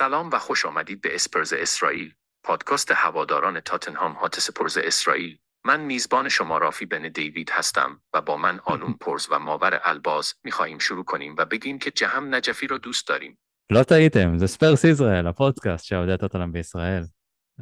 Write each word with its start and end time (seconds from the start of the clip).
سلام 0.00 0.30
و 0.32 0.38
خوش 0.38 0.66
آمدید 0.66 1.00
به 1.00 1.14
اسپرز 1.14 1.52
اسرائیل 1.52 2.14
پادکست 2.42 2.92
هواداران 2.94 3.60
تاتنهام 3.60 4.12
هاتسپورز 4.12 4.78
اسرائیل 4.78 5.38
من 5.64 5.80
میزبان 5.80 6.28
شما 6.28 6.58
رافی 6.58 6.86
بن 6.86 7.08
دیوید 7.08 7.50
هستم 7.50 8.00
و 8.14 8.20
با 8.20 8.36
من 8.36 8.60
آنون 8.64 8.92
پرز 9.00 9.26
و 9.30 9.38
ماور 9.38 9.80
الباز 9.84 10.34
میخواهیم 10.44 10.78
شروع 10.78 11.04
کنیم 11.04 11.34
و 11.38 11.44
بگیم 11.44 11.78
که 11.78 11.90
جهم 11.90 12.34
نجفی 12.34 12.66
را 12.66 12.78
دوست 12.78 13.08
داریم 13.08 13.38
לא 13.70 13.82
טעיתם, 13.82 14.38
זה 14.38 14.46
ספרס 14.46 14.84
ישראל, 14.84 15.26
הפודקאסט 15.26 15.84
שאוהדי 15.84 16.16
טוטנאם 16.20 16.52
בישראל. 16.52 17.02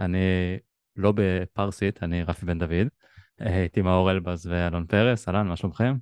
אני 0.01 0.59
לא 0.97 1.13
בפרסית, 1.17 2.03
אני 2.03 2.23
רפי 2.23 2.47
בן 2.47 2.59
דוד. 2.59 2.89
הייתי 3.41 3.83
מאור 3.83 4.11
אלבז 4.11 4.47
ואלון 4.47 4.87
פרס, 4.87 5.29
אהלן, 5.29 5.47
מה 5.47 5.57
שלומכם? 5.57 5.95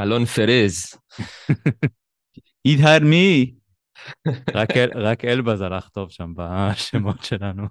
אלון 0.00 0.24
פרז. 0.24 0.94
ידהר 2.64 2.98
מי? 3.04 3.54
רק, 4.55 4.69
אל, 4.77 4.89
רק 4.95 5.25
אלבז 5.25 5.61
הלך 5.61 5.89
טוב 5.89 6.11
שם 6.11 6.33
בשמות 6.37 7.23
שלנו. 7.23 7.67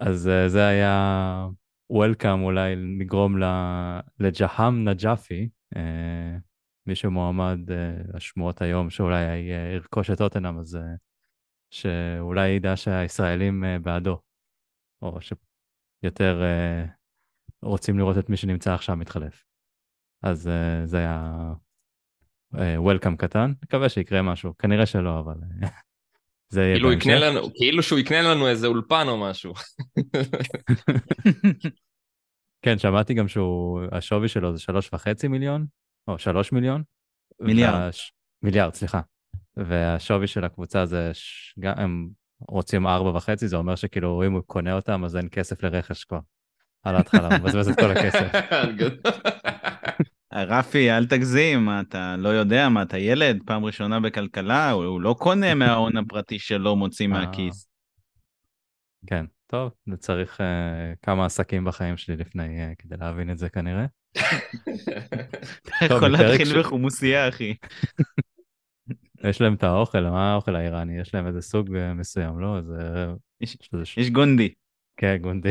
אז 0.00 0.28
אה, 0.28 0.48
זה 0.48 0.66
היה 0.66 1.46
וולקאם, 1.90 2.42
אולי 2.42 2.74
נגרום 2.76 3.38
ל- 3.42 4.00
לג'האם 4.20 4.88
נג'אפי, 4.88 5.48
אה, 5.76 6.36
מי 6.86 6.94
שמועמד, 6.94 7.70
אה, 7.70 7.94
השמועות 8.14 8.62
היום, 8.62 8.90
שאולי 8.90 9.24
אה, 9.52 9.72
ירכוש 9.74 10.10
את 10.10 10.18
טוטנאם, 10.18 10.58
אז 10.58 10.76
אה, 10.76 10.82
שאולי 11.70 12.48
ידע 12.48 12.76
שהישראלים 12.76 13.64
אה, 13.64 13.78
בעדו, 13.78 14.20
או 15.02 15.18
שיותר 15.20 16.42
אה, 16.42 16.84
רוצים 17.62 17.98
לראות 17.98 18.18
את 18.18 18.28
מי 18.30 18.36
שנמצא 18.36 18.74
עכשיו 18.74 18.96
מתחלף. 18.96 19.44
אז 20.22 20.48
אה, 20.48 20.86
זה 20.86 20.98
היה 20.98 21.32
וולקאם 22.54 23.16
קטן, 23.16 23.52
מקווה 23.62 23.88
שיקרה 23.88 24.22
משהו, 24.22 24.54
כנראה 24.58 24.86
שלא, 24.86 25.18
אבל 25.18 25.34
אה, 25.62 25.68
זה 26.52 26.62
יהיה 26.62 26.74
כאילו, 26.74 26.92
יקנה 26.92 27.20
בהמשך. 27.20 27.26
לנו, 27.26 27.54
כאילו 27.54 27.82
שהוא 27.82 27.98
יקנה 27.98 28.22
לנו 28.22 28.48
איזה 28.48 28.66
אולפן 28.66 29.08
או 29.08 29.20
משהו. 29.20 29.52
כן, 32.62 32.78
שמעתי 32.78 33.14
גם 33.14 33.28
שהוא, 33.28 33.80
השווי 33.92 34.28
שלו 34.28 34.52
זה 34.52 34.58
שלוש 34.58 34.90
וחצי 34.92 35.28
מיליון, 35.28 35.66
או 36.08 36.18
שלוש 36.18 36.52
מיליון. 36.52 36.82
מיליארד. 37.40 37.74
והש... 37.74 38.12
מיליארד, 38.42 38.74
סליחה. 38.74 39.00
והשווי 39.56 40.26
של 40.26 40.44
הקבוצה 40.44 40.86
זה, 40.86 41.10
ש... 41.12 41.54
גם, 41.60 41.74
הם 41.76 42.08
רוצים 42.48 42.86
ארבע 42.86 43.10
וחצי, 43.10 43.48
זה 43.48 43.56
אומר 43.56 43.74
שכאילו 43.74 44.22
אם 44.26 44.32
הוא 44.32 44.42
קונה 44.46 44.72
אותם 44.72 45.04
אז 45.04 45.16
אין 45.16 45.28
כסף 45.30 45.62
לרכש 45.62 46.04
כבר. 46.04 46.20
על 46.82 46.96
ההתחלה, 46.96 47.28
הוא 47.28 47.38
מבזבז 47.38 47.68
את 47.68 47.80
כל 47.80 47.90
הכסף. 47.90 48.32
רפי, 50.44 50.90
אל 50.90 51.06
תגזים, 51.06 51.68
אתה 51.80 52.16
לא 52.18 52.28
יודע 52.28 52.68
מה, 52.68 52.82
אתה 52.82 52.98
ילד, 52.98 53.42
פעם 53.46 53.64
ראשונה 53.64 54.00
בכלכלה, 54.00 54.70
הוא, 54.70 54.84
הוא 54.84 55.00
לא 55.00 55.14
קונה 55.18 55.54
מההון 55.60 55.96
הפרטי 55.96 56.38
שלו, 56.38 56.76
מוציא 56.76 57.06
אה. 57.06 57.10
מהכיס. 57.10 57.68
כן, 59.06 59.24
טוב, 59.46 59.72
זה 59.90 59.96
צריך 59.96 60.40
uh, 60.40 60.44
כמה 61.02 61.26
עסקים 61.26 61.64
בחיים 61.64 61.96
שלי 61.96 62.16
לפני, 62.16 62.72
uh, 62.72 62.74
כדי 62.78 62.96
להבין 62.96 63.30
את 63.30 63.38
זה 63.38 63.48
כנראה. 63.48 63.86
אתה 65.60 65.84
יכול 65.84 66.08
להתחיל 66.08 66.60
בחומוסייה, 66.60 67.28
אחי. 67.28 67.54
יש 69.28 69.40
להם 69.40 69.54
את 69.54 69.62
האוכל, 69.62 70.00
מה 70.00 70.32
האוכל 70.32 70.56
האיראני? 70.56 71.00
יש 71.00 71.14
להם 71.14 71.26
איזה 71.26 71.40
סוג 71.40 71.70
מסוים, 71.94 72.40
לא? 72.40 72.56
איזה... 72.56 73.06
יש- 73.40 73.56
יש 73.96 74.10
גונדי. 74.10 74.54
כן, 74.96 75.16
גונדי. 75.20 75.50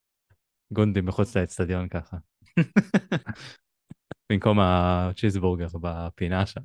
גונדי 0.72 1.00
מחוץ 1.00 1.36
לאצטדיון 1.36 1.88
ככה. 1.88 2.16
במקום 4.32 4.58
הצ'יזבורגר 4.60 5.68
בפינה 5.80 6.46
שם. 6.46 6.60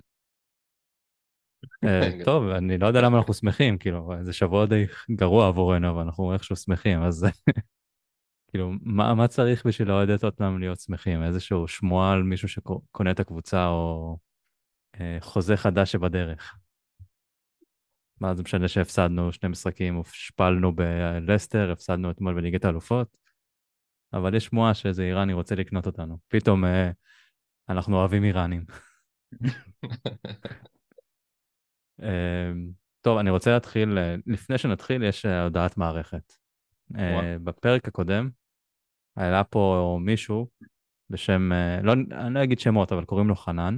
אה, 1.84 2.12
כן. 2.12 2.24
טוב, 2.24 2.44
אני 2.50 2.78
לא 2.78 2.88
יודע 2.88 3.02
למה 3.02 3.18
אנחנו 3.18 3.34
שמחים, 3.34 3.78
כאילו, 3.78 4.14
זה 4.22 4.34
שבוע 4.34 4.66
די 4.66 4.86
גרוע 5.12 5.48
עבורנו, 5.48 5.90
אבל 5.90 6.02
אנחנו 6.02 6.34
איכשהו 6.34 6.56
שמחים, 6.56 7.02
אז 7.02 7.26
כאילו, 8.48 8.72
מה, 8.82 9.14
מה 9.14 9.28
צריך 9.28 9.66
בשביל 9.66 9.88
לעודד 9.88 10.24
אותם 10.24 10.58
להיות 10.60 10.80
שמחים? 10.80 11.24
איזשהו 11.24 11.68
שמועה 11.68 12.14
על 12.14 12.24
מישהו 12.24 12.48
שקונה 12.48 13.12
את 13.12 13.20
הקבוצה, 13.20 13.68
או 13.68 14.18
אה, 15.00 15.18
חוזה 15.22 15.58
חדש 15.58 15.92
שבדרך. 15.92 16.58
מה 18.22 18.36
זה 18.36 18.44
משנה 18.44 18.68
שהפסדנו 18.68 19.32
שני 19.32 19.50
משחקים, 19.50 19.96
הושפלנו 19.96 20.76
בלסטר, 20.76 21.72
הפסדנו 21.72 22.12
אתמול 22.12 22.36
בליגת 22.36 22.66
האלופות, 22.66 23.18
אבל 24.14 24.36
יש 24.36 24.46
שמועה 24.46 24.74
שאיזה 24.74 25.04
איראני 25.04 25.34
רוצה 25.34 25.56
לקנות 25.56 25.86
אותנו. 25.86 26.18
פתאום 26.28 26.66
אה, 26.66 26.92
אנחנו 27.70 27.98
אוהבים 27.98 28.24
איראנים. 28.24 28.66
אה, 32.04 32.52
טוב, 33.02 33.18
אני 33.18 33.30
רוצה 33.30 33.52
להתחיל, 33.52 33.98
אה, 33.98 34.16
לפני 34.26 34.58
שנתחיל, 34.58 35.04
יש 35.04 35.26
אה, 35.26 35.44
הודעת 35.44 35.78
מערכת. 35.78 36.34
אה. 36.98 37.38
בפרק 37.44 37.88
הקודם, 37.88 38.30
היה 39.16 39.44
פה 39.44 39.98
מישהו 40.02 40.50
בשם, 41.10 41.52
לא, 41.84 41.94
אני 41.94 42.34
לא 42.34 42.44
אגיד 42.44 42.60
שמות, 42.60 42.92
אבל 42.92 43.06
קוראים 43.06 43.28
לו 43.28 43.36
חנן, 43.36 43.78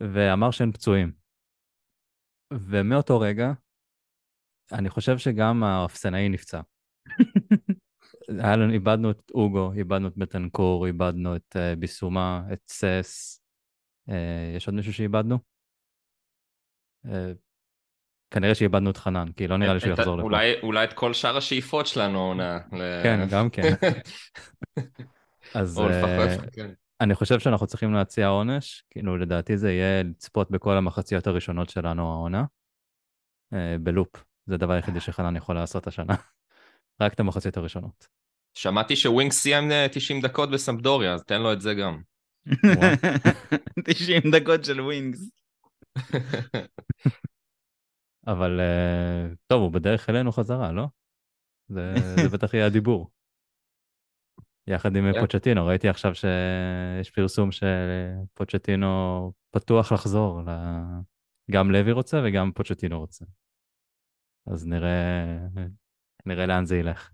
ואמר 0.00 0.50
שאין 0.50 0.72
פצועים. 0.72 1.12
ומאותו 2.52 3.20
רגע, 3.20 3.52
אני 4.72 4.90
חושב 4.90 5.18
שגם 5.18 5.62
האפסנאי 5.62 6.28
נפצע. 6.28 6.60
היה 8.28 8.56
לנו, 8.56 8.72
איבדנו 8.72 9.10
את 9.10 9.30
אוגו, 9.34 9.72
איבדנו 9.72 10.08
את 10.08 10.16
בטנקור, 10.16 10.86
איבדנו 10.86 11.36
את 11.36 11.56
uh, 11.56 11.78
ביסומה, 11.78 12.42
את 12.52 12.60
סס. 12.68 13.42
Uh, 14.08 14.12
יש 14.56 14.66
עוד 14.66 14.74
מישהו 14.74 14.92
שאיבדנו? 14.92 15.38
Uh, 17.06 17.10
כנראה 18.30 18.54
שאיבדנו 18.54 18.90
את 18.90 18.96
חנן, 18.96 19.32
כי 19.36 19.48
לא 19.48 19.56
נראה 19.56 19.74
לי 19.74 19.80
שהוא 19.80 19.92
יחזור 19.92 20.16
לפה. 20.16 20.22
אולי- 20.24 20.60
אולי 20.62 20.84
את 20.84 20.92
כל 20.92 21.12
שאר 21.12 21.36
השאיפות 21.36 21.86
שלנו 21.86 22.18
העונה. 22.18 22.58
ל- 22.72 23.02
כן, 23.02 23.26
גם 23.30 23.50
כן. 23.50 23.62
אז 25.54 25.80
כן. 26.52 26.70
אני 27.00 27.14
חושב 27.14 27.38
שאנחנו 27.40 27.66
צריכים 27.66 27.92
להציע 27.92 28.26
עונש, 28.26 28.84
כאילו 28.90 29.16
לדעתי 29.16 29.56
זה 29.56 29.72
יהיה 29.72 30.02
לצפות 30.02 30.50
בכל 30.50 30.76
המחציות 30.76 31.26
הראשונות 31.26 31.68
שלנו 31.70 32.12
העונה, 32.12 32.44
בלופ. 33.80 34.24
זה 34.46 34.54
הדבר 34.54 34.72
היחידי 34.72 35.00
שחנן 35.00 35.36
יכול 35.36 35.54
לעשות 35.54 35.86
השנה. 35.86 36.14
רק 37.00 37.14
את 37.14 37.20
המחציות 37.20 37.56
הראשונות. 37.56 38.08
שמעתי 38.54 38.96
שווינקס 38.96 39.32
סיים 39.32 39.70
אה, 39.70 39.86
90 39.92 40.20
דקות 40.20 40.50
בסמפדוריה, 40.50 41.14
אז 41.14 41.24
תן 41.24 41.42
לו 41.42 41.52
את 41.52 41.60
זה 41.60 41.74
גם. 41.74 42.02
90 43.84 44.22
דקות 44.36 44.64
של 44.64 44.80
ווינקס. 44.80 45.30
אבל 48.26 48.60
אה, 48.60 49.26
טוב, 49.46 49.62
הוא 49.62 49.72
בדרך 49.72 50.10
אלינו 50.10 50.32
חזרה, 50.32 50.72
לא? 50.72 50.86
זה, 51.68 51.94
זה 52.22 52.28
בטח 52.28 52.54
יהיה 52.54 52.66
הדיבור. 52.66 53.10
יחד 54.66 54.96
עם 54.96 55.04
כן. 55.12 55.20
פוצ'טינו, 55.20 55.66
ראיתי 55.66 55.88
עכשיו 55.88 56.14
שיש 56.14 57.10
פרסום 57.10 57.50
שפוצ'טינו 57.52 59.32
פתוח 59.50 59.92
לחזור, 59.92 60.42
ל... 60.42 60.50
גם 61.50 61.70
לוי 61.70 61.92
רוצה 61.92 62.20
וגם 62.24 62.52
פוצ'טינו 62.52 63.00
רוצה. 63.00 63.24
אז 64.46 64.66
נראה, 64.66 65.36
נראה 66.26 66.46
לאן 66.46 66.64
זה 66.64 66.76
ילך. 66.76 67.10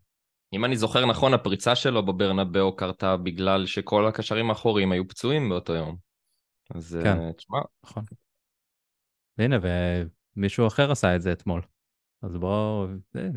אם 0.52 0.64
אני 0.64 0.76
זוכר 0.76 1.06
נכון, 1.06 1.34
הפריצה 1.34 1.76
שלו 1.76 2.06
בברנבאו 2.06 2.76
קרתה 2.76 3.16
בגלל 3.16 3.66
שכל 3.66 4.06
הקשרים 4.06 4.50
האחוריים 4.50 4.92
היו 4.92 5.08
פצועים 5.08 5.48
באותו 5.48 5.74
יום. 5.74 5.96
אז 6.74 6.96
אה, 6.96 7.02
כן. 7.02 7.32
תשמע, 7.32 7.58
נכון. 7.84 8.04
והנה, 9.38 9.56
ומישהו 10.36 10.66
אחר 10.66 10.92
עשה 10.92 11.16
את 11.16 11.22
זה 11.22 11.32
אתמול. 11.32 11.62
אז 12.22 12.36
בואו, 12.36 12.86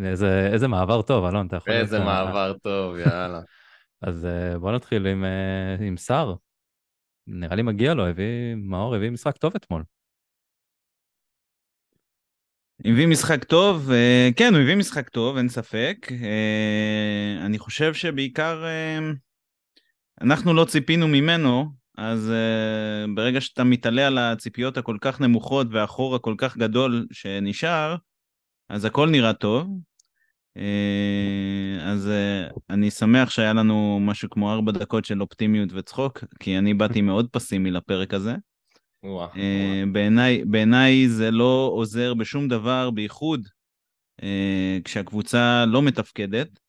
איזה, 0.05 0.49
איזה 0.53 0.67
מעבר 0.67 1.01
טוב, 1.01 1.25
אלון, 1.25 1.47
אתה 1.47 1.55
יכול... 1.55 1.73
איזה 1.73 1.99
להיות 1.99 2.09
ה- 2.09 2.23
מעבר 2.23 2.53
טוב, 2.57 2.97
יאללה. 2.97 3.41
אז 4.01 4.25
אה, 4.25 4.59
בוא 4.59 4.71
נתחיל 4.71 5.07
עם, 5.07 5.23
אה, 5.23 5.85
עם 5.87 5.97
סער. 5.97 6.35
נראה 7.27 7.55
לי 7.55 7.61
מגיע 7.61 7.93
לו, 7.93 8.07
הביא, 8.07 8.55
מאור 8.55 8.95
הביא 8.95 9.09
משחק 9.09 9.37
טוב 9.37 9.53
אתמול. 9.55 9.83
הביא 12.85 13.07
משחק 13.07 13.43
טוב, 13.43 13.91
אה, 13.91 14.29
כן, 14.35 14.53
הוא 14.53 14.61
הביא 14.61 14.75
משחק 14.75 15.09
טוב, 15.09 15.37
אין 15.37 15.49
ספק. 15.49 16.07
אה, 16.11 17.45
אני 17.45 17.59
חושב 17.59 17.93
שבעיקר 17.93 18.63
אה, 18.65 18.99
אנחנו 20.21 20.53
לא 20.53 20.65
ציפינו 20.65 21.07
ממנו, 21.07 21.65
אז 21.97 22.31
ברגע 23.15 23.41
שאתה 23.41 23.63
מתעלה 23.63 24.07
על 24.07 24.17
הציפיות 24.17 24.77
הכל 24.77 24.97
כך 25.01 25.21
נמוכות 25.21 25.67
והחור 25.71 26.15
הכל 26.15 26.35
כך 26.37 26.57
גדול 26.57 27.07
שנשאר, 27.11 27.95
אז 28.69 28.85
הכל 28.85 29.09
נראה 29.09 29.33
טוב. 29.33 29.67
אז 31.81 32.09
אני 32.69 32.91
שמח 32.91 33.29
שהיה 33.29 33.53
לנו 33.53 33.99
משהו 34.01 34.29
כמו 34.29 34.51
ארבע 34.51 34.71
דקות 34.71 35.05
של 35.05 35.21
אופטימיות 35.21 35.69
וצחוק, 35.73 36.23
כי 36.39 36.57
אני 36.57 36.73
באתי 36.73 37.01
מאוד 37.01 37.29
פסימי 37.31 37.71
לפרק 37.71 38.13
הזה. 38.13 38.35
אה, 39.05 39.83
בעיניי, 40.45 41.09
זה 41.09 41.31
לא 41.31 41.69
עוזר 41.73 42.13
בשום 42.13 42.47
דבר, 42.47 42.89
בייחוד 42.89 43.47
אה, 44.23 44.77
כשהקבוצה 44.83 45.65
לא 45.67 45.81
מתפקדת. 45.81 46.59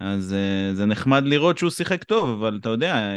אז 0.00 0.32
אה, 0.34 0.74
זה 0.74 0.86
נחמד 0.86 1.22
לראות 1.24 1.58
שהוא 1.58 1.70
שיחק 1.70 2.04
טוב, 2.04 2.28
אבל 2.28 2.58
אתה 2.60 2.68
יודע, 2.68 3.08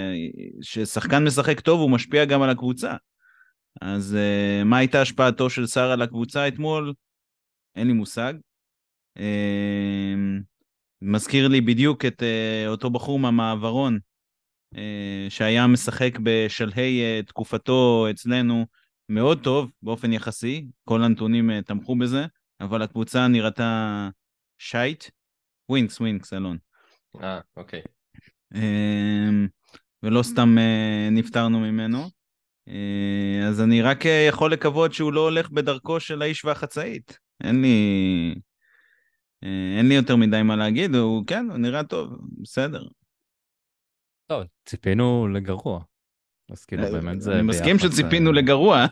כששחקן 0.61 1.23
משחק 1.23 1.59
טוב 1.59 1.81
הוא 1.81 1.91
משפיע 1.91 2.25
גם 2.25 2.41
על 2.41 2.49
הקבוצה. 2.49 2.95
אז 3.81 4.17
מה 4.65 4.77
הייתה 4.77 5.01
השפעתו 5.01 5.49
של 5.49 5.67
סער 5.67 5.91
על 5.91 6.01
הקבוצה 6.01 6.47
אתמול? 6.47 6.93
אין 7.75 7.87
לי 7.87 7.93
מושג. 7.93 8.33
מזכיר 11.01 11.47
לי 11.47 11.61
בדיוק 11.61 12.05
את 12.05 12.23
אותו 12.67 12.89
בחור 12.89 13.19
מהמעברון, 13.19 13.99
שהיה 15.29 15.67
משחק 15.67 16.19
בשלהי 16.23 17.01
אה, 17.01 17.21
תקופתו 17.27 18.07
אצלנו 18.09 18.65
מאוד 19.09 19.43
טוב 19.43 19.71
באופן 19.81 20.13
יחסי, 20.13 20.67
כל 20.85 21.03
הנתונים 21.03 21.51
אה, 21.51 21.61
תמכו 21.61 21.95
בזה, 21.95 22.25
אבל 22.61 22.81
הקבוצה 22.81 23.27
נראתה 23.27 24.09
שייט. 24.57 25.03
ווינקס, 25.69 25.99
ווינקס, 25.99 26.33
אלון. 26.33 26.57
אה, 27.21 27.39
אוקיי. 27.57 27.81
אמ, 28.55 29.47
ולא 30.03 30.23
סתם 30.23 30.57
אה, 30.57 31.09
נפטרנו 31.11 31.59
ממנו. 31.59 32.09
אה, 32.67 33.47
אז 33.47 33.61
אני 33.61 33.81
רק 33.81 34.05
אה, 34.05 34.25
יכול 34.29 34.53
לקוות 34.53 34.93
שהוא 34.93 35.13
לא 35.13 35.21
הולך 35.21 35.49
בדרכו 35.49 35.99
של 35.99 36.21
האיש 36.21 36.45
והחצאית. 36.45 37.17
אין 37.43 37.61
לי... 37.61 38.35
אה, 39.43 39.77
אין 39.77 39.87
לי 39.87 39.95
יותר 39.95 40.15
מדי 40.15 40.41
מה 40.41 40.55
להגיד, 40.55 40.95
הוא 40.95 41.23
כן, 41.27 41.45
הוא 41.49 41.57
נראה 41.57 41.83
טוב, 41.83 42.13
בסדר. 42.41 42.83
טוב, 44.33 44.43
ציפינו 44.65 45.27
לגרוע. 45.27 45.83
אז 46.51 46.65
כאילו 46.65 46.83
באמת 46.91 47.21
זה 47.21 47.33
אני 47.33 47.41
מסכים 47.41 47.79
שציפינו 47.79 48.29
אה, 48.29 48.35
לגרוע. 48.35 48.85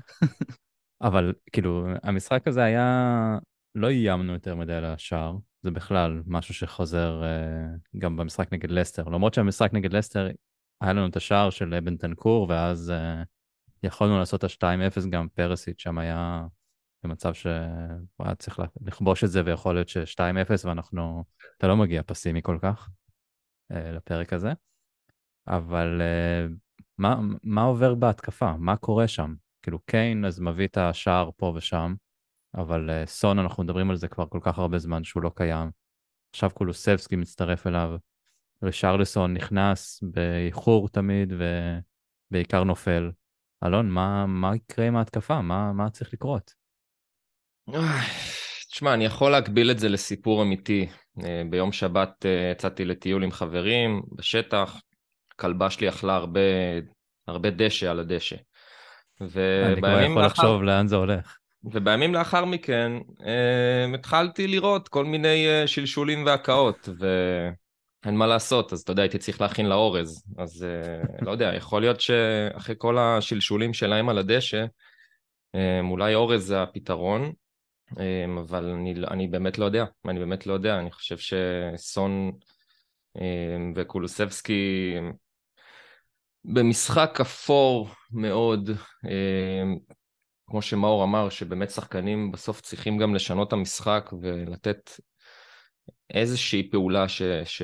אבל 1.06 1.32
כאילו, 1.52 1.86
המשחק 2.02 2.48
הזה 2.48 2.62
היה... 2.62 3.38
לא 3.74 3.88
איימנו 3.88 4.32
יותר 4.32 4.54
מדי 4.54 4.72
על 4.72 4.84
השער. 4.84 5.36
זה 5.62 5.70
בכלל 5.70 6.22
משהו 6.26 6.54
שחוזר 6.54 7.22
אה, 7.24 7.66
גם 7.98 8.16
במשחק 8.16 8.52
נגד 8.52 8.70
לסטר. 8.70 9.04
למרות 9.04 9.34
שהמשחק 9.34 9.72
נגד 9.72 9.92
לסטר, 9.92 10.28
היה 10.80 10.92
לנו 10.92 11.06
את 11.06 11.16
השער 11.16 11.50
של 11.50 11.80
בנטנקור, 11.80 12.46
ואז 12.48 12.90
אה, 12.90 13.22
יכולנו 13.82 14.18
לעשות 14.18 14.44
את 14.44 14.62
ה-2-0, 14.62 15.10
גם 15.10 15.28
פרסיט 15.34 15.78
שם 15.78 15.98
היה 15.98 16.46
במצב 17.04 17.34
שהוא 17.34 17.52
היה 18.18 18.34
צריך 18.34 18.60
לכבוש 18.80 19.24
את 19.24 19.30
זה, 19.30 19.42
ויכול 19.44 19.74
להיות 19.74 19.88
ש-2-0, 19.88 20.50
ואנחנו... 20.64 21.24
אתה 21.58 21.66
לא 21.66 21.76
מגיע 21.76 22.02
פסימי 22.06 22.42
כל 22.42 22.58
כך 22.62 22.88
אה, 22.88 23.05
לפרק 23.70 24.32
הזה. 24.32 24.52
אבל 25.46 26.00
אה, 26.02 26.46
מה, 26.98 27.20
מה 27.42 27.62
עובר 27.62 27.94
בהתקפה? 27.94 28.56
מה 28.56 28.76
קורה 28.76 29.08
שם? 29.08 29.34
כאילו 29.62 29.78
קיין 29.78 30.24
אז 30.24 30.40
מביא 30.40 30.66
את 30.66 30.76
השער 30.76 31.30
פה 31.36 31.52
ושם, 31.56 31.94
אבל 32.54 32.90
uh, 32.90 33.08
סון, 33.08 33.38
אנחנו 33.38 33.62
מדברים 33.62 33.90
על 33.90 33.96
זה 33.96 34.08
כבר 34.08 34.26
כל 34.26 34.38
כך 34.42 34.58
הרבה 34.58 34.78
זמן 34.78 35.04
שהוא 35.04 35.22
לא 35.22 35.30
קיים. 35.34 35.70
עכשיו 36.30 36.50
קולוסבסקי 36.50 37.16
מצטרף 37.16 37.66
אליו, 37.66 37.96
רישרלסון 38.62 39.34
נכנס 39.34 40.00
באיחור 40.02 40.88
תמיד 40.88 41.32
ובעיקר 41.32 42.64
נופל. 42.64 43.10
אלון, 43.64 43.90
מה, 43.90 44.26
מה 44.26 44.56
יקרה 44.56 44.86
עם 44.86 44.96
ההתקפה? 44.96 45.42
מה, 45.42 45.72
מה 45.72 45.90
צריך 45.90 46.12
לקרות? 46.12 46.54
תשמע, 48.70 48.94
אני 48.94 49.04
יכול 49.04 49.30
להקביל 49.30 49.70
את 49.70 49.78
זה 49.78 49.88
לסיפור 49.88 50.42
אמיתי. 50.42 50.88
אה, 51.24 51.42
ביום 51.50 51.72
שבת 51.72 52.26
אה, 52.26 52.50
יצאתי 52.52 52.84
לטיול 52.84 53.24
עם 53.24 53.30
חברים 53.32 54.02
בשטח, 54.16 54.80
הכלבה 55.34 55.70
שלי 55.70 55.88
אכלה 55.88 56.14
הרבה, 56.16 56.40
הרבה 57.28 57.50
דשא 57.50 57.90
על 57.90 58.00
הדשא. 58.00 58.36
אני 59.20 59.28
כבר 59.30 59.40
ובימים 59.78 60.10
יכול 60.10 60.22
לאחר- 60.22 60.42
לחשוב 60.42 60.62
לאן 60.62 60.88
זה 60.88 60.96
הולך. 60.96 61.36
ובימים 61.64 62.14
לאחר 62.14 62.44
מכן 62.44 62.92
אה, 63.26 63.94
התחלתי 63.94 64.46
לראות 64.46 64.88
כל 64.88 65.04
מיני 65.04 65.46
אה, 65.48 65.66
שלשולים 65.66 66.26
והקאות, 66.26 66.88
ואין 66.98 68.16
מה 68.16 68.26
לעשות, 68.26 68.72
אז 68.72 68.80
אתה 68.80 68.92
יודע, 68.92 69.02
הייתי 69.02 69.18
צריך 69.18 69.40
להכין 69.40 69.66
לה 69.66 69.74
אורז. 69.74 70.24
אז 70.38 70.64
אה, 70.68 71.02
לא 71.26 71.30
יודע, 71.30 71.52
יכול 71.56 71.80
להיות 71.82 72.00
שאחרי 72.00 72.74
כל 72.78 72.98
השלשולים 72.98 73.74
שלהם 73.74 74.08
על 74.08 74.18
הדשא, 74.18 74.64
אה, 75.54 75.80
אולי 75.90 76.14
אורז 76.14 76.46
זה 76.46 76.62
הפתרון, 76.62 77.22
אה, 77.22 77.28
אבל 78.40 78.64
אני, 78.64 78.94
אני 79.10 79.26
באמת 79.26 79.58
לא 79.58 79.64
יודע, 79.64 79.84
אני 80.08 80.18
באמת 80.18 80.46
לא 80.46 80.52
יודע, 80.52 80.78
אני 80.78 80.90
חושב 80.90 81.16
שסון 81.18 82.32
אה, 83.16 83.56
וקולוסבסקי 83.74 84.94
במשחק 86.44 87.18
אפור 87.20 87.88
מאוד, 88.10 88.70
אה, 89.06 89.62
כמו 90.46 90.62
שמאור 90.62 91.04
אמר, 91.04 91.28
שבאמת 91.28 91.70
שחקנים 91.70 92.32
בסוף 92.32 92.60
צריכים 92.60 92.98
גם 92.98 93.14
לשנות 93.14 93.48
את 93.48 93.52
המשחק 93.52 94.10
ולתת 94.22 94.90
איזושהי 96.10 96.70
פעולה 96.70 97.08
ש, 97.08 97.22
ש, 97.44 97.62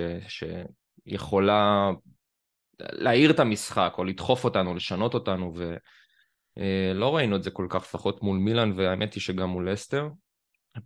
שיכולה 1.09 1.91
להעיר 2.81 3.31
את 3.31 3.41
המשחק 3.41 3.95
או 3.99 4.05
לדחוף 4.05 4.45
אותנו, 4.45 4.75
לשנות 4.75 5.15
אותנו, 5.15 5.53
ולא 6.57 7.17
ראינו 7.17 7.37
את 7.37 7.43
זה 7.43 7.51
כל 7.51 7.67
כך, 7.71 7.83
לפחות 7.83 8.23
מול 8.23 8.39
מילאן, 8.39 8.73
והאמת 8.77 9.15
היא 9.15 9.21
שגם 9.21 9.49
מול 9.49 9.71
לסטר. 9.71 10.09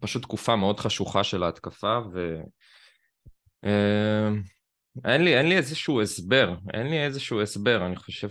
פשוט 0.01 0.23
תקופה 0.23 0.57
מאוד 0.57 0.81
חשוכה 0.81 1.25
של 1.25 1.43
ההתקפה, 1.43 1.99
ו... 2.13 2.41
אה, 3.65 4.29
אין 5.05 5.25
לי, 5.25 5.39
אין 5.39 5.49
לי 5.49 5.57
איזשהו 5.57 6.03
הסבר, 6.03 6.55
אין 6.75 6.87
לי 6.87 7.05
איזשהו 7.05 7.43
הסבר, 7.43 7.87
אני 7.87 7.97
חושב 7.97 8.29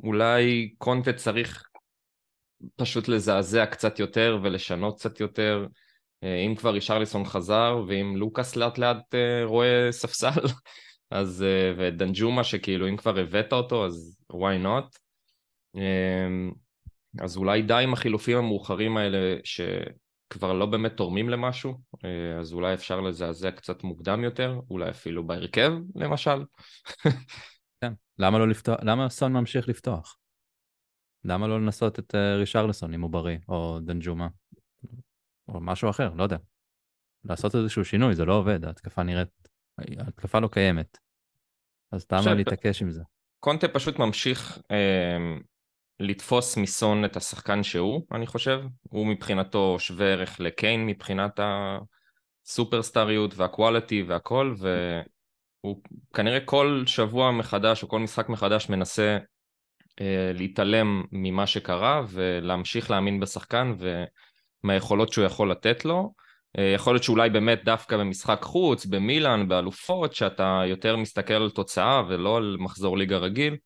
שאולי 0.00 0.74
קונטה 0.78 1.12
צריך 1.12 1.70
פשוט 2.76 3.08
לזעזע 3.08 3.66
קצת 3.66 3.98
יותר 3.98 4.38
ולשנות 4.42 4.98
קצת 4.98 5.20
יותר. 5.20 5.66
אה, 6.24 6.36
אם 6.46 6.54
כבר 6.54 6.70
רישרליסון 6.70 7.24
חזר, 7.24 7.84
ואם 7.88 8.16
לוקאס 8.16 8.56
לאט 8.56 8.78
לאט 8.78 9.14
אה, 9.14 9.44
רואה 9.44 9.88
ספסל, 9.90 10.40
אז, 11.10 11.42
אה, 11.42 11.72
ודנג'ומה 11.78 12.44
שכאילו 12.44 12.88
אם 12.88 12.96
כבר 12.96 13.18
הבאת 13.18 13.52
אותו, 13.52 13.86
אז 13.86 14.16
why 14.32 14.64
not? 14.64 14.98
אה, 15.76 16.50
אז 17.18 17.36
אולי 17.36 17.62
די 17.62 17.82
עם 17.82 17.92
החילופים 17.92 18.38
המאוחרים 18.38 18.96
האלה 18.96 19.36
שכבר 19.44 20.52
לא 20.52 20.66
באמת 20.66 20.96
תורמים 20.96 21.28
למשהו, 21.28 21.80
אה, 22.04 22.40
אז 22.40 22.52
אולי 22.52 22.74
אפשר 22.74 23.00
לזעזע 23.00 23.50
קצת 23.50 23.84
מוקדם 23.84 24.24
יותר, 24.24 24.60
אולי 24.70 24.90
אפילו 24.90 25.26
בהרכב 25.26 25.72
למשל. 25.94 26.44
כן. 27.80 27.92
למה 28.18 28.38
לא 28.38 28.48
לפתוח? 28.48 28.76
למה 28.82 29.08
סון 29.08 29.32
ממשיך 29.32 29.68
לפתוח? 29.68 30.16
למה 31.24 31.48
לא 31.48 31.60
לנסות 31.60 31.98
את 31.98 32.14
אה, 32.14 32.36
רישרלסון 32.36 32.94
אם 32.94 33.00
הוא 33.00 33.10
בריא, 33.10 33.38
או 33.48 33.78
דנג'ומה, 33.80 34.28
או 35.48 35.60
משהו 35.60 35.90
אחר, 35.90 36.14
לא 36.14 36.22
יודע. 36.22 36.36
לעשות 37.24 37.54
איזשהו 37.54 37.84
שינוי, 37.84 38.14
זה 38.14 38.24
לא 38.24 38.34
עובד, 38.34 38.64
ההתקפה 38.64 39.02
נראית, 39.02 39.48
ההתקפה 39.78 40.40
לא 40.40 40.48
קיימת. 40.48 40.98
אז 41.92 42.06
למה 42.12 42.34
להתעקש 42.34 42.82
עם 42.82 42.90
זה? 42.90 43.02
קונטה 43.40 43.68
פשוט 43.68 43.98
ממשיך 43.98 44.58
אה, 44.70 45.36
לתפוס 46.00 46.56
מסון 46.56 47.04
את 47.04 47.16
השחקן 47.16 47.62
שהוא, 47.62 48.02
אני 48.12 48.26
חושב. 48.26 48.60
הוא 48.82 49.06
מבחינתו 49.06 49.76
שווה 49.78 50.06
ערך 50.06 50.40
לקיין 50.40 50.86
מבחינת 50.86 51.40
הסופרסטריות 52.46 53.34
והקואליטי 53.36 54.02
והכל, 54.02 54.54
והוא 54.58 55.82
כנראה 56.14 56.40
כל 56.40 56.82
שבוע 56.86 57.30
מחדש 57.30 57.82
או 57.82 57.88
כל 57.88 58.00
משחק 58.00 58.28
מחדש 58.28 58.68
מנסה 58.68 59.18
אה, 60.00 60.32
להתעלם 60.34 61.04
ממה 61.12 61.46
שקרה 61.46 62.02
ולהמשיך 62.08 62.90
להאמין 62.90 63.20
בשחקן 63.20 63.74
ומהיכולות 64.64 65.12
שהוא 65.12 65.24
יכול 65.24 65.50
לתת 65.50 65.84
לו. 65.84 66.12
אה, 66.58 66.72
יכול 66.74 66.94
להיות 66.94 67.04
שאולי 67.04 67.30
באמת 67.30 67.64
דווקא 67.64 67.96
במשחק 67.96 68.42
חוץ, 68.42 68.86
במילאן, 68.86 69.48
באלופות, 69.48 70.14
שאתה 70.14 70.62
יותר 70.66 70.96
מסתכל 70.96 71.34
על 71.34 71.50
תוצאה 71.50 72.02
ולא 72.08 72.36
על 72.36 72.56
מחזור 72.60 72.98
ליגה 72.98 73.16
רגיל, 73.16 73.56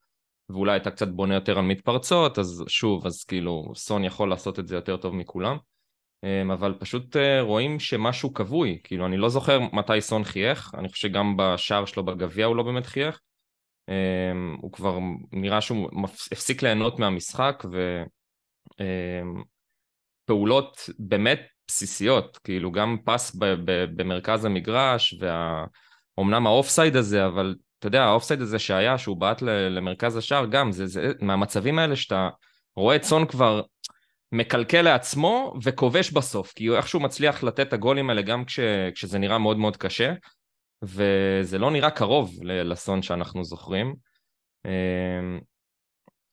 ואולי 0.48 0.76
אתה 0.76 0.90
קצת 0.90 1.08
בונה 1.08 1.34
יותר 1.34 1.58
על 1.58 1.64
מתפרצות, 1.64 2.38
אז 2.38 2.64
שוב, 2.68 3.06
אז 3.06 3.24
כאילו 3.24 3.72
סון 3.74 4.04
יכול 4.04 4.30
לעשות 4.30 4.58
את 4.58 4.68
זה 4.68 4.74
יותר 4.74 4.96
טוב 4.96 5.14
מכולם. 5.14 5.56
אה, 6.24 6.54
אבל 6.54 6.74
פשוט 6.78 7.16
אה, 7.16 7.40
רואים 7.40 7.80
שמשהו 7.80 8.34
כבוי, 8.34 8.78
כאילו 8.84 9.06
אני 9.06 9.16
לא 9.16 9.28
זוכר 9.28 9.60
מתי 9.72 10.00
סון 10.00 10.24
חייך, 10.24 10.70
אני 10.74 10.88
חושב 10.88 11.08
שגם 11.08 11.36
בשער 11.36 11.84
שלו 11.84 12.04
בגביע 12.04 12.46
הוא 12.46 12.56
לא 12.56 12.62
באמת 12.62 12.86
חייך. 12.86 13.20
אה, 13.88 14.32
הוא 14.60 14.72
כבר 14.72 14.98
נראה 15.32 15.60
שהוא 15.60 15.90
הפסיק 16.32 16.62
ליהנות 16.62 16.98
מהמשחק 16.98 17.64
ופעולות 20.24 20.90
באמת 20.98 21.40
בסיסיות, 21.68 22.38
כאילו 22.44 22.72
גם 22.72 22.96
פס 23.04 23.36
במרכז 23.96 24.44
המגרש, 24.44 25.14
ואומנם 25.20 26.46
האופסייד 26.46 26.96
הזה, 26.96 27.26
אבל 27.26 27.54
אתה 27.84 27.88
יודע, 27.88 28.04
האופסייד 28.04 28.40
הזה 28.40 28.58
שהיה, 28.58 28.98
שהוא 28.98 29.16
בעט 29.16 29.42
למרכז 29.42 30.16
השער, 30.16 30.46
גם 30.46 30.72
זה, 30.72 30.86
זה 30.86 31.12
מהמצבים 31.20 31.78
האלה 31.78 31.96
שאתה 31.96 32.28
רואה 32.76 32.96
את 32.96 33.02
סון 33.02 33.26
כבר 33.26 33.62
מקלקל 34.32 34.82
לעצמו 34.82 35.54
וכובש 35.62 36.10
בסוף, 36.10 36.52
כי 36.52 36.66
הוא 36.66 36.76
איכשהו 36.76 37.00
מצליח 37.00 37.42
לתת 37.42 37.68
את 37.68 37.72
הגולים 37.72 38.10
האלה 38.10 38.22
גם 38.22 38.44
כש, 38.44 38.60
כשזה 38.94 39.18
נראה 39.18 39.38
מאוד 39.38 39.56
מאוד 39.56 39.76
קשה, 39.76 40.12
וזה 40.82 41.58
לא 41.58 41.70
נראה 41.70 41.90
קרוב 41.90 42.38
לסון 42.42 43.02
שאנחנו 43.02 43.44
זוכרים. 43.44 43.94
אמ, 44.64 45.40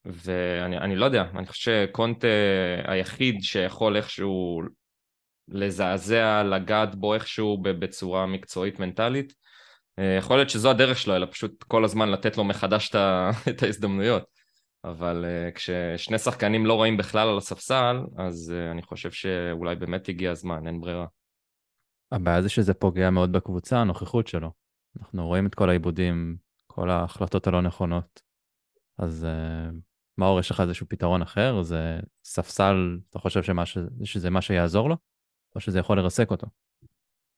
ואני 0.05 0.77
אני 0.77 0.95
לא 0.95 1.05
יודע, 1.05 1.23
אני 1.35 1.47
חושב 1.47 1.87
שקונטה 1.87 2.27
היחיד 2.87 3.43
שיכול 3.43 3.97
איכשהו 3.97 4.61
לזעזע, 5.47 6.43
לגעת 6.43 6.95
בו 6.95 7.13
איכשהו 7.13 7.57
בצורה 7.61 8.25
מקצועית 8.25 8.79
מנטלית. 8.79 9.41
אה, 9.99 10.15
יכול 10.17 10.35
להיות 10.35 10.49
שזו 10.49 10.69
הדרך 10.69 10.97
שלו, 10.97 11.15
אלא 11.15 11.25
פשוט 11.31 11.63
כל 11.63 11.85
הזמן 11.85 12.09
לתת 12.09 12.37
לו 12.37 12.43
מחדש 12.43 12.91
את 13.49 13.63
ההזדמנויות. 13.63 14.23
אבל 14.83 15.25
uh, 15.25 15.55
כששני 15.55 16.17
שחקנים 16.17 16.65
לא 16.65 16.73
רואים 16.73 16.97
בכלל 16.97 17.29
על 17.29 17.37
הספסל, 17.37 17.99
אז 18.17 18.53
uh, 18.53 18.71
אני 18.71 18.81
חושב 18.81 19.11
שאולי 19.11 19.75
באמת 19.75 20.09
הגיע 20.09 20.31
הזמן, 20.31 20.67
אין 20.67 20.81
ברירה. 20.81 21.05
הבעיה 22.11 22.41
זה 22.41 22.49
שזה 22.49 22.73
פוגע 22.73 23.09
מאוד 23.09 23.31
בקבוצה, 23.31 23.77
הנוכחות 23.77 24.27
שלו. 24.27 24.51
אנחנו 25.01 25.27
רואים 25.27 25.47
את 25.47 25.55
כל 25.55 25.69
העיבודים, 25.69 26.37
כל 26.67 26.89
ההחלטות 26.89 27.47
הלא 27.47 27.61
נכונות. 27.61 28.21
אז 28.97 29.27
מאור, 30.17 30.39
יש 30.39 30.51
לך 30.51 30.59
איזשהו 30.59 30.85
פתרון 30.89 31.21
אחר? 31.21 31.61
זה 31.61 31.99
ספסל, 32.23 32.99
אתה 33.09 33.19
חושב 33.19 33.41
שזה 34.03 34.29
מה 34.29 34.41
שיעזור 34.41 34.89
לו? 34.89 34.97
או 35.55 35.59
שזה 35.59 35.79
יכול 35.79 35.97
לרסק 35.97 36.31
אותו? 36.31 36.47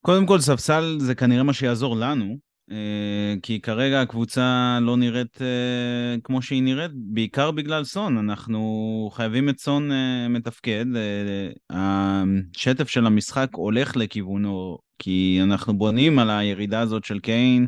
קודם 0.06 0.26
כל, 0.26 0.40
ספסל 0.40 0.98
זה 1.00 1.16
כנראה 1.16 1.44
מה 1.44 1.54
שיעזור 1.54 1.96
לנו, 1.96 2.38
אה, 2.72 3.36
כי 3.44 3.62
כרגע 3.62 4.02
הקבוצה 4.02 4.80
לא 4.82 4.98
נראית 4.98 5.42
אה, 5.42 6.16
כמו 6.24 6.42
שהיא 6.42 6.64
נראית, 6.64 6.92
בעיקר 6.94 7.52
בגלל 7.52 7.84
סון. 7.84 8.18
אנחנו 8.18 9.10
חייבים 9.14 9.50
את 9.50 9.60
סון 9.60 9.92
אה, 9.92 10.28
מתפקד. 10.28 10.86
השטף 11.70 12.90
של 12.90 13.06
המשחק 13.06 13.48
הולך 13.54 13.96
לכיוונו, 13.96 14.78
כי 15.00 15.40
אנחנו 15.44 15.78
בונים 15.78 16.20
על 16.20 16.30
הירידה 16.30 16.80
הזאת 16.80 17.04
של 17.04 17.20
קיין 17.20 17.68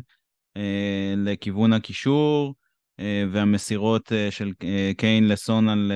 לכיוון 1.16 1.72
הקישור, 1.72 2.54
והמסירות 3.32 4.12
של 4.30 4.52
קיין 4.96 5.28
לסון 5.28 5.68
על... 5.68 5.92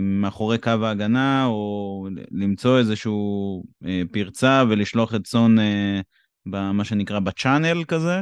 מאחורי 0.00 0.58
קו 0.58 0.70
ההגנה, 0.70 1.46
או 1.46 2.08
למצוא 2.30 2.78
איזשהו 2.78 3.62
פרצה 4.12 4.64
ולשלוח 4.68 5.14
את 5.14 5.26
סון 5.26 5.56
במה 6.46 6.84
שנקרא 6.84 7.20
בצ'אנל 7.20 7.84
כזה, 7.84 8.20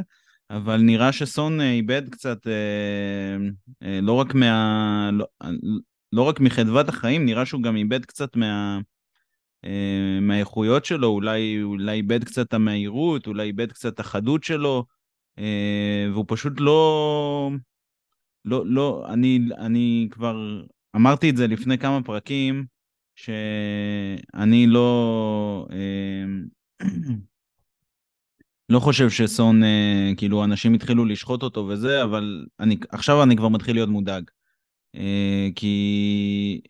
אבל 0.49 0.77
נראה 0.81 1.11
שסון 1.11 1.61
אה, 1.61 1.71
איבד 1.71 2.09
קצת, 2.09 2.47
אה, 2.47 3.37
אה, 3.83 4.01
לא 4.01 4.13
רק 4.13 4.33
מה... 4.33 5.09
לא, 5.13 5.25
לא 6.13 6.21
רק 6.21 6.39
מחדוות 6.39 6.89
החיים, 6.89 7.25
נראה 7.25 7.45
שהוא 7.45 7.63
גם 7.63 7.75
איבד 7.75 8.05
קצת 8.05 8.35
מה... 8.35 8.79
מהאיכויות 10.21 10.85
שלו, 10.85 11.07
אולי, 11.07 11.63
אולי 11.63 11.91
איבד 11.91 12.23
קצת 12.23 12.53
המהירות, 12.53 13.27
אולי 13.27 13.43
איבד 13.43 13.71
קצת 13.71 13.99
החדות 13.99 14.43
שלו, 14.43 14.85
והוא 16.11 16.25
פשוט 16.27 16.53
לא... 16.59 17.51
לא, 18.45 18.63
לא, 18.65 19.05
אני, 19.09 19.39
אני 19.57 20.07
כבר 20.11 20.61
אמרתי 20.97 21.29
את 21.29 21.37
זה 21.37 21.47
לפני 21.47 21.77
כמה 21.77 22.03
פרקים, 22.03 22.65
שאני 23.15 24.67
לא... 24.67 25.67
לא 28.69 28.79
חושב 28.79 29.09
שסון, 29.09 29.63
אה, 29.63 30.11
כאילו, 30.17 30.43
אנשים 30.43 30.73
התחילו 30.73 31.05
לשחוט 31.05 31.43
אותו 31.43 31.67
וזה, 31.67 32.03
אבל 32.03 32.45
אני, 32.59 32.77
עכשיו 32.89 33.23
אני 33.23 33.35
כבר 33.35 33.47
מתחיל 33.47 33.75
להיות 33.75 33.89
מודאג. 33.89 34.23
אה, 34.95 35.47
כי 35.55 36.61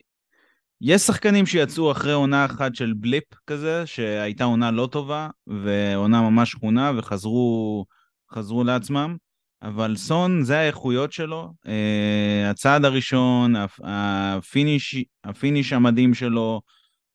יש 0.80 1.02
שחקנים 1.02 1.46
שיצאו 1.46 1.92
אחרי 1.92 2.12
עונה 2.12 2.44
אחת 2.44 2.74
של 2.74 2.92
בליפ 2.96 3.24
כזה, 3.46 3.86
שהייתה 3.86 4.44
עונה 4.44 4.70
לא 4.70 4.88
טובה, 4.92 5.28
ועונה 5.46 6.22
ממש 6.30 6.50
שכונה, 6.50 6.92
וחזרו 6.96 7.84
חזרו 8.32 8.64
לעצמם, 8.64 9.16
אבל 9.62 9.96
סון, 9.96 10.42
זה 10.44 10.58
האיכויות 10.58 11.12
שלו. 11.12 11.52
אה, 11.66 12.50
הצעד 12.50 12.84
הראשון, 12.84 13.54
ה 13.84 13.98
finish, 13.98 14.96
ה 15.24 15.31
finish 15.31 15.72
המדהים 15.72 16.14
שלו, 16.14 16.60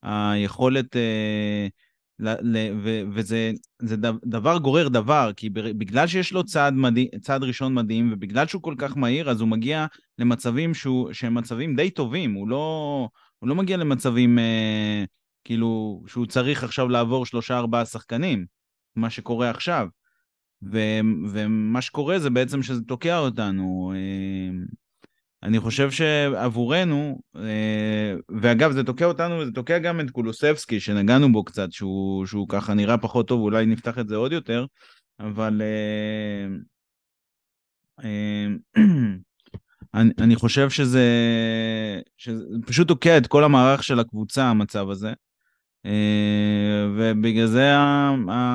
היכולת... 0.03 0.95
אה, 0.95 1.67
וזה 3.13 3.51
דבר 4.25 4.57
גורר 4.57 4.87
דבר, 4.87 5.31
כי 5.35 5.49
בגלל 5.49 6.07
שיש 6.07 6.31
לו 6.33 6.43
צעד, 6.43 6.73
מדהים, 6.73 7.07
צעד 7.21 7.43
ראשון 7.43 7.73
מדהים, 7.73 8.09
ובגלל 8.13 8.47
שהוא 8.47 8.61
כל 8.61 8.75
כך 8.77 8.97
מהיר, 8.97 9.29
אז 9.29 9.41
הוא 9.41 9.49
מגיע 9.49 9.85
למצבים 10.19 10.73
שהוא, 10.73 11.13
שהם 11.13 11.35
מצבים 11.35 11.75
די 11.75 11.89
טובים, 11.89 12.33
הוא 12.33 12.47
לא, 12.47 13.09
הוא 13.39 13.49
לא 13.49 13.55
מגיע 13.55 13.77
למצבים 13.77 14.39
אה, 14.39 15.03
כאילו 15.43 16.03
שהוא 16.07 16.25
צריך 16.25 16.63
עכשיו 16.63 16.89
לעבור 16.89 17.25
שלושה 17.25 17.57
ארבעה 17.57 17.85
שחקנים, 17.85 18.45
מה 18.95 19.09
שקורה 19.09 19.49
עכשיו. 19.49 19.87
ו, 20.71 20.79
ומה 21.29 21.81
שקורה 21.81 22.19
זה 22.19 22.29
בעצם 22.29 22.63
שזה 22.63 22.81
תוקע 22.81 23.17
אותנו. 23.17 23.93
אה, 23.95 24.65
אני 25.43 25.59
חושב 25.59 25.91
שעבורנו, 25.91 27.21
אה, 27.35 28.15
ואגב, 28.41 28.71
זה 28.71 28.83
תוקע 28.83 29.05
אותנו 29.05 29.39
וזה 29.39 29.51
תוקע 29.51 29.79
גם 29.79 29.99
את 29.99 30.11
קולוסבסקי, 30.11 30.79
שנגענו 30.79 31.31
בו 31.31 31.43
קצת, 31.43 31.71
שהוא, 31.71 32.25
שהוא 32.25 32.49
ככה 32.49 32.73
נראה 32.73 32.97
פחות 32.97 33.27
טוב, 33.27 33.41
אולי 33.41 33.65
נפתח 33.65 33.99
את 33.99 34.07
זה 34.07 34.15
עוד 34.15 34.31
יותר, 34.31 34.65
אבל 35.19 35.61
אה, 35.61 36.47
אני, 39.93 40.11
אני 40.17 40.35
חושב 40.35 40.69
שזה, 40.69 41.07
שזה 42.17 42.45
פשוט 42.65 42.87
תוקע 42.87 43.17
את 43.17 43.27
כל 43.27 43.43
המערך 43.43 43.83
של 43.83 43.99
הקבוצה, 43.99 44.43
המצב 44.43 44.89
הזה. 44.89 45.13
ובגלל 46.97 47.45
זה 47.45 47.71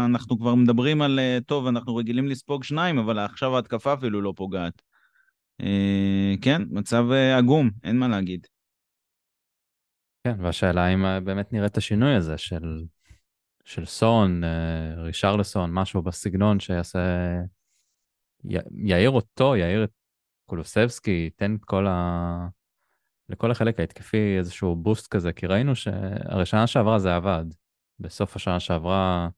אנחנו 0.04 0.38
כבר 0.38 0.54
מדברים 0.54 1.02
על, 1.02 1.20
טוב, 1.46 1.66
אנחנו 1.66 1.96
רגילים 1.96 2.28
לספוג 2.28 2.64
שניים, 2.64 2.98
אבל 2.98 3.18
עכשיו 3.18 3.56
ההתקפה 3.56 3.94
אפילו 3.94 4.20
לא 4.20 4.32
פוגעת. 4.36 4.82
אה, 5.60 6.34
כן, 6.42 6.62
מצב 6.70 7.04
אה, 7.12 7.38
עגום, 7.38 7.70
אין 7.84 7.98
מה 7.98 8.08
להגיד. 8.08 8.46
כן, 10.24 10.44
והשאלה 10.44 10.88
אם 10.94 11.04
אה, 11.04 11.20
באמת 11.20 11.52
נראה 11.52 11.66
את 11.66 11.76
השינוי 11.76 12.14
הזה 12.14 12.38
של, 12.38 12.84
של 13.64 13.84
סון, 13.84 14.42
רישרלסון, 14.96 15.70
משהו 15.72 16.02
בסגנון 16.02 16.60
שיעשה... 16.60 16.98
י, 18.44 18.56
יעיר 18.70 19.10
אותו, 19.10 19.56
יעיר 19.56 19.84
את 19.84 19.90
קולוסבסקי, 20.46 21.10
ייתן 21.10 21.54
את 21.54 21.64
כל 21.64 21.86
ה... 21.86 22.48
לכל 23.28 23.50
החלק 23.50 23.80
ההתקפי 23.80 24.38
איזשהו 24.38 24.76
בוסט 24.76 25.08
כזה, 25.08 25.32
כי 25.32 25.46
ראינו 25.46 25.76
שהרי 25.76 26.46
שנה 26.46 26.66
שעברה 26.66 26.98
זה 26.98 27.16
עבד. 27.16 27.44
בסוף 28.00 28.36
השנה 28.36 28.60
שעברה, 28.60 29.28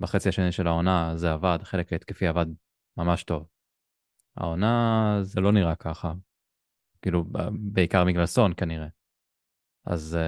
בחצי 0.00 0.28
השני 0.28 0.52
של 0.52 0.66
העונה, 0.66 1.12
זה 1.16 1.32
עבד, 1.32 1.58
החלק 1.62 1.92
ההתקפי 1.92 2.26
עבד 2.26 2.46
ממש 2.96 3.24
טוב. 3.24 3.46
העונה 4.36 5.18
זה 5.22 5.40
לא 5.40 5.52
נראה 5.52 5.74
ככה. 5.74 6.12
כאילו, 7.02 7.24
בעיקר 7.52 8.04
בגלל 8.04 8.26
סון 8.26 8.52
כנראה. 8.56 8.86
אז... 9.86 10.18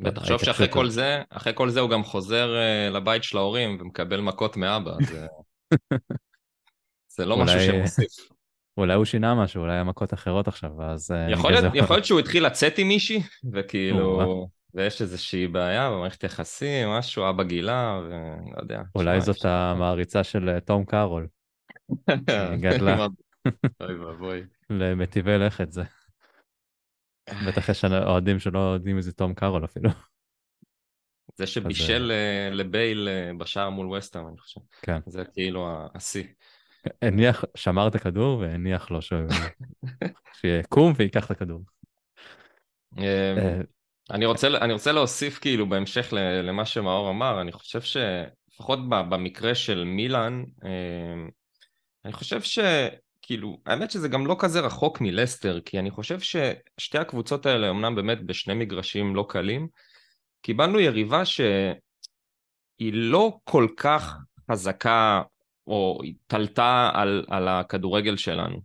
ותחשוב 0.00 0.44
שאחרי 0.44 0.66
כל 0.72 0.90
זה, 0.90 1.22
אחרי 1.30 1.52
כל 1.54 1.70
זה 1.70 1.80
הוא 1.80 1.90
גם 1.90 2.04
חוזר 2.04 2.48
uh, 2.54 2.94
לבית 2.94 3.22
של 3.22 3.38
ההורים 3.38 3.78
ומקבל 3.80 4.20
מכות 4.20 4.56
מאבא, 4.56 4.92
זה... 5.06 5.26
זה 7.16 7.26
לא 7.26 7.36
משהו 7.36 7.60
שמוסיף. 7.60 8.35
אולי 8.76 8.94
הוא 8.94 9.04
שינה 9.04 9.34
משהו, 9.34 9.62
אולי 9.62 9.76
המכות 9.76 10.14
אחרות 10.14 10.48
עכשיו, 10.48 10.82
אז... 10.82 11.10
אה, 11.10 11.30
יכול 11.30 11.52
להיות, 11.52 11.64
יכול 11.74 11.96
להיות 11.96 12.04
שהוא 12.04 12.20
התחיל 12.20 12.46
לצאת 12.46 12.78
עם 12.78 12.88
מישהי, 12.88 13.22
וכאילו... 13.52 14.48
ויש 14.74 15.02
איזושהי 15.02 15.46
בעיה 15.46 15.90
במערכת 15.90 16.24
יחסים, 16.24 16.88
משהו, 16.88 17.30
אבא 17.30 17.42
גילה, 17.42 18.00
ולא 18.04 18.60
יודע. 18.60 18.82
אולי 18.94 19.20
זאת 19.20 19.44
המעריצה 19.44 20.24
של 20.24 20.58
תום 20.58 20.84
קארול. 20.84 21.26
גדלה. 22.62 23.06
אוי 23.80 23.98
ואבוי. 23.98 24.42
למטיבי 24.70 25.38
לכת 25.38 25.72
זה. 25.72 25.82
בטח 27.48 27.68
יש 27.68 27.84
אוהדים 27.84 28.38
שלא 28.38 28.58
יודעים 28.58 28.96
איזה 28.96 29.12
תום 29.12 29.34
קארול 29.34 29.64
אפילו. 29.64 29.90
זה 31.36 31.46
שבישל 31.46 32.12
אה, 32.12 32.50
לבייל 32.52 33.08
אה, 33.08 33.30
בשער 33.38 33.70
מול 33.70 33.92
וסטהאם, 33.92 34.28
אני 34.28 34.38
חושב. 34.38 34.60
כן. 34.82 34.98
זה 35.06 35.24
כאילו 35.24 35.68
השיא. 35.94 36.24
הניח, 37.02 37.44
שמר 37.54 37.88
את 37.88 37.94
הכדור 37.94 38.38
והניח 38.38 38.90
לו 38.90 38.98
שיקום 40.32 40.92
וייקח 40.96 41.26
את 41.26 41.30
הכדור. 41.30 41.60
אמ, 42.98 43.02
אה, 43.02 43.60
אני 44.10 44.26
רוצה, 44.26 44.48
אני 44.48 44.72
רוצה 44.72 44.92
להוסיף 44.92 45.38
כאילו 45.38 45.68
בהמשך 45.68 46.12
למה 46.42 46.64
שמאור 46.64 47.10
אמר, 47.10 47.40
אני 47.40 47.52
חושב 47.52 47.80
שלפחות 47.80 48.88
במקרה 48.88 49.54
של 49.54 49.84
מילאן, 49.84 50.44
אמ, 50.64 51.28
אני 52.04 52.12
חושב 52.12 52.40
שכאילו, 52.42 53.60
האמת 53.66 53.90
שזה 53.90 54.08
גם 54.08 54.26
לא 54.26 54.36
כזה 54.38 54.60
רחוק 54.60 55.00
מלסטר, 55.00 55.60
כי 55.60 55.78
אני 55.78 55.90
חושב 55.90 56.20
ששתי 56.20 56.98
הקבוצות 56.98 57.46
האלה 57.46 57.70
אמנם 57.70 57.94
באמת 57.94 58.22
בשני 58.22 58.54
מגרשים 58.54 59.16
לא 59.16 59.26
קלים, 59.28 59.68
קיבלנו 60.42 60.80
יריבה 60.80 61.24
שהיא 61.24 62.92
לא 62.92 63.38
כל 63.44 63.66
כך 63.76 64.16
חזקה 64.50 65.22
או 65.66 66.00
התעלתה 66.04 66.90
על, 66.94 67.24
על 67.28 67.48
הכדורגל 67.48 68.16
שלנו. 68.16 68.60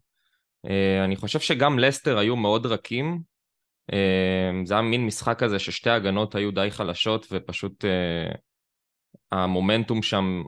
אה, 0.69 1.03
אני 1.03 1.15
חושב 1.15 1.39
שגם 1.39 1.79
לסטר 1.79 2.17
היו 2.17 2.35
מאוד 2.35 2.65
רכים, 2.65 3.21
אה, 3.93 4.51
זה 4.65 4.73
היה 4.73 4.83
מין 4.83 5.05
משחק 5.05 5.39
כזה 5.39 5.59
ששתי 5.59 5.89
ההגנות 5.89 6.35
היו 6.35 6.51
די 6.51 6.67
חלשות 6.71 7.27
ופשוט 7.31 7.85
אה, 7.85 8.31
המומנטום 9.31 10.01
שם 10.01 10.43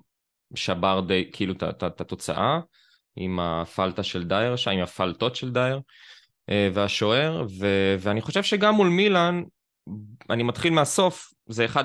שבר 0.56 1.02
די, 1.08 1.30
כאילו 1.34 1.54
את 1.54 2.02
התוצאה. 2.02 2.60
עם 3.16 3.40
הפלטה 3.40 4.04
של 4.04 4.24
דייר 4.24 4.56
עם 4.72 4.80
הפלטות 4.80 5.36
של 5.36 5.52
דייר 5.52 5.80
והשוער, 6.74 7.46
ו- 7.60 7.96
ואני 8.00 8.22
חושב 8.22 8.44
שגם 8.44 8.76
מול 8.76 8.88
מילאן, 8.88 9.44
אני 10.30 10.44
מתחיל 10.44 10.74
מהסוף, 10.74 11.34
זה 11.48 11.66
1-0, 11.66 11.78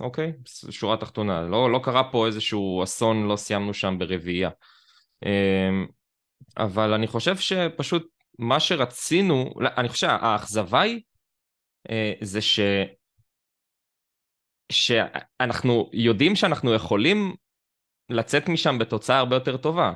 אוקיי? 0.00 0.32
שורה 0.70 0.96
תחתונה, 0.96 1.42
לא, 1.42 1.72
לא 1.72 1.80
קרה 1.82 2.12
פה 2.12 2.26
איזשהו 2.26 2.82
אסון, 2.84 3.28
לא 3.28 3.36
סיימנו 3.36 3.74
שם 3.74 3.98
ברביעייה. 3.98 4.50
אה, 5.24 5.70
אבל 6.56 6.92
אני 6.92 7.06
חושב 7.06 7.36
שפשוט 7.36 8.08
מה 8.38 8.60
שרצינו, 8.60 9.54
לא, 9.56 9.68
אני 9.76 9.88
חושב 9.88 10.06
שהאכזבה 10.06 10.80
היא, 10.80 11.00
אה, 11.90 12.12
זה 12.20 12.40
ש... 12.40 12.60
שאנחנו 14.72 15.90
יודעים 15.92 16.36
שאנחנו 16.36 16.74
יכולים 16.74 17.34
לצאת 18.10 18.48
משם 18.48 18.78
בתוצאה 18.78 19.18
הרבה 19.18 19.36
יותר 19.36 19.56
טובה. 19.56 19.92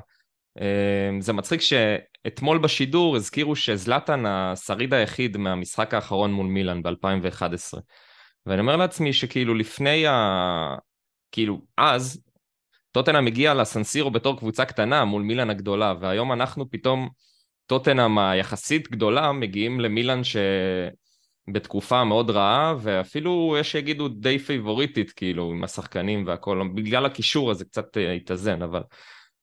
אה, 0.60 1.10
זה 1.20 1.32
מצחיק 1.32 1.60
שאתמול 2.26 2.58
בשידור 2.58 3.16
הזכירו 3.16 3.56
שזלאטן 3.56 4.26
השריד 4.26 4.94
היחיד 4.94 5.36
מהמשחק 5.36 5.94
האחרון 5.94 6.32
מול 6.32 6.46
מילאן 6.46 6.82
ב-2011. 6.82 7.78
ואני 8.46 8.60
אומר 8.60 8.76
לעצמי 8.76 9.12
שכאילו 9.12 9.54
לפני 9.54 10.06
ה... 10.06 10.76
כאילו 11.32 11.60
אז, 11.76 12.22
טוטנאם 12.92 13.26
הגיע 13.26 13.54
לסנסירו 13.54 14.10
בתור 14.10 14.38
קבוצה 14.38 14.64
קטנה 14.64 15.04
מול 15.04 15.22
מילאן 15.22 15.50
הגדולה, 15.50 15.94
והיום 16.00 16.32
אנחנו 16.32 16.70
פתאום, 16.70 17.08
טוטנאם 17.66 18.18
היחסית 18.18 18.90
גדולה, 18.90 19.32
מגיעים 19.32 19.80
למילאן 19.80 20.20
שבתקופה 21.48 22.04
מאוד 22.04 22.30
רעה, 22.30 22.74
ואפילו 22.80 23.56
יש 23.60 23.72
שיגידו 23.72 24.08
די 24.08 24.38
פייבוריטית, 24.38 25.12
כאילו, 25.12 25.50
עם 25.50 25.64
השחקנים 25.64 26.26
והכל, 26.26 26.68
בגלל 26.74 27.06
הקישור 27.06 27.50
הזה 27.50 27.64
קצת 27.64 27.96
אה, 27.96 28.12
התאזן, 28.12 28.62
אבל 28.62 28.82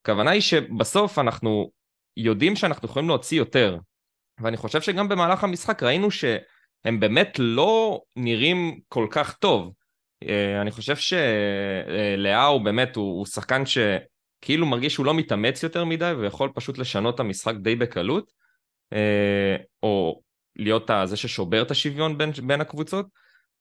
הכוונה 0.01 0.31
היא 0.31 0.41
שבסוף 0.41 1.19
אנחנו 1.19 1.71
יודעים 2.19 2.55
שאנחנו 2.55 2.88
יכולים 2.88 3.07
להוציא 3.07 3.38
יותר, 3.38 3.77
ואני 4.41 4.57
חושב 4.57 4.81
שגם 4.81 5.09
במהלך 5.09 5.43
המשחק 5.43 5.83
ראינו 5.83 6.11
שהם 6.11 6.99
באמת 6.99 7.35
לא 7.39 8.01
נראים 8.15 8.79
כל 8.88 9.07
כך 9.11 9.33
טוב. 9.33 9.73
אה, 10.23 10.61
אני 10.61 10.71
חושב 10.71 10.95
שלאהו 10.95 12.63
באמת 12.63 12.95
הוא, 12.95 13.17
הוא 13.17 13.25
שחקן 13.25 13.63
שכאילו 13.65 14.65
מרגיש 14.65 14.93
שהוא 14.93 15.05
לא 15.05 15.13
מתאמץ 15.13 15.63
יותר 15.63 15.85
מדי 15.85 16.13
ויכול 16.19 16.49
פשוט 16.55 16.77
לשנות 16.77 17.15
את 17.15 17.19
המשחק 17.19 17.55
די 17.55 17.75
בקלות, 17.75 18.31
אה, 18.93 19.55
או 19.83 20.21
להיות 20.55 20.89
זה 21.05 21.17
ששובר 21.17 21.61
את 21.61 21.71
השוויון 21.71 22.17
בין, 22.17 22.31
בין 22.47 22.61
הקבוצות, 22.61 23.05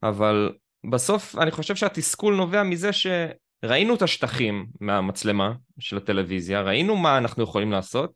אבל 0.02 0.52
בסוף 0.90 1.38
אני 1.38 1.50
חושב 1.50 1.76
שהתסכול 1.76 2.34
נובע 2.34 2.62
מזה 2.62 2.90
שראינו 2.92 3.94
את 3.94 4.02
השטחים 4.02 4.66
מהמצלמה 4.80 5.52
של 5.78 5.96
הטלוויזיה, 5.96 6.62
ראינו 6.62 6.96
מה 6.96 7.18
אנחנו 7.18 7.42
יכולים 7.42 7.72
לעשות, 7.72 8.12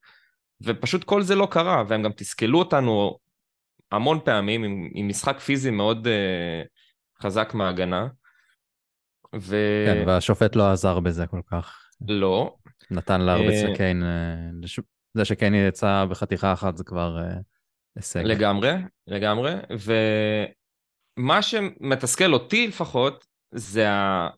ופשוט 0.64 1.04
כל 1.04 1.22
זה 1.22 1.34
לא 1.34 1.48
קרה, 1.50 1.84
והם 1.88 2.02
גם 2.02 2.12
תסכלו 2.12 2.58
אותנו 2.58 3.18
המון 3.92 4.18
פעמים 4.24 4.64
עם, 4.64 4.88
עם 4.94 5.08
משחק 5.08 5.38
פיזי 5.38 5.70
מאוד 5.70 6.06
uh, 6.06 7.22
חזק 7.22 7.54
מההגנה. 7.54 8.06
ו... 9.36 9.56
כן, 9.86 10.04
והשופט 10.06 10.56
לא 10.56 10.72
עזר 10.72 11.00
בזה 11.00 11.26
כל 11.26 11.40
כך. 11.50 11.88
לא. 12.08 12.54
נתן 12.90 13.20
להרביץ 13.20 13.64
אה, 13.64 13.70
לקיין, 13.70 14.02
אה, 14.02 14.68
זה 15.14 15.24
שקיין 15.24 15.54
יצא 15.54 16.04
בחתיכה 16.10 16.52
אחת 16.52 16.76
זה 16.76 16.84
כבר 16.84 17.18
אה, 17.18 17.34
הישג. 17.96 18.20
לגמרי, 18.20 18.72
לגמרי, 19.06 19.52
ומה 21.18 21.42
שמתסכל 21.42 22.32
אותי 22.32 22.66
לפחות, 22.66 23.26
זה 23.54 23.90
ה... 23.90 24.28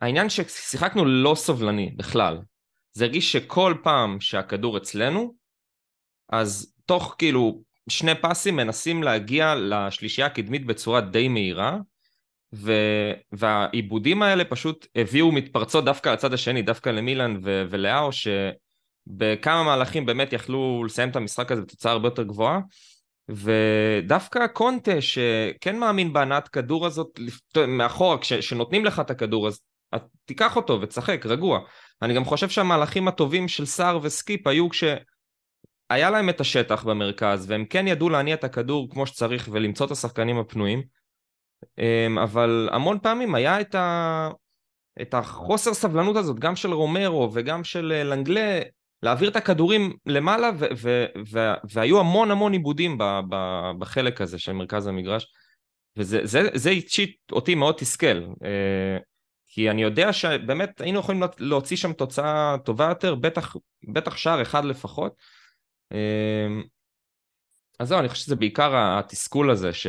העניין 0.00 0.28
ששיחקנו 0.28 1.04
לא 1.04 1.34
סובלני 1.34 1.94
בכלל. 1.96 2.38
זה 2.94 3.04
הרגיש 3.04 3.32
שכל 3.32 3.74
פעם 3.82 4.20
שהכדור 4.20 4.76
אצלנו, 4.76 5.34
אז 6.28 6.74
תוך 6.86 7.14
כאילו 7.18 7.62
שני 7.88 8.12
פסים 8.20 8.56
מנסים 8.56 9.02
להגיע 9.02 9.54
לשלישייה 9.54 10.26
הקדמית 10.26 10.66
בצורה 10.66 11.00
די 11.00 11.28
מהירה, 11.28 11.76
ו... 12.54 12.72
והעיבודים 13.32 14.22
האלה 14.22 14.44
פשוט 14.44 14.86
הביאו 14.94 15.32
מתפרצות 15.32 15.84
דווקא 15.84 16.08
לצד 16.08 16.32
השני, 16.32 16.62
דווקא 16.62 16.90
למילן 16.90 17.36
ו... 17.44 17.64
ולאו, 17.70 18.08
שבכמה 18.12 19.62
מהלכים 19.62 20.06
באמת 20.06 20.32
יכלו 20.32 20.84
לסיים 20.84 21.10
את 21.10 21.16
המשחק 21.16 21.52
הזה 21.52 21.62
בתוצאה 21.62 21.92
הרבה 21.92 22.06
יותר 22.06 22.22
גבוהה. 22.22 22.60
ודווקא 23.28 24.46
קונטה, 24.46 25.00
שכן 25.00 25.78
מאמין 25.78 26.12
בהנעת 26.12 26.48
כדור 26.48 26.86
הזאת 26.86 27.20
מאחורה, 27.68 28.18
כשנותנים 28.18 28.84
לך 28.84 29.00
את 29.00 29.10
הכדור, 29.10 29.48
אז 29.48 29.60
תיקח 30.24 30.56
אותו 30.56 30.80
ותשחק, 30.80 31.26
רגוע. 31.26 31.60
אני 32.04 32.14
גם 32.14 32.24
חושב 32.24 32.48
שהמהלכים 32.48 33.08
הטובים 33.08 33.48
של 33.48 33.66
סער 33.66 33.98
וסקיפ 34.02 34.46
היו 34.46 34.68
כשהיה 34.68 36.10
להם 36.10 36.28
את 36.28 36.40
השטח 36.40 36.84
במרכז, 36.84 37.50
והם 37.50 37.64
כן 37.64 37.88
ידעו 37.88 38.08
להניע 38.08 38.34
את 38.34 38.44
הכדור 38.44 38.90
כמו 38.90 39.06
שצריך 39.06 39.48
ולמצוא 39.52 39.86
את 39.86 39.90
השחקנים 39.90 40.38
הפנויים. 40.38 40.82
אמ, 41.78 42.18
אבל 42.18 42.68
המון 42.72 42.98
פעמים 43.02 43.34
היה 43.34 43.60
את, 43.60 43.74
ה... 43.74 44.28
את 45.02 45.14
החוסר 45.14 45.74
סבלנות 45.74 46.16
הזאת, 46.16 46.38
גם 46.38 46.56
של 46.56 46.72
רומרו 46.72 47.30
וגם 47.32 47.64
של 47.64 47.92
אה, 47.92 48.04
לנגלה, 48.04 48.60
להעביר 49.02 49.30
את 49.30 49.36
הכדורים 49.36 49.96
למעלה, 50.06 50.50
ו- 50.58 50.66
ו- 50.76 51.06
ו- 51.32 51.54
והיו 51.72 52.00
המון 52.00 52.30
המון 52.30 52.52
עיבודים 52.52 52.98
ב- 52.98 53.20
ב- 53.28 53.70
בחלק 53.78 54.20
הזה 54.20 54.38
של 54.38 54.52
מרכז 54.52 54.86
המגרש, 54.86 55.26
וזה 55.96 56.70
אישית 56.70 57.16
אותי 57.32 57.54
מאוד 57.54 57.74
תסכל, 57.74 58.26
אה, 58.44 58.98
כי 59.54 59.70
אני 59.70 59.82
יודע 59.82 60.12
שבאמת 60.12 60.80
היינו 60.80 61.00
יכולים 61.00 61.22
להוציא 61.38 61.76
שם 61.76 61.92
תוצאה 61.92 62.56
טובה 62.64 62.88
יותר, 62.88 63.14
בטח, 63.14 63.56
בטח 63.92 64.16
שער 64.16 64.42
אחד 64.42 64.64
לפחות. 64.64 65.14
אמ, 65.92 66.62
אז 67.80 67.88
זהו, 67.88 67.98
אני 67.98 68.08
חושב 68.08 68.24
שזה 68.24 68.36
בעיקר 68.36 68.72
התסכול 68.74 69.50
הזה, 69.50 69.72
ש... 69.72 69.86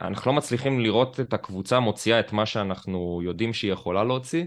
אנחנו 0.00 0.30
לא 0.30 0.36
מצליחים 0.36 0.80
לראות 0.80 1.20
את 1.20 1.32
הקבוצה 1.32 1.80
מוציאה 1.80 2.20
את 2.20 2.32
מה 2.32 2.46
שאנחנו 2.46 3.20
יודעים 3.24 3.52
שהיא 3.52 3.72
יכולה 3.72 4.04
להוציא, 4.04 4.44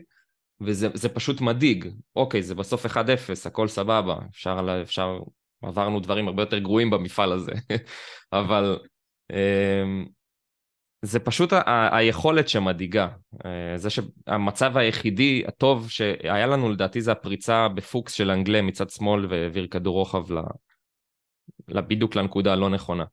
וזה 0.61 1.09
פשוט 1.09 1.41
מדאיג. 1.41 1.89
אוקיי, 2.15 2.43
זה 2.43 2.55
בסוף 2.55 2.85
1-0, 2.85 2.97
הכל 3.45 3.67
סבבה, 3.67 4.15
אפשר, 4.31 4.79
אפשר, 4.81 5.19
עברנו 5.61 5.99
דברים 5.99 6.27
הרבה 6.27 6.41
יותר 6.43 6.59
גרועים 6.59 6.89
במפעל 6.89 7.31
הזה, 7.31 7.51
אבל 8.33 8.79
אמ, 9.31 10.05
זה 11.01 11.19
פשוט 11.19 11.53
ה- 11.53 11.97
היכולת 11.97 12.49
שמדאיגה. 12.49 13.07
אה, 13.45 13.77
זה 13.77 13.89
שהמצב 13.89 14.77
היחידי 14.77 15.43
הטוב 15.47 15.89
שהיה 15.89 16.47
לנו 16.47 16.69
לדעתי 16.69 17.01
זה 17.01 17.11
הפריצה 17.11 17.67
בפוקס 17.67 18.13
של 18.13 18.31
אנגלה 18.31 18.61
מצד 18.61 18.89
שמאל 18.89 19.25
והעביר 19.29 19.67
כדור 19.67 19.97
רוחב 19.97 20.33
ל... 20.33 20.39
בדיוק 21.81 22.15
לנקודה 22.15 22.53
הלא 22.53 22.69
נכונה. 22.69 23.05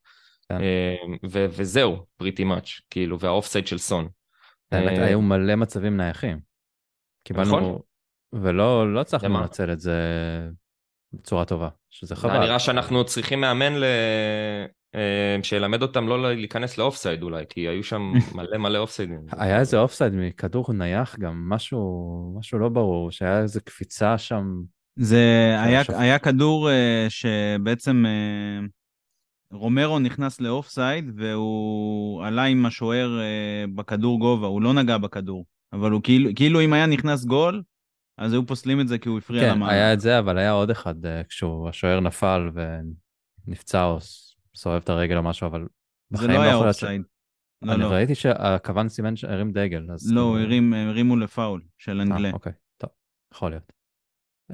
כן. 0.48 0.54
אמ, 0.54 1.16
וזהו, 1.30 2.06
פריטי 2.16 2.44
מאץ', 2.44 2.70
כאילו, 2.90 3.20
והאופסייד 3.20 3.66
של 3.66 3.78
סון. 3.78 4.08
האמת, 4.72 4.98
היו 4.98 5.20
מלא 5.20 5.54
מצבים 5.54 5.96
נייחים. 5.96 6.40
קיבלנו, 7.24 7.58
נכון. 7.58 7.78
ולא 8.32 8.94
לא 8.94 9.00
הצלחנו 9.00 9.40
לנצל 9.40 9.72
את 9.72 9.80
זה 9.80 10.00
בצורה 11.12 11.44
טובה, 11.44 11.68
שזה 11.90 12.16
חבל. 12.16 12.38
נראה 12.38 12.58
שאנחנו 12.58 13.04
צריכים 13.04 13.40
מאמן 13.40 13.72
ל... 13.72 13.84
אמ, 14.94 15.42
שילמד 15.42 15.82
אותם 15.82 16.08
לא 16.08 16.34
להיכנס 16.34 16.78
לאופסייד 16.78 17.22
אולי, 17.22 17.44
כי 17.48 17.60
היו 17.60 17.84
שם 17.84 18.12
מלא 18.36 18.58
מלא 18.58 18.78
אופסיידים. 18.78 19.20
היה 19.32 19.60
איזה 19.60 19.78
אופסייד 19.78 20.12
מכדור 20.16 20.72
נייח 20.72 21.16
גם, 21.18 21.48
משהו, 21.48 22.34
משהו 22.38 22.58
לא 22.58 22.68
ברור, 22.68 23.10
שהיה 23.10 23.40
איזה 23.42 23.60
קפיצה 23.60 24.18
שם. 24.18 24.62
זה 24.98 25.54
היה, 25.58 25.82
היה 25.88 26.18
כדור 26.18 26.68
uh, 26.68 26.72
שבעצם 27.08 28.04
uh, 28.06 28.68
רומרו 29.52 29.98
נכנס 29.98 30.40
לאופסייד 30.40 31.10
והוא 31.16 32.24
עלה 32.24 32.44
עם 32.44 32.66
השוער 32.66 33.20
אה, 33.20 33.64
בכדור 33.74 34.18
גובה, 34.18 34.46
הוא 34.46 34.62
לא 34.62 34.72
נגע 34.72 34.98
בכדור. 34.98 35.46
אבל 35.72 35.90
הוא 35.90 36.00
כאילו, 36.02 36.30
כאילו 36.36 36.60
אם 36.60 36.72
היה 36.72 36.86
נכנס 36.86 37.24
גול, 37.24 37.62
אז 38.18 38.32
היו 38.32 38.46
פוסלים 38.46 38.80
את 38.80 38.88
זה 38.88 38.98
כי 38.98 39.08
הוא 39.08 39.18
הפריע 39.18 39.42
כן, 39.42 39.50
למעלה. 39.50 39.72
כן, 39.72 39.78
היה 39.78 39.92
את 39.92 40.00
זה, 40.00 40.18
אבל 40.18 40.38
היה 40.38 40.50
עוד 40.50 40.70
אחד 40.70 41.06
אה, 41.06 41.22
כשהשוער 41.24 42.00
נפל 42.00 42.50
ונפצע 43.46 43.84
או 43.84 43.98
סובב 44.56 44.76
את 44.76 44.88
הרגל 44.88 45.16
או 45.16 45.22
משהו, 45.22 45.46
אבל 45.46 45.66
זה 46.10 46.26
לא 46.26 46.40
היה 46.40 46.54
אופסייד. 46.54 47.02
לא, 47.62 47.72
אני 47.72 47.80
לא. 47.80 47.86
ראיתי 47.86 48.14
שהכוון 48.14 48.88
סימן 48.88 49.16
שהרים 49.16 49.52
דגל. 49.52 49.86
אז 49.92 50.12
לא, 50.12 50.20
הוא 50.20 50.38
הרים, 50.38 50.74
הרימו 50.74 51.16
לפאול 51.16 51.62
של 51.78 52.00
אנגלה. 52.00 52.28
אה, 52.28 52.32
אוקיי, 52.32 52.52
טוב, 52.78 52.90
יכול 53.34 53.50
להיות. 53.50 53.72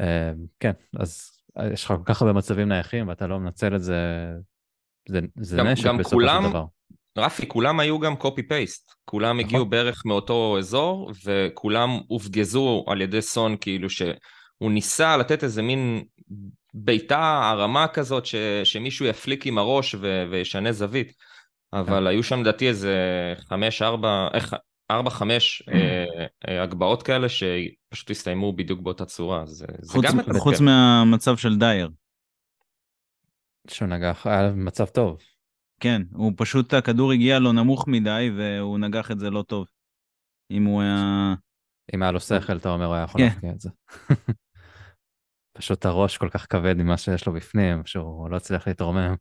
אה, 0.00 0.32
כן, 0.60 0.72
אז 0.96 1.30
יש 1.72 1.84
לך 1.84 1.92
כל 1.96 2.02
כך 2.04 2.22
הרבה 2.22 2.32
מצבים 2.32 2.68
נייחים 2.68 3.08
ואתה 3.08 3.26
לא 3.26 3.40
מנצל 3.40 3.76
את 3.76 3.82
זה 3.82 4.32
זה, 5.08 5.20
זה 5.36 5.56
גם, 5.56 5.66
נשק 5.66 5.86
גם 5.86 5.98
בסופו 5.98 6.16
כולם, 6.16 6.42
של 6.42 6.50
דבר. 6.50 6.64
רפי, 7.18 7.48
כולם 7.48 7.80
היו 7.80 8.00
גם 8.00 8.16
קופי 8.16 8.42
פייסט. 8.42 8.92
כולם 9.04 9.36
נכון. 9.36 9.48
הגיעו 9.48 9.66
בערך 9.66 10.02
מאותו 10.06 10.58
אזור, 10.58 11.12
וכולם 11.24 11.90
הופגזו 12.06 12.84
על 12.88 13.00
ידי 13.00 13.22
סון, 13.22 13.56
כאילו 13.60 13.90
שהוא 13.90 14.72
ניסה 14.72 15.16
לתת 15.16 15.44
איזה 15.44 15.62
מין 15.62 16.04
בעיטה 16.74 17.50
הרמה 17.50 17.88
כזאת, 17.88 18.26
ש, 18.26 18.34
שמישהו 18.64 19.06
יפליק 19.06 19.46
עם 19.46 19.58
הראש 19.58 19.94
ו, 19.94 20.24
וישנה 20.30 20.72
זווית. 20.72 21.12
אבל. 21.72 22.06
היו 22.06 22.22
שם 22.22 22.40
לדעתי 22.40 22.68
איזה 22.68 22.96
חמש, 23.48 23.82
ארבע, 23.82 24.28
איך, 24.34 24.54
ארבע, 24.90 25.10
חמש 25.10 25.62
אה, 25.68 26.04
אה, 26.48 26.62
הגבהות 26.62 27.02
כאלה 27.02 27.28
שפשוט 27.28 28.10
הסתיימו 28.10 28.52
בדיוק 28.52 28.80
באותה 28.80 29.04
צורה. 29.04 29.46
זה, 29.46 29.66
חוץ, 29.86 30.06
זה 30.10 30.16
גם 30.16 30.38
חוץ 30.38 30.60
מהמצב 30.60 31.36
של 31.36 31.58
דייר. 31.58 31.90
שהוא 33.68 33.88
נגח, 33.88 34.26
היה 34.26 34.52
מצב 34.52 34.86
טוב. 34.86 35.18
כן, 35.80 36.02
הוא 36.12 36.32
פשוט, 36.36 36.74
הכדור 36.74 37.12
הגיע 37.12 37.38
לו 37.38 37.52
נמוך 37.52 37.88
מדי, 37.88 38.30
והוא 38.36 38.78
נגח 38.78 39.10
את 39.10 39.18
זה 39.18 39.30
לא 39.30 39.42
טוב. 39.42 39.66
אם 40.50 40.64
הוא 40.64 40.82
היה... 40.82 41.34
אם 41.94 42.02
היה 42.02 42.12
לו 42.12 42.20
שכל, 42.20 42.56
אתה 42.56 42.68
אומר, 42.68 42.86
הוא 42.86 42.94
היה 42.94 43.04
יכול 43.04 43.20
כן. 43.20 43.26
להפקיע 43.26 43.50
את 43.50 43.60
זה. 43.60 43.70
פשוט 45.52 45.86
הראש 45.86 46.18
כל 46.18 46.28
כך 46.28 46.46
כבד 46.50 46.74
ממה 46.78 46.96
שיש 46.96 47.26
לו 47.26 47.32
בפנים, 47.32 47.82
שהוא 47.84 48.30
לא 48.30 48.36
הצליח 48.36 48.66
להתרומם. 48.68 49.14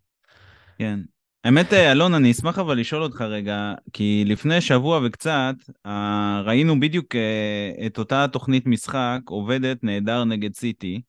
כן. 0.77 0.99
האמת, 1.43 1.73
אה, 1.73 1.91
אלון, 1.91 2.13
אני 2.13 2.31
אשמח 2.31 2.59
אבל 2.59 2.79
לשאול 2.79 3.03
אותך 3.03 3.21
רגע, 3.21 3.73
כי 3.93 4.23
לפני 4.27 4.61
שבוע 4.61 4.99
וקצת, 5.03 5.55
אה, 5.85 6.41
ראינו 6.45 6.79
בדיוק 6.79 7.15
אה, 7.15 7.85
את 7.85 7.97
אותה 7.97 8.25
תוכנית 8.31 8.67
משחק 8.67 9.19
עובדת 9.25 9.83
נהדר 9.83 10.23
נגד 10.23 10.55
סיטי. 10.55 11.01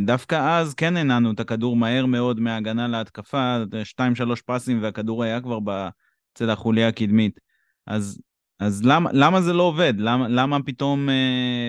דווקא 0.00 0.58
אז 0.58 0.74
כן 0.74 0.96
הנענו 0.96 1.30
את 1.32 1.40
הכדור 1.40 1.76
מהר 1.76 2.06
מאוד 2.06 2.40
מהגנה 2.40 2.88
להתקפה, 2.88 3.56
2-3 3.84 4.42
פסים 4.46 4.82
והכדור 4.82 5.24
היה 5.24 5.40
כבר 5.40 5.58
אצל 6.32 6.50
החוליה 6.50 6.88
הקדמית. 6.88 7.40
אז, 7.86 8.20
אז 8.60 8.84
למה, 8.84 9.10
למה 9.12 9.40
זה 9.40 9.52
לא 9.52 9.62
עובד? 9.62 9.94
למה, 9.98 10.28
למה 10.28 10.62
פתאום, 10.62 11.08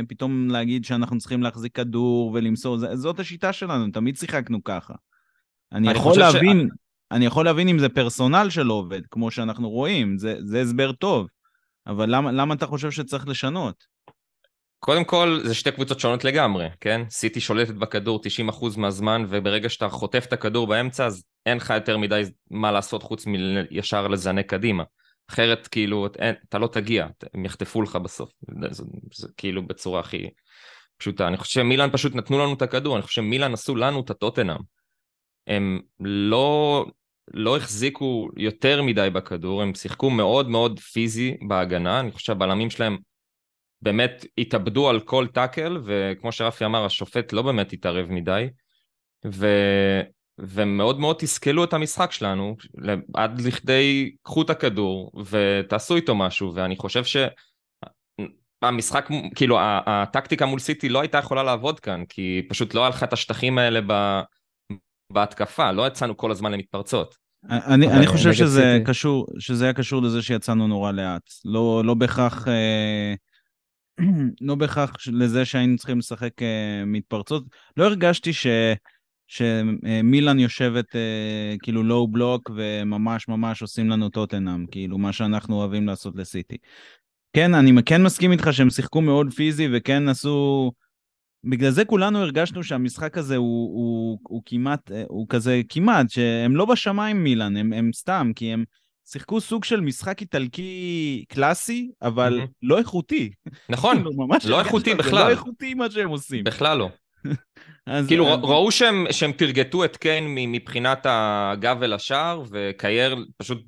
פתאום 0.08 0.50
להגיד 0.50 0.86
שאנחנו 0.86 1.17
צריכים 1.17 1.43
להחזיק 1.43 1.76
כדור 1.76 2.32
ולמסור? 2.34 2.95
זאת 2.95 3.19
השיטה 3.19 3.54
שלנו, 3.54 3.91
תמיד 3.91 4.17
שיחקנו 4.17 4.63
ככה. 4.63 4.93
אני, 5.71 5.89
אני 5.89 5.98
יכול 5.98 6.19
להבין... 6.19 6.69
ש... 6.74 6.78
אני 7.12 7.26
יכול 7.26 7.45
להבין 7.45 7.67
אם 7.67 7.80
זה 7.80 7.89
פרסונל 7.89 8.48
שלא 8.50 8.74
עובד, 8.74 9.02
כמו 9.12 9.32
שאנחנו 9.32 9.69
רואים, 9.69 10.17
זה, 10.17 10.36
זה 10.39 10.62
הסבר 10.62 10.91
טוב, 10.91 11.28
אבל 11.88 12.15
למה, 12.15 12.32
למה 12.32 12.54
אתה 12.54 12.67
חושב 12.67 12.91
שצריך 12.91 13.28
לשנות? 13.28 13.84
קודם 14.80 15.04
כל, 15.04 15.39
זה 15.43 15.54
שתי 15.54 15.71
קבוצות 15.71 16.00
שונות 16.00 16.24
לגמרי, 16.24 16.67
כן? 16.82 17.02
סיטי 17.10 17.39
שולטת 17.39 17.74
בכדור 17.74 18.21
90% 18.50 18.80
מהזמן, 18.80 19.26
וברגע 19.30 19.69
שאתה 19.69 19.89
חוטף 19.89 20.26
את 20.28 20.34
הכדור 20.34 20.67
באמצע, 20.67 21.06
אז 21.06 21.24
אין 21.45 21.58
לך 21.58 21.69
יותר 21.69 21.98
מדי 21.98 22.24
מה 22.52 22.71
לעשות 22.71 23.04
חוץ 23.04 23.26
מישר 23.26 24.08
לזנק 24.08 24.50
קדימה. 24.50 24.84
אחרת, 25.30 25.68
כאילו, 25.68 26.08
אין, 26.20 26.36
אתה 26.50 26.58
לא 26.58 26.68
תגיע, 26.68 27.08
הם 27.34 27.46
יחטפו 27.46 27.82
לך 27.82 27.96
בסוף. 27.96 28.32
זה, 28.62 28.68
זה, 28.72 28.84
זה 29.14 29.28
כאילו 29.38 29.68
בצורה 29.68 30.00
הכי 30.00 30.30
פשוטה. 30.98 31.28
אני 31.28 31.38
חושב 31.38 31.62
שמילאן 31.62 31.90
פשוט 31.92 32.16
נתנו 32.16 32.40
לנו 32.40 32.54
את 32.54 32.62
הכדור, 32.62 32.96
אני 32.96 33.04
חושב 33.04 33.22
שמילאן 33.22 33.54
עשו 33.54 33.76
לנו 33.76 34.02
את 34.02 34.10
הטוטנאם. 34.10 34.58
הם 35.48 35.82
לא, 36.00 36.86
לא 37.34 37.58
החזיקו 37.58 38.30
יותר 38.38 38.82
מדי 38.82 39.10
בכדור, 39.14 39.62
הם 39.62 39.74
שיחקו 39.74 40.10
מאוד 40.10 40.50
מאוד 40.50 40.80
פיזי 40.80 41.38
בהגנה, 41.48 42.00
אני 42.00 42.12
חושב 42.12 42.26
שהבלמים 42.26 42.70
שלהם 42.70 42.98
באמת 43.82 44.26
התאבדו 44.38 44.90
על 44.90 45.00
כל 45.00 45.28
טאקל, 45.34 45.78
וכמו 45.86 46.32
שרפי 46.32 46.66
אמר, 46.66 46.86
השופט 46.86 47.34
לא 47.34 47.42
באמת 47.42 47.74
התערב 47.74 48.12
מדי, 48.12 48.50
ו... 49.26 49.48
ומאוד 50.39 51.00
מאוד 51.00 51.15
תסכלו 51.19 51.63
את 51.63 51.74
המשחק 51.74 52.12
שלנו, 52.12 52.56
עד 53.13 53.41
לכדי 53.41 54.15
קחו 54.24 54.41
את 54.41 54.50
הכדור 54.50 55.12
ותעשו 55.30 55.95
איתו 55.95 56.15
משהו, 56.15 56.56
ואני 56.56 56.76
חושב 56.76 57.04
שהמשחק, 58.63 59.10
כאילו 59.36 59.58
הטקטיקה 59.62 60.45
מול 60.45 60.60
סיטי 60.60 60.89
לא 60.89 61.02
הייתה 61.02 61.17
יכולה 61.17 61.43
לעבוד 61.43 61.80
כאן, 61.80 62.04
כי 62.10 62.41
פשוט 62.50 62.74
לא 62.74 62.89
לך 62.89 63.04
את 63.04 63.13
השטחים 63.13 63.58
האלה 63.58 63.80
ב... 63.88 64.21
בהתקפה, 65.13 65.71
לא 65.71 65.88
יצאנו 65.88 66.17
כל 66.17 66.32
הזמן 66.32 66.52
למתפרצות. 66.52 67.15
אני, 67.50 67.88
אני 67.88 68.08
חושב 68.08 68.34
שזה 68.34 68.74
סיטי. 68.78 68.86
קשור, 68.86 69.28
שזה 69.39 69.63
היה 69.63 69.74
קשור 69.74 70.02
לזה 70.02 70.21
שיצאנו 70.21 70.67
נורא 70.67 70.91
לאט. 70.91 71.30
לא, 71.45 71.82
לא 71.86 71.93
בהכרח... 71.93 72.48
אה, 72.48 73.13
לא 74.41 74.56
בהכרח 74.56 74.95
לזה 75.12 75.45
שהיינו 75.45 75.78
צריכים 75.78 76.00
לשחק 76.00 76.41
אה, 76.41 76.84
מתפרצות. 76.86 77.43
לא 77.78 77.86
הרגשתי 77.86 78.34
ש... 78.34 78.48
שמילן 79.28 80.40
יושבת 80.40 80.96
אה, 80.96 81.56
כאילו 81.64 81.84
לואו 81.84 82.08
בלוק 82.08 82.52
וממש 82.56 83.28
ממש 83.28 83.62
עושים 83.62 83.90
לנו 83.90 84.10
טוטנאם, 84.10 84.66
כאילו 84.66 84.98
מה 84.98 85.14
שאנחנו 85.14 85.56
אוהבים 85.56 85.88
לעשות 85.88 86.16
לסיטי. 86.16 86.58
כן, 87.34 87.54
אני 87.54 87.84
כן 87.86 88.04
מסכים 88.04 88.32
איתך 88.32 88.50
שהם 88.52 88.70
שיחקו 88.70 89.02
מאוד 89.02 89.34
פיזי 89.34 89.68
וכן 89.72 90.10
עשו 90.10 90.72
בגלל 91.46 91.70
זה 91.70 91.86
כולנו 91.86 92.20
הרגשנו 92.20 92.64
שהמשחק 92.64 93.18
הזה 93.18 93.36
הוא, 93.36 93.76
הוא, 93.76 94.20
הוא 94.24 94.42
כמעט, 94.46 94.92
אה, 94.92 95.04
הוא 95.08 95.26
כזה 95.30 95.62
כמעט, 95.70 96.10
שהם 96.10 96.56
לא 96.56 96.66
בשמיים 96.66 97.24
מילאן, 97.24 97.58
הם, 97.58 97.74
הם 97.74 97.90
סתם, 97.94 98.32
כי 98.36 98.54
הם 98.54 98.64
שיחקו 99.10 99.42
סוג 99.42 99.64
של 99.64 99.82
משחק 99.82 100.22
איטלקי 100.22 101.26
קלאסי, 101.30 101.92
אבל 102.02 102.42
mm-hmm. 102.42 102.52
לא 102.64 102.78
איכותי. 102.78 103.32
נכון, 103.70 103.98
כאילו, 104.04 104.28
לא 104.50 104.60
איכותי 104.60 104.96
בכלל. 104.96 105.24
לא 105.24 105.30
איכותי 105.30 105.74
מה 105.74 105.92
שהם 105.92 106.10
עושים. 106.10 106.44
בכלל 106.44 106.78
לא. 106.78 106.90
כאילו 108.08 108.34
אז... 108.34 108.40
ראו 108.44 108.72
שהם, 108.72 109.06
שהם 109.12 109.32
תרגטו 109.32 109.86
את 109.86 109.98
קיין 109.98 110.36
מבחינת 110.36 111.06
הגב 111.10 111.84
אל 111.84 111.94
השער, 111.94 112.44
וקייר 112.52 113.26
פשוט 113.38 113.64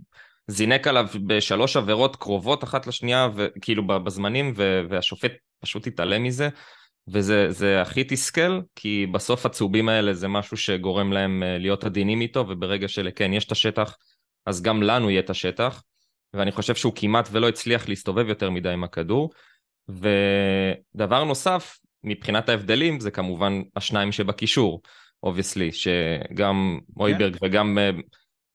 זינק 0.47 0.87
עליו 0.87 1.07
בשלוש 1.27 1.77
עבירות 1.77 2.15
קרובות 2.15 2.63
אחת 2.63 2.87
לשנייה, 2.87 3.27
כאילו 3.61 3.87
בזמנים, 3.87 4.53
והשופט 4.89 5.31
פשוט 5.59 5.87
התעלם 5.87 6.23
מזה. 6.23 6.49
וזה 7.07 7.81
הכי 7.81 8.03
תסכל, 8.03 8.61
כי 8.75 9.05
בסוף 9.11 9.45
הצהובים 9.45 9.89
האלה 9.89 10.13
זה 10.13 10.27
משהו 10.27 10.57
שגורם 10.57 11.13
להם 11.13 11.43
אה, 11.43 11.57
להיות 11.57 11.83
עדינים 11.83 12.21
איתו, 12.21 12.45
וברגע 12.49 12.87
שלכן 12.87 13.33
יש 13.33 13.45
את 13.45 13.51
השטח, 13.51 13.97
אז 14.45 14.61
גם 14.61 14.83
לנו 14.83 15.09
יהיה 15.09 15.19
את 15.19 15.29
השטח, 15.29 15.83
ואני 16.33 16.51
חושב 16.51 16.75
שהוא 16.75 16.93
כמעט 16.95 17.29
ולא 17.31 17.49
הצליח 17.49 17.89
להסתובב 17.89 18.29
יותר 18.29 18.49
מדי 18.49 18.69
עם 18.69 18.83
הכדור. 18.83 19.29
ודבר 19.89 21.23
נוסף, 21.23 21.77
מבחינת 22.07 22.49
ההבדלים, 22.49 22.99
זה 22.99 23.11
כמובן 23.11 23.61
השניים 23.75 24.11
שבקישור, 24.11 24.81
obviously, 25.23 25.71
שגם 25.71 26.79
הויברג 26.95 27.35
yeah. 27.35 27.39
כן. 27.39 27.45
וגם 27.45 27.77
אה, 27.77 27.89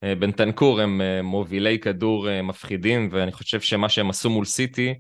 אה, 0.05 0.15
בנטנקור 0.15 0.81
הם 0.81 1.01
מובילי 1.23 1.79
כדור 1.79 2.43
מפחידים, 2.43 3.09
ואני 3.12 3.33
חושב 3.33 3.61
שמה 3.61 3.88
שהם 3.88 4.11
עשו 4.11 4.31
מול 4.31 4.45
סיטי, 4.45 4.95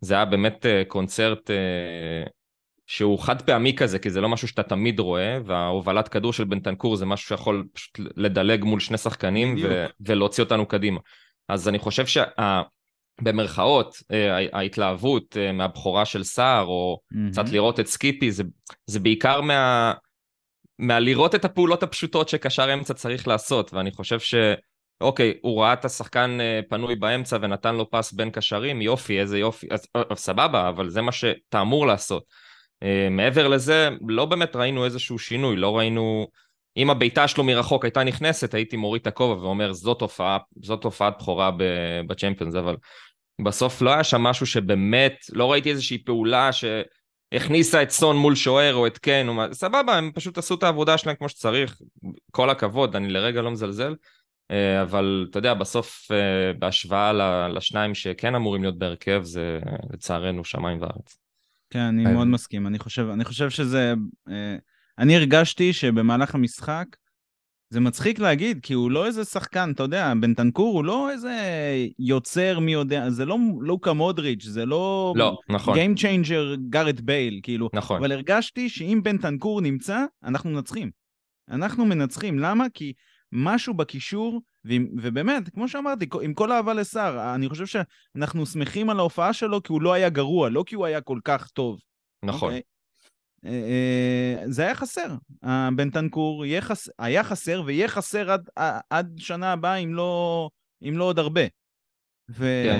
זה 0.00 0.14
היה 0.14 0.24
באמת 0.24 0.66
קונצרט 0.88 1.50
שהוא 2.86 3.18
חד 3.18 3.42
פעמי 3.42 3.76
כזה, 3.76 3.98
כי 3.98 4.10
זה 4.10 4.20
לא 4.20 4.28
משהו 4.28 4.48
שאתה 4.48 4.62
תמיד 4.62 4.98
רואה, 4.98 5.38
וההובלת 5.44 6.08
כדור 6.08 6.32
של 6.32 6.44
בנטנקור 6.44 6.96
זה 6.96 7.06
משהו 7.06 7.28
שיכול 7.28 7.66
פשוט 7.72 8.00
לדלג 8.16 8.64
מול 8.64 8.80
שני 8.80 8.98
שחקנים 8.98 9.56
ו- 9.62 9.86
ולהוציא 10.00 10.44
אותנו 10.44 10.66
קדימה. 10.66 11.00
אז 11.48 11.68
אני 11.68 11.78
חושב 11.78 12.06
שבמרכאות, 12.06 12.77
אה, 14.12 14.46
ההתלהבות 14.52 15.36
אה, 15.36 15.52
מהבכורה 15.52 16.04
של 16.04 16.24
סער, 16.24 16.64
או 16.64 16.98
mm-hmm. 17.02 17.30
קצת 17.32 17.48
לראות 17.48 17.80
את 17.80 17.86
סקיפי, 17.86 18.32
זה, 18.32 18.42
זה 18.86 19.00
בעיקר 19.00 19.40
מה... 19.40 19.92
מהלראות 20.78 21.34
את 21.34 21.44
הפעולות 21.44 21.82
הפשוטות 21.82 22.28
שקשר 22.28 22.74
אמצע 22.74 22.94
צריך 22.94 23.28
לעשות, 23.28 23.74
ואני 23.74 23.90
חושב 23.92 24.20
ש... 24.20 24.34
אוקיי, 25.00 25.34
הוא 25.42 25.62
ראה 25.62 25.72
את 25.72 25.84
השחקן 25.84 26.38
אה, 26.40 26.60
פנוי 26.68 26.96
באמצע 26.96 27.38
ונתן 27.42 27.74
לו 27.74 27.90
פס 27.90 28.12
בין 28.12 28.30
קשרים, 28.30 28.82
יופי, 28.82 29.20
איזה 29.20 29.38
יופי, 29.38 29.66
אז, 29.70 29.86
סבבה, 30.14 30.68
אבל 30.68 30.90
זה 30.90 31.02
מה 31.02 31.12
שאתה 31.12 31.60
אמור 31.60 31.86
לעשות. 31.86 32.22
מעבר 33.10 33.48
לזה, 33.48 33.88
לא 34.08 34.24
באמת 34.24 34.56
ראינו 34.56 34.84
איזשהו 34.84 35.18
שינוי, 35.18 35.56
לא 35.56 35.78
ראינו... 35.78 36.26
אם 36.78 36.90
הבעיטה 36.90 37.28
שלו 37.28 37.44
מרחוק 37.44 37.84
הייתה 37.84 38.04
נכנסת, 38.04 38.54
הייתי 38.54 38.76
מוריד 38.76 39.00
את 39.00 39.06
הכובע 39.06 39.42
ואומר, 39.42 39.72
זאת 39.72 39.98
תופעה, 39.98 40.38
זאת 40.62 40.82
תופעת 40.82 41.14
בכורה 41.18 41.50
בצ'מפיונס, 42.06 42.54
אבל 42.54 42.76
בסוף 43.42 43.82
לא 43.82 43.90
היה 43.90 44.04
שם 44.04 44.22
משהו 44.22 44.46
שבאמת, 44.46 45.16
לא 45.32 45.52
ראיתי 45.52 45.70
איזושהי 45.70 45.98
פעולה 45.98 46.50
שהכניסה 46.52 47.82
את 47.82 47.90
סון 47.90 48.16
מול 48.16 48.34
שוער 48.34 48.74
או 48.74 48.86
את 48.86 48.98
קן, 48.98 49.28
או 49.28 49.34
מה, 49.34 49.46
סבבה, 49.52 49.98
הם 49.98 50.10
פשוט 50.14 50.38
עשו 50.38 50.54
את 50.54 50.62
העבודה 50.62 50.98
שלהם 50.98 51.16
כמו 51.16 51.28
שצריך, 51.28 51.80
כל 52.30 52.50
הכבוד, 52.50 52.96
אני 52.96 53.08
לרגע 53.08 53.42
לא 53.42 53.50
מזלזל, 53.50 53.94
אה, 54.50 54.82
אבל 54.82 55.26
אתה 55.30 55.38
יודע, 55.38 55.54
בסוף 55.54 56.10
אה, 56.10 56.52
בהשוואה 56.58 57.12
לשניים 57.48 57.94
שכן 57.94 58.34
אמורים 58.34 58.62
להיות 58.62 58.78
בהרכב, 58.78 59.20
זה 59.24 59.60
לצערנו 59.92 60.44
שמיים 60.44 60.80
וארץ. 60.80 61.18
כן, 61.70 61.80
אני 61.80 62.02
מאוד 62.02 62.26
מסכים. 62.26 62.66
אני 62.66 62.78
חושב, 62.78 63.08
אני 63.12 63.24
חושב 63.24 63.50
שזה... 63.50 63.94
אה, 64.28 64.56
אני 64.98 65.16
הרגשתי 65.16 65.72
שבמהלך 65.72 66.34
המשחק, 66.34 66.86
זה 67.70 67.80
מצחיק 67.80 68.18
להגיד, 68.18 68.58
כי 68.62 68.72
הוא 68.74 68.90
לא 68.90 69.06
איזה 69.06 69.24
שחקן, 69.24 69.70
אתה 69.74 69.82
יודע, 69.82 70.12
בנטנקור 70.20 70.74
הוא 70.74 70.84
לא 70.84 71.10
איזה 71.10 71.36
יוצר 71.98 72.58
מי 72.58 72.72
יודע, 72.72 73.10
זה 73.10 73.24
לא 73.24 73.36
לוקה 73.60 73.92
מודריץ', 73.92 74.44
זה 74.44 74.66
לא... 74.66 75.14
לא, 75.16 75.38
נכון. 75.48 75.78
Game 75.78 75.98
Changer 75.98 76.56
גארט 76.68 77.00
בייל, 77.00 77.40
כאילו. 77.42 77.68
נכון. 77.72 77.98
אבל 77.98 78.12
הרגשתי 78.12 78.68
שאם 78.68 79.00
בנטנקור 79.02 79.60
נמצא, 79.60 80.04
אנחנו 80.24 80.50
מנצחים. 80.50 80.90
אנחנו 81.50 81.84
מנצחים. 81.86 82.38
למה? 82.38 82.66
כי 82.74 82.92
משהו 83.32 83.74
בקישור 83.74 84.40
ובאמת, 85.02 85.48
כמו 85.48 85.68
שאמרתי, 85.68 86.06
עם 86.22 86.34
כל 86.34 86.52
אהבה 86.52 86.74
לסער, 86.74 87.34
אני 87.34 87.48
חושב 87.48 87.66
שאנחנו 87.66 88.46
שמחים 88.46 88.90
על 88.90 88.98
ההופעה 88.98 89.32
שלו 89.32 89.62
כי 89.62 89.72
הוא 89.72 89.82
לא 89.82 89.92
היה 89.92 90.08
גרוע, 90.08 90.48
לא 90.48 90.64
כי 90.66 90.74
הוא 90.74 90.86
היה 90.86 91.00
כל 91.00 91.18
כך 91.24 91.48
טוב. 91.48 91.80
נכון. 92.24 92.54
Okay? 92.54 92.77
אה, 93.44 93.50
אה, 93.50 94.42
זה 94.46 94.62
היה 94.62 94.74
חסר. 94.74 95.14
בן 95.76 95.90
טנקור 95.90 96.44
חס... 96.60 96.88
היה 96.98 97.24
חסר 97.24 97.62
ויהיה 97.66 97.88
חסר 97.88 98.30
עד, 98.30 98.48
עד 98.90 99.14
שנה 99.16 99.52
הבאה, 99.52 99.76
אם 99.76 99.94
לא, 99.94 100.50
אם 100.82 100.94
לא 100.96 101.04
עוד 101.04 101.18
הרבה. 101.18 101.42
ו... 102.30 102.44
כן. 102.64 102.78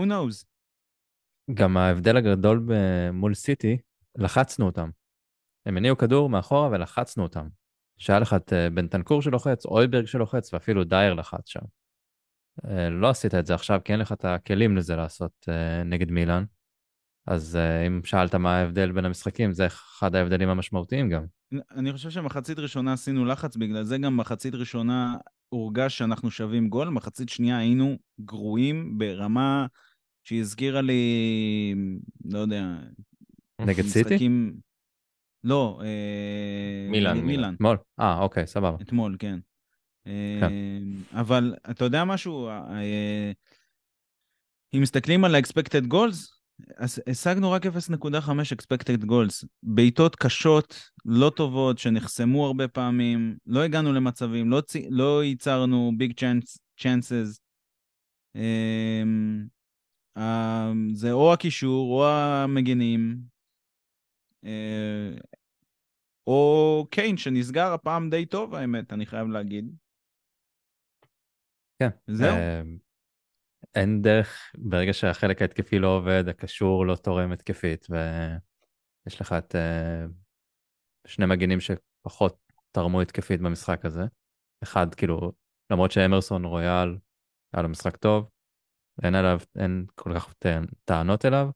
who 0.00 0.04
knows. 0.04 0.44
גם 1.54 1.76
ההבדל 1.76 2.16
הגדול 2.16 2.66
מול 3.12 3.34
סיטי, 3.34 3.78
לחצנו 4.18 4.66
אותם. 4.66 4.90
הם 5.66 5.76
הניעו 5.76 5.96
כדור 5.96 6.28
מאחורה 6.28 6.68
ולחצנו 6.68 7.22
אותם. 7.22 7.48
שהיה 7.98 8.18
לך 8.18 8.34
את 8.34 8.52
אה, 8.52 8.70
בנטנקור 8.70 9.22
שלוחץ, 9.22 9.66
אויברג 9.66 10.04
שלוחץ, 10.04 10.54
ואפילו 10.54 10.84
דייר 10.84 11.14
לחץ 11.14 11.48
שם. 11.48 11.60
אה, 12.64 12.90
לא 12.90 13.08
עשית 13.08 13.34
את 13.34 13.46
זה 13.46 13.54
עכשיו, 13.54 13.80
כי 13.84 13.92
אין 13.92 14.00
לך 14.00 14.12
את 14.12 14.24
הכלים 14.24 14.76
לזה 14.76 14.96
לעשות 14.96 15.32
אה, 15.48 15.82
נגד 15.84 16.10
מילאן. 16.10 16.44
אז 17.26 17.58
uh, 17.58 17.86
אם 17.86 18.00
שאלת 18.04 18.34
מה 18.34 18.56
ההבדל 18.56 18.92
בין 18.92 19.04
המשחקים, 19.04 19.52
זה 19.52 19.66
אחד 19.66 20.14
ההבדלים 20.14 20.48
המשמעותיים 20.48 21.10
גם. 21.10 21.24
אני 21.70 21.92
חושב 21.92 22.10
שמחצית 22.10 22.58
ראשונה 22.58 22.92
עשינו 22.92 23.24
לחץ, 23.24 23.56
בגלל 23.56 23.82
זה 23.82 23.98
גם 23.98 24.16
מחצית 24.16 24.54
ראשונה 24.54 25.16
הורגש 25.48 25.98
שאנחנו 25.98 26.30
שווים 26.30 26.68
גול, 26.68 26.88
מחצית 26.88 27.28
שנייה 27.28 27.58
היינו 27.58 27.96
גרועים 28.20 28.98
ברמה 28.98 29.66
שהזכירה 30.24 30.80
לי, 30.80 31.74
לא 32.24 32.38
יודע... 32.38 32.76
נגד 33.60 33.84
סיטי? 33.84 34.10
משחקים... 34.10 34.56
לא, 35.44 35.80
אה... 35.82 36.90
מילאן. 36.90 37.20
מילאן. 37.20 37.54
אתמול? 37.54 37.76
אה, 38.00 38.18
אוקיי, 38.18 38.46
סבבה. 38.46 38.76
אתמול, 38.82 39.16
כן. 39.18 39.38
כן. 40.04 40.10
אה, 40.42 41.20
אבל 41.20 41.54
אתה 41.70 41.84
יודע 41.84 42.04
משהו? 42.04 42.48
אה, 42.48 43.32
אם 44.74 44.80
מסתכלים 44.82 45.24
על 45.24 45.34
ה-expected 45.34 45.92
goals, 45.92 46.35
השגנו 47.06 47.50
רק 47.50 47.66
0.5 47.66 47.70
expected 48.28 49.04
goals. 49.04 49.46
בעיטות 49.62 50.16
קשות, 50.16 50.90
לא 51.04 51.30
טובות, 51.36 51.78
שנחסמו 51.78 52.46
הרבה 52.46 52.68
פעמים, 52.68 53.38
לא 53.46 53.62
הגענו 53.62 53.92
למצבים, 53.92 54.50
לא, 54.50 54.60
צ... 54.60 54.76
לא 54.90 55.24
ייצרנו 55.24 55.92
chances. 56.80 57.38
Um, 58.36 59.48
uh, 60.18 60.20
זה 60.94 61.12
או 61.12 61.32
הקישור, 61.32 61.92
או 61.92 62.08
המגינים, 62.08 63.18
uh, 64.44 65.20
או 66.26 66.86
קיין, 66.90 67.16
שנסגר 67.16 67.72
הפעם 67.72 68.10
די 68.10 68.26
טוב, 68.26 68.54
האמת, 68.54 68.92
אני 68.92 69.06
חייב 69.06 69.28
להגיד. 69.28 69.76
כן. 71.78 71.88
זהו. 72.06 72.36
אין 73.76 74.02
דרך, 74.02 74.52
ברגע 74.58 74.92
שהחלק 74.92 75.42
ההתקפי 75.42 75.78
לא 75.78 75.96
עובד, 75.96 76.28
הקשור 76.28 76.86
לא 76.86 76.96
תורם 76.96 77.32
התקפית, 77.32 77.86
ויש 77.90 79.20
לך 79.20 79.32
את 79.32 79.54
uh, 79.54 80.12
שני 81.06 81.26
מגינים 81.26 81.58
שפחות 81.60 82.38
תרמו 82.72 83.00
התקפית 83.00 83.40
במשחק 83.40 83.84
הזה. 83.84 84.02
אחד, 84.62 84.94
כאילו, 84.94 85.32
למרות 85.70 85.90
שאמרסון 85.90 86.44
רויאל 86.44 86.98
היה 87.52 87.62
לו 87.62 87.68
משחק 87.68 87.96
טוב, 87.96 88.30
אין 89.02 89.14
עליו, 89.14 89.38
אין 89.58 89.86
כל 89.94 90.14
כך 90.14 90.34
טענות 90.84 91.24
אליו, 91.24 91.48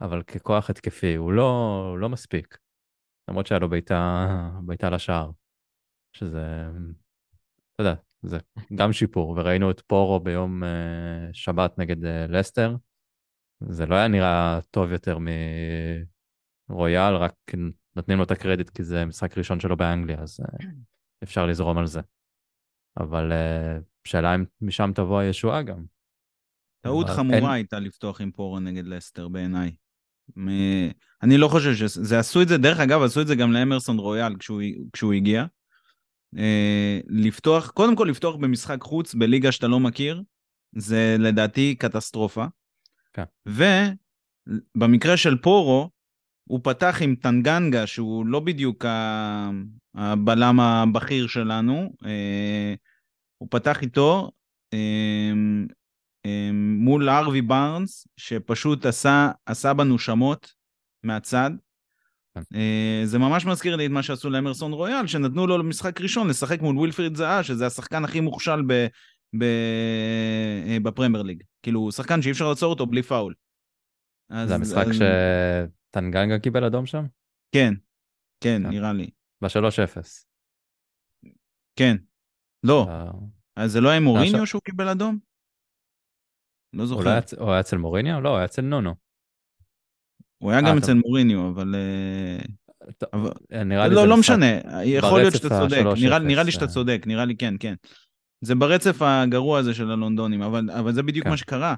אבל 0.00 0.22
ככוח 0.22 0.70
התקפי 0.70 1.14
הוא 1.14 1.32
לא, 1.32 1.82
הוא 1.90 1.98
לא 1.98 2.08
מספיק. 2.08 2.58
למרות 3.28 3.46
שהיה 3.46 3.58
לו 3.58 3.68
בעיטה 3.68 4.90
לשער, 4.90 5.30
שזה, 6.16 6.66
אתה 7.74 7.82
יודע, 7.82 7.94
זה 8.22 8.38
גם 8.74 8.92
שיפור, 8.92 9.28
וראינו 9.28 9.70
את 9.70 9.80
פורו 9.80 10.20
ביום 10.20 10.62
uh, 10.62 10.66
שבת 11.32 11.78
נגד 11.78 12.04
uh, 12.04 12.08
לסטר. 12.28 12.76
זה 13.68 13.86
לא 13.86 13.94
היה 13.94 14.08
נראה 14.08 14.58
טוב 14.70 14.92
יותר 14.92 15.18
מרויאל, 16.68 17.14
רק 17.16 17.34
נותנים 17.96 18.18
לו 18.18 18.24
את 18.24 18.30
הקרדיט 18.30 18.70
כי 18.70 18.84
זה 18.84 19.04
משחק 19.04 19.38
ראשון 19.38 19.60
שלו 19.60 19.76
באנגליה, 19.76 20.20
אז 20.20 20.40
uh, 20.40 20.64
אפשר 21.24 21.46
לזרום 21.46 21.78
על 21.78 21.86
זה. 21.86 22.00
אבל 23.00 23.32
שאלה 24.04 24.34
אם 24.34 24.44
משם 24.60 24.90
תבוא 24.94 25.18
הישועה 25.18 25.62
גם. 25.62 25.84
טעות 26.80 27.06
חמורה 27.08 27.36
אין... 27.36 27.44
הייתה 27.44 27.78
לפתוח 27.78 28.20
עם 28.20 28.30
פורו 28.30 28.60
נגד 28.60 28.86
לסטר 28.86 29.28
בעיניי. 29.28 29.74
מ... 30.36 30.48
אני 31.22 31.38
לא 31.38 31.48
חושב 31.48 31.74
שזה, 31.74 32.18
עשו 32.18 32.42
את 32.42 32.48
זה, 32.48 32.58
דרך 32.58 32.80
אגב, 32.80 33.02
עשו 33.02 33.20
את 33.20 33.26
זה 33.26 33.34
גם 33.34 33.52
לאמרסון 33.52 33.98
רויאל 33.98 34.36
כשהוא, 34.38 34.62
כשהוא 34.92 35.12
הגיע. 35.12 35.44
אה, 36.38 37.00
לפתוח, 37.06 37.70
קודם 37.70 37.96
כל 37.96 38.06
לפתוח 38.10 38.36
במשחק 38.36 38.82
חוץ 38.82 39.14
בליגה 39.14 39.52
שאתה 39.52 39.68
לא 39.68 39.80
מכיר, 39.80 40.22
זה 40.76 41.16
לדעתי 41.18 41.74
קטסטרופה. 41.74 42.44
כן. 43.12 43.24
ובמקרה 43.46 45.16
של 45.16 45.38
פורו, 45.38 45.90
הוא 46.48 46.60
פתח 46.62 46.96
עם 47.00 47.14
טנגנגה, 47.14 47.86
שהוא 47.86 48.26
לא 48.26 48.40
בדיוק 48.40 48.84
הבלם 49.94 50.60
הבכיר 50.60 51.26
שלנו, 51.26 51.92
אה, 52.06 52.74
הוא 53.38 53.48
פתח 53.50 53.82
איתו 53.82 54.30
אה, 54.74 55.32
מול 56.52 57.08
ארווי 57.08 57.42
בארנס, 57.42 58.06
שפשוט 58.16 58.86
עשה, 58.86 59.30
עשה 59.46 59.74
בנו 59.74 59.98
שמות 59.98 60.54
מהצד. 61.02 61.50
כן. 62.34 62.40
אה, 62.54 63.02
זה 63.04 63.18
ממש 63.18 63.46
מזכיר 63.46 63.76
לי 63.76 63.86
את 63.86 63.90
מה 63.90 64.02
שעשו 64.02 64.30
לאמרסון 64.30 64.72
רויאל, 64.72 65.06
שנתנו 65.06 65.46
לו 65.46 65.58
למשחק 65.58 66.00
ראשון 66.00 66.28
לשחק 66.28 66.60
מול 66.60 66.78
ווילפריד 66.78 67.14
זהה, 67.14 67.42
שזה 67.42 67.66
השחקן 67.66 68.04
הכי 68.04 68.20
מוכשל 68.20 68.62
ב, 68.66 68.86
ב, 69.38 69.42
אה, 70.66 70.76
בפרמייר 70.82 71.22
ליג. 71.22 71.42
כאילו, 71.62 71.92
שחקן 71.92 72.22
שאי 72.22 72.30
אפשר 72.30 72.48
לעצור 72.48 72.70
אותו 72.70 72.86
בלי 72.86 73.02
פאול. 73.02 73.34
זה 74.46 74.54
המשחק 74.54 74.86
אז... 74.86 75.02
שטנגנגה 75.90 76.38
קיבל 76.38 76.64
אדום 76.64 76.86
שם? 76.86 77.04
כן, 77.54 77.74
כן, 78.40 78.62
כן. 78.62 78.68
נראה 78.68 78.92
לי. 78.92 79.10
ב-3-0. 79.42 80.02
כן. 81.76 81.96
לא. 82.64 82.86
אז 83.56 83.72
זה 83.72 83.80
לא 83.80 83.88
היה 83.88 84.00
מוריניו 84.00 84.46
שהוא 84.46 84.62
קיבל 84.62 84.88
אדום? 84.88 85.18
לא 86.72 86.86
זוכר. 86.86 87.18
הוא 87.38 87.50
היה 87.50 87.60
אצל 87.60 87.76
מוריניו? 87.76 88.20
לא, 88.20 88.28
הוא 88.28 88.36
היה 88.36 88.44
אצל 88.44 88.62
נונו. 88.62 88.94
הוא 90.42 90.50
היה 90.50 90.60
גם 90.60 90.78
אצל 90.78 90.94
מוריניו, 90.94 91.48
אבל... 91.48 91.74
אה, 93.52 93.64
נראה 93.64 93.88
לי 93.88 93.94
לא, 93.94 94.08
לא 94.08 94.16
משנה, 94.16 94.46
יכול 94.84 95.20
להיות 95.20 95.34
שאתה 95.34 95.48
צודק, 95.48 95.84
נראה 96.22 96.42
לי 96.42 96.52
שאתה 96.52 96.64
אה. 96.64 96.70
צודק, 96.70 97.02
נראה 97.06 97.24
לי 97.24 97.36
כן, 97.36 97.54
כן. 97.60 97.74
זה 98.40 98.54
ברצף 98.54 99.02
הגרוע 99.02 99.58
הזה 99.58 99.74
של 99.74 99.90
הלונדונים, 99.90 100.42
אבל, 100.42 100.70
אבל 100.70 100.92
זה 100.92 101.02
בדיוק 101.02 101.24
כן. 101.24 101.30
מה 101.30 101.36
שקרה. 101.36 101.74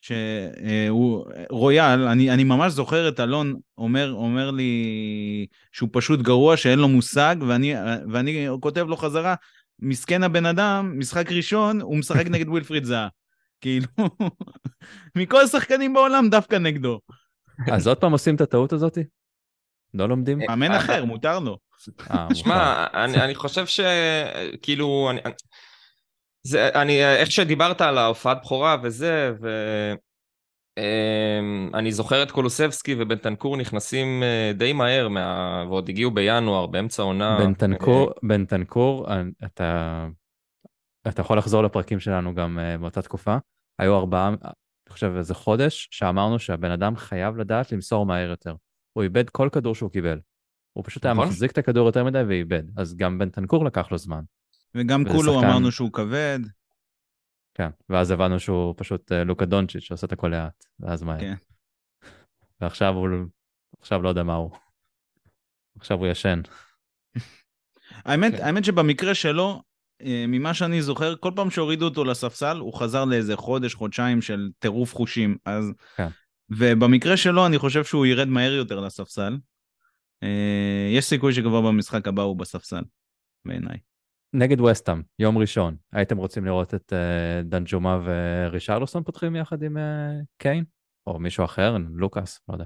שהוא, 0.00 1.24
רויאל, 1.50 2.02
אני, 2.02 2.30
אני 2.30 2.44
ממש 2.44 2.72
זוכר 2.72 3.08
את 3.08 3.20
אלון 3.20 3.54
אומר, 3.78 4.12
אומר 4.12 4.50
לי 4.50 5.46
שהוא 5.72 5.88
פשוט 5.92 6.20
גרוע, 6.20 6.56
שאין 6.56 6.78
לו 6.78 6.88
מושג, 6.88 7.36
ואני, 7.48 7.74
ואני 8.12 8.46
כותב 8.60 8.86
לו 8.88 8.96
חזרה, 8.96 9.34
מסכן 9.78 10.22
הבן 10.22 10.46
אדם, 10.46 10.98
משחק 10.98 11.32
ראשון, 11.32 11.80
הוא 11.80 11.96
משחק 11.96 12.26
נגד 12.32 12.48
ווילפריד 12.48 12.84
זהה. 12.84 13.08
כאילו, 13.60 13.86
מכל 15.16 15.40
השחקנים 15.40 15.94
בעולם 15.94 16.28
דווקא 16.28 16.56
נגדו. 16.56 17.00
אז 17.72 17.86
עוד 17.86 17.98
פעם 17.98 18.12
עושים 18.12 18.34
את 18.34 18.40
הטעות 18.40 18.72
הזאתי? 18.72 19.04
לא 19.94 20.08
לומדים? 20.08 20.38
מאמן 20.38 20.72
אחר, 20.72 21.04
מותר 21.04 21.38
לו. 21.38 21.58
אה, 22.10 22.34
שמע, 22.34 22.86
אני 22.94 23.34
חושב 23.34 23.66
שכאילו, 23.66 25.10
זה, 26.42 26.68
אני, 26.74 27.04
איך 27.04 27.30
שדיברת 27.30 27.80
על 27.80 27.98
ההופעת 27.98 28.38
בכורה 28.42 28.76
וזה, 28.82 29.32
ואני 30.78 31.88
אמ, 31.88 31.90
זוכר 31.90 32.22
את 32.22 32.30
קולוסבסקי 32.30 32.94
ובנטנקור 32.98 33.56
נכנסים 33.56 34.22
אה, 34.22 34.52
די 34.54 34.72
מהר, 34.72 35.08
מה... 35.08 35.64
ועוד 35.68 35.88
הגיעו 35.88 36.10
בינואר, 36.10 36.66
באמצע 36.66 37.02
העונה. 37.02 37.38
בנטנקור, 37.38 38.10
בנטנקור, 38.22 39.06
אתה, 39.44 40.06
אתה 41.08 41.20
יכול 41.20 41.38
לחזור 41.38 41.62
לפרקים 41.62 42.00
שלנו 42.00 42.34
גם 42.34 42.58
אה, 42.58 42.78
באותה 42.78 43.02
תקופה. 43.02 43.36
היו 43.78 43.96
ארבעה, 43.96 44.34
אני 44.86 44.92
חושב 44.92 45.12
איזה 45.16 45.34
חודש, 45.34 45.88
שאמרנו 45.90 46.38
שהבן 46.38 46.70
אדם 46.70 46.96
חייב 46.96 47.36
לדעת 47.36 47.72
למסור 47.72 48.06
מהר 48.06 48.30
יותר. 48.30 48.54
הוא 48.92 49.02
איבד 49.02 49.30
כל 49.30 49.48
כדור 49.52 49.74
שהוא 49.74 49.90
קיבל. 49.90 50.20
הוא 50.72 50.84
פשוט 50.84 51.06
נכון? 51.06 51.18
היה 51.18 51.28
מחזיק 51.28 51.50
את 51.50 51.58
הכדור 51.58 51.86
יותר 51.86 52.04
מדי 52.04 52.22
ואיבד. 52.28 52.62
אז 52.76 52.96
גם 52.96 53.18
בן 53.18 53.30
תנקור 53.30 53.64
לקח 53.64 53.92
לו 53.92 53.98
זמן. 53.98 54.22
וגם 54.74 55.04
כולו 55.04 55.34
שחקן... 55.34 55.46
אמרנו 55.46 55.72
שהוא 55.72 55.92
כבד. 55.92 56.38
כן, 57.54 57.70
ואז 57.88 58.10
הבנו 58.10 58.40
שהוא 58.40 58.74
פשוט 58.76 59.12
uh, 59.12 59.14
לוקה 59.14 59.44
דונצ'יץ' 59.44 59.82
שעושה 59.82 60.06
את 60.06 60.12
הכל 60.12 60.28
לאט, 60.28 60.64
ואז 60.80 61.02
מהר. 61.02 61.20
כן. 61.20 61.34
ועכשיו 62.60 62.94
הוא, 62.94 63.08
עכשיו 63.80 64.02
לא 64.02 64.08
יודע 64.08 64.22
מה 64.22 64.34
הוא. 64.34 64.50
עכשיו 65.78 65.98
הוא 65.98 66.06
ישן. 66.06 66.40
האמת, 68.06 68.32
כן. 68.32 68.44
האמת 68.44 68.64
שבמקרה 68.64 69.14
שלו, 69.14 69.48
אה, 69.48 69.60
ממה 70.02 70.54
שאני 70.54 70.82
זוכר, 70.82 71.16
כל 71.16 71.30
פעם 71.36 71.50
שהורידו 71.50 71.84
אותו 71.84 72.04
לספסל, 72.04 72.58
הוא 72.58 72.74
חזר 72.74 73.04
לאיזה 73.04 73.36
חודש, 73.36 73.74
חודשיים 73.74 74.22
של 74.22 74.50
טירוף 74.58 74.94
חושים. 74.94 75.36
אז... 75.44 75.72
כן. 75.96 76.08
ובמקרה 76.50 77.16
שלו, 77.16 77.46
אני 77.46 77.58
חושב 77.58 77.84
שהוא 77.84 78.06
ירד 78.06 78.28
מהר 78.28 78.52
יותר 78.52 78.80
לספסל. 78.80 79.36
אה, 80.22 80.88
יש 80.92 81.04
סיכוי 81.04 81.32
שכבר 81.32 81.60
במשחק 81.60 82.08
הבא 82.08 82.22
הוא 82.22 82.36
בספסל, 82.36 82.82
בעיניי. 83.44 83.78
נגד 84.32 84.60
וסטאם, 84.60 85.02
יום 85.18 85.38
ראשון, 85.38 85.76
הייתם 85.92 86.16
רוצים 86.16 86.44
לראות 86.44 86.74
את 86.74 86.92
uh, 86.92 87.44
דנג'ומה 87.44 88.00
ורישרלוסון 88.04 89.02
פותחים 89.02 89.36
יחד 89.36 89.62
עם 89.62 89.76
קיין? 90.38 90.64
או 91.06 91.18
מישהו 91.18 91.44
אחר, 91.44 91.76
לוקאס, 91.90 92.40
לא 92.48 92.54
יודע. 92.54 92.64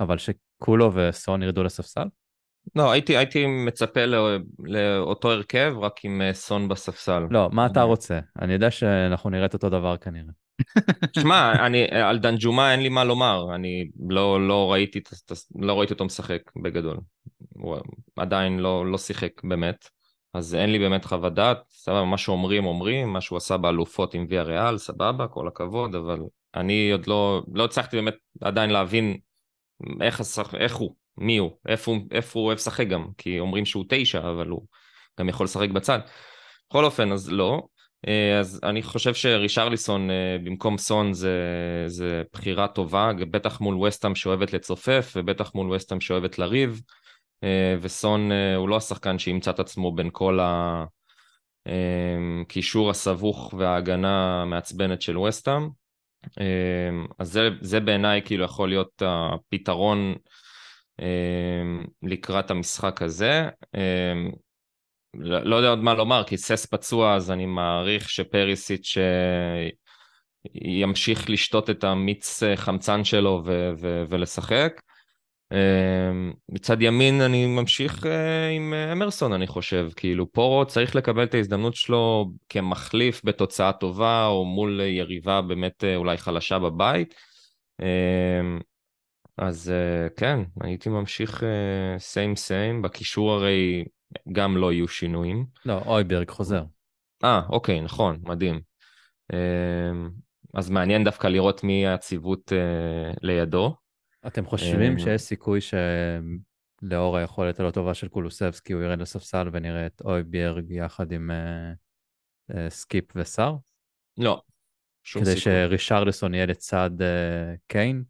אבל 0.00 0.16
שכולו 0.18 0.94
וסון 0.94 1.42
ירדו 1.42 1.62
לספסל? 1.62 2.08
לא, 2.74 2.90
הייתי, 2.90 3.16
הייתי 3.16 3.46
מצפה 3.46 4.04
לא, 4.04 4.36
לאותו 4.58 5.30
הרכב, 5.30 5.74
רק 5.80 6.04
עם 6.04 6.22
אה, 6.22 6.34
סון 6.34 6.68
בספסל. 6.68 7.22
לא, 7.30 7.48
מה 7.52 7.66
אתה 7.66 7.82
רוצה? 7.82 8.18
אני 8.42 8.52
יודע 8.52 8.70
שאנחנו 8.70 9.30
נראה 9.30 9.46
את 9.46 9.54
אותו 9.54 9.68
דבר 9.68 9.96
כנראה. 9.96 10.32
שמע, 11.18 11.52
אני, 11.66 11.84
על 11.84 12.18
דנג'ומה 12.18 12.72
אין 12.72 12.80
לי 12.80 12.88
מה 12.88 13.04
לומר, 13.04 13.54
אני 13.54 13.88
לא, 14.08 14.48
לא, 14.48 14.72
ראיתי, 14.72 15.00
לא 15.54 15.78
ראיתי 15.78 15.92
אותו 15.92 16.04
משחק 16.04 16.42
בגדול. 16.62 16.96
הוא 17.54 17.76
עדיין 18.16 18.58
לא, 18.58 18.86
לא 18.86 18.98
שיחק 18.98 19.44
באמת, 19.44 19.88
אז 20.34 20.54
אין 20.54 20.72
לי 20.72 20.78
באמת 20.78 21.04
חוות 21.04 21.34
דעת, 21.34 21.58
סבבה, 21.70 22.04
מה 22.04 22.18
שאומרים 22.18 22.66
אומרים, 22.66 23.12
מה 23.12 23.20
שהוא 23.20 23.36
עשה 23.36 23.56
באלופות 23.56 24.14
עם 24.14 24.26
ויה 24.28 24.42
ריאל, 24.42 24.78
סבבה, 24.78 25.26
כל 25.28 25.48
הכבוד, 25.48 25.94
אבל 25.94 26.18
אני 26.54 26.90
עוד 26.92 27.06
לא, 27.06 27.42
לא 27.54 27.64
הצלחתי 27.64 27.96
באמת 27.96 28.14
עדיין 28.40 28.70
להבין 28.70 29.16
איך, 30.00 30.20
השח... 30.20 30.54
איך 30.54 30.76
הוא, 30.76 30.94
מי 31.20 31.36
הוא, 31.36 31.50
איפה 31.68 31.90
הוא, 31.90 32.00
איפה 32.10 32.38
הוא 32.38 32.46
אוהב 32.46 32.58
לשחק 32.58 32.86
גם, 32.86 33.06
כי 33.18 33.40
אומרים 33.40 33.64
שהוא 33.64 33.84
תשע, 33.88 34.18
אבל 34.18 34.48
הוא 34.48 34.66
גם 35.20 35.28
יכול 35.28 35.44
לשחק 35.44 35.68
בצד. 35.70 35.98
בכל 36.70 36.84
אופן, 36.84 37.12
אז 37.12 37.32
לא. 37.32 37.62
אה, 38.06 38.38
אז 38.38 38.60
אני 38.62 38.82
חושב 38.82 39.14
שרישרליסון 39.14 40.10
אה, 40.10 40.36
במקום 40.44 40.78
סון 40.78 41.12
זה, 41.12 41.38
זה 41.86 42.22
בחירה 42.32 42.68
טובה, 42.68 43.10
בטח 43.30 43.60
מול 43.60 43.76
וסטאם 43.76 44.14
שאוהבת 44.14 44.52
לצופף, 44.52 45.12
ובטח 45.16 45.54
מול 45.54 45.70
וסטאם 45.72 46.00
שאוהבת 46.00 46.38
לריב, 46.38 46.82
אה, 47.44 47.76
וסון 47.80 48.30
הוא 48.56 48.68
לא 48.68 48.76
השחקן 48.76 49.18
שימצא 49.18 49.50
את 49.50 49.60
עצמו 49.60 49.92
בין 49.92 50.08
כל 50.12 50.38
הקישור 51.66 52.90
הסבוך 52.90 53.54
וההגנה 53.58 54.42
המעצבנת 54.42 55.02
של 55.02 55.18
וסטאם. 55.18 55.68
אז 57.18 57.32
זה, 57.32 57.48
זה 57.60 57.80
בעיניי 57.80 58.22
כאילו 58.24 58.44
יכול 58.44 58.68
להיות 58.68 59.02
הפתרון 59.06 60.14
לקראת 62.02 62.50
המשחק 62.50 63.02
הזה. 63.02 63.48
לא, 65.14 65.40
לא 65.40 65.56
יודע 65.56 65.68
עוד 65.68 65.78
מה 65.78 65.94
לומר, 65.94 66.24
כי 66.24 66.36
סס 66.36 66.66
פצוע, 66.66 67.14
אז 67.14 67.30
אני 67.30 67.46
מעריך 67.46 68.10
שפריסיץ' 68.10 68.98
אה, 68.98 69.68
ימשיך 70.54 71.30
לשתות 71.30 71.70
את 71.70 71.84
המיץ 71.84 72.42
אה, 72.42 72.56
חמצן 72.56 73.04
שלו 73.04 73.42
ו- 73.46 73.70
ו- 73.80 74.04
ולשחק. 74.08 74.80
אה, 75.52 76.10
מצד 76.48 76.82
ימין 76.82 77.20
אני 77.20 77.46
ממשיך 77.46 78.06
עם 78.56 78.74
אמרסון, 78.92 79.32
אני 79.32 79.46
חושב. 79.46 79.88
כאילו, 79.96 80.32
פורו 80.32 80.66
צריך 80.66 80.96
לקבל 80.96 81.24
את 81.24 81.34
ההזדמנות 81.34 81.74
שלו 81.74 82.30
כמחליף 82.48 83.20
בתוצאה 83.24 83.72
טובה, 83.72 84.26
או 84.26 84.44
מול 84.44 84.80
יריבה 84.80 85.42
באמת 85.42 85.84
אולי 85.96 86.16
חלשה 86.16 86.58
בבית. 86.58 87.14
אז 89.38 89.72
כן, 90.16 90.40
הייתי 90.60 90.88
ממשיך 90.88 91.42
סיים 91.98 92.36
סיים. 92.36 92.82
בקישור 92.82 93.32
הרי 93.32 93.84
גם 94.32 94.56
לא 94.56 94.72
יהיו 94.72 94.88
שינויים. 94.88 95.46
לא, 95.64 95.78
אויברג 95.86 96.30
חוזר. 96.30 96.64
אה, 97.24 97.40
אוקיי, 97.48 97.80
נכון, 97.80 98.20
מדהים. 98.22 98.60
אמ, 99.32 100.10
אז 100.54 100.70
מעניין 100.70 101.04
דווקא 101.04 101.26
לראות 101.26 101.64
מי 101.64 101.86
היציבות 101.86 102.52
אה, 102.52 103.12
לידו. 103.22 103.76
אתם 104.26 104.46
חושבים 104.46 104.92
אמ, 104.92 104.98
שיש 104.98 105.22
סיכוי 105.22 105.60
שלאור 105.60 107.16
היכולת 107.16 107.60
הלא 107.60 107.70
טובה 107.70 107.94
של 107.94 108.08
קולוסבסקי 108.08 108.72
הוא 108.72 108.82
ירד 108.82 109.00
לספסל 109.00 109.48
ונראה 109.52 109.86
את 109.86 110.02
הויברג 110.04 110.70
יחד 110.70 111.12
עם 111.12 111.30
אה, 111.30 111.72
אה, 112.54 112.70
סקיפ 112.70 113.04
וסאר? 113.16 113.54
לא. 114.18 114.42
כדי 115.14 115.24
סיכוי. 115.24 115.40
שריצ'רליסון 115.40 116.34
יהיה 116.34 116.46
לצד 116.46 116.90
קיין, 117.66 118.04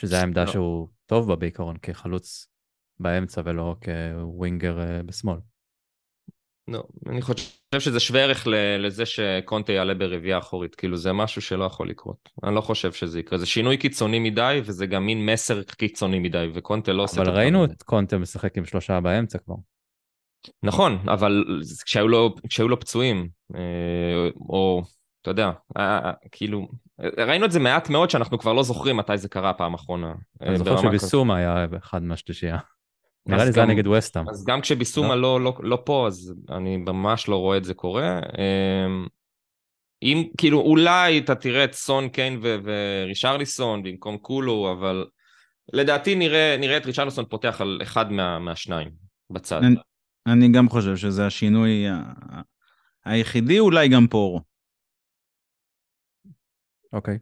שזו 0.00 0.16
העמדה 0.16 0.44
לא. 0.44 0.52
שהוא 0.52 0.88
טוב 1.06 1.28
בה 1.28 1.36
בעיקרון 1.36 1.76
כחלוץ 1.82 2.46
באמצע 3.00 3.42
ולא 3.44 3.76
כווינגר 3.84 4.80
אה, 4.80 5.02
בשמאל. 5.02 5.38
לא, 6.68 6.84
אני 7.08 7.22
חושב 7.22 7.50
שזה 7.78 8.00
שווה 8.00 8.20
ערך 8.20 8.46
לזה 8.78 9.06
שקונטה 9.06 9.72
יעלה 9.72 9.94
ברביעייה 9.94 10.38
אחורית, 10.38 10.74
כאילו 10.74 10.96
זה 10.96 11.12
משהו 11.12 11.42
שלא 11.42 11.64
יכול 11.64 11.90
לקרות. 11.90 12.28
אני 12.44 12.54
לא 12.54 12.60
חושב 12.60 12.92
שזה 12.92 13.20
יקרה, 13.20 13.38
זה 13.38 13.46
שינוי 13.46 13.76
קיצוני 13.76 14.18
מדי 14.18 14.60
וזה 14.64 14.86
גם 14.86 15.06
מין 15.06 15.26
מסר 15.26 15.62
קיצוני 15.62 16.18
מדי, 16.18 16.46
וקונטה 16.54 16.92
לא 16.92 17.02
עושה 17.02 17.20
את 17.20 17.26
זה. 17.26 17.30
אבל 17.30 17.40
ראינו 17.40 17.64
את 17.64 17.82
קונטה 17.82 18.18
משחק 18.18 18.58
עם 18.58 18.64
שלושה 18.64 19.00
באמצע 19.00 19.38
כבר. 19.38 19.54
נכון, 20.62 21.08
אבל 21.08 21.44
כשהיו 21.84 22.08
לו, 22.08 22.34
כשהיו 22.48 22.68
לו 22.68 22.80
פצועים, 22.80 23.28
אה, 23.54 24.28
או 24.40 24.82
אתה 25.22 25.30
יודע, 25.30 25.50
כאילו, 26.32 26.68
ראינו 26.98 27.46
את 27.46 27.52
זה 27.52 27.60
מעט 27.60 27.88
מאוד 27.88 28.10
שאנחנו 28.10 28.38
כבר 28.38 28.52
לא 28.52 28.62
זוכרים 28.62 28.96
מתי 28.96 29.18
זה 29.18 29.28
קרה 29.28 29.52
פעם 29.52 29.74
אחרונה. 29.74 30.14
אני 30.40 30.58
זוכר 30.58 30.76
שביסום 30.76 31.30
היה 31.30 31.66
אחד 31.78 32.02
מהשלישייה. 32.02 32.58
נראה 33.26 33.44
לי 33.44 33.52
זה 33.52 33.60
היה 33.60 33.70
נגד 33.70 33.86
וסטאם. 33.86 34.28
אז 34.28 34.44
גם 34.44 34.60
כשביסומה 34.60 35.16
לא, 35.16 35.40
לא, 35.40 35.52
לא 35.62 35.78
פה, 35.84 36.06
אז 36.06 36.34
אני 36.50 36.76
ממש 36.76 37.28
לא 37.28 37.36
רואה 37.36 37.56
את 37.56 37.64
זה 37.64 37.74
קורה. 37.74 38.18
אמ, 38.18 39.06
אם, 40.02 40.28
כאילו, 40.38 40.60
אולי 40.60 41.18
אתה 41.18 41.34
תראה 41.34 41.64
את 41.64 41.72
סון 41.72 42.08
קיין 42.08 42.40
ורישרליסון 42.42 43.82
במקום 43.82 44.18
קולו, 44.18 44.72
אבל 44.72 45.06
לדעתי 45.72 46.14
נראה, 46.14 46.56
נראה 46.58 46.76
את 46.76 46.86
רישרליסון 46.86 47.24
פותח 47.24 47.60
על 47.60 47.78
אחד 47.82 48.12
מה, 48.12 48.38
מהשניים 48.38 48.90
בצד. 49.30 49.62
אני, 49.62 49.76
אני 50.26 50.48
גם 50.52 50.68
חושב 50.68 50.96
שזה 50.96 51.26
השינוי 51.26 51.86
היחידי, 53.04 53.58
אולי 53.58 53.88
גם 53.88 54.06
פורו. 54.06 54.49
אוקיי. 56.92 57.18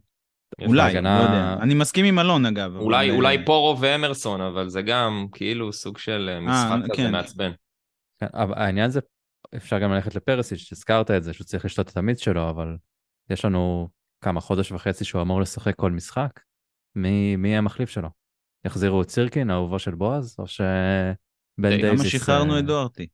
אולי, 0.66 0.90
הגנה... 0.90 1.18
לא 1.18 1.24
יודע. 1.24 1.62
אני 1.62 1.74
מסכים 1.74 2.04
עם 2.04 2.18
אלון 2.18 2.46
אגב. 2.46 2.76
אולי, 2.76 3.08
אבל... 3.10 3.16
אולי 3.16 3.44
פורו 3.44 3.80
ואמרסון, 3.80 4.40
אבל 4.40 4.68
זה 4.68 4.82
גם 4.82 5.26
כאילו 5.32 5.72
סוג 5.72 5.98
של 5.98 6.28
אה, 6.28 6.34
אה, 6.34 6.40
משחק 6.40 6.92
כזה 6.92 7.02
כן. 7.02 7.12
מעצבן. 7.12 7.50
כן, 8.20 8.26
אבל 8.34 8.54
העניין 8.56 8.90
זה, 8.90 9.00
אפשר 9.56 9.78
גם 9.78 9.92
ללכת 9.92 10.14
לפרסיץ', 10.14 10.72
הזכרת 10.72 11.10
את 11.10 11.24
זה, 11.24 11.32
שהוא 11.32 11.44
צריך 11.44 11.64
לשתות 11.64 11.88
את 11.88 11.96
המיץ 11.96 12.20
שלו, 12.20 12.50
אבל 12.50 12.76
יש 13.30 13.44
לנו 13.44 13.88
כמה 14.24 14.40
חודש 14.40 14.72
וחצי 14.72 15.04
שהוא 15.04 15.22
אמור 15.22 15.40
לשחק 15.40 15.74
כל 15.76 15.92
משחק. 15.92 16.40
מי, 16.96 17.36
מי 17.36 17.48
יהיה 17.48 17.58
המחליף 17.58 17.90
שלו? 17.90 18.08
יחזירו 18.66 19.02
את 19.02 19.10
סירקין, 19.10 19.50
אהובו 19.50 19.78
של 19.78 19.94
בועז, 19.94 20.36
או 20.38 20.46
שבן 20.46 21.68
דייוויס... 21.68 22.00
למה 22.00 22.10
שחררנו 22.10 22.54
אה, 22.54 22.58
את 22.58 22.64
דוארטי? 22.64 23.06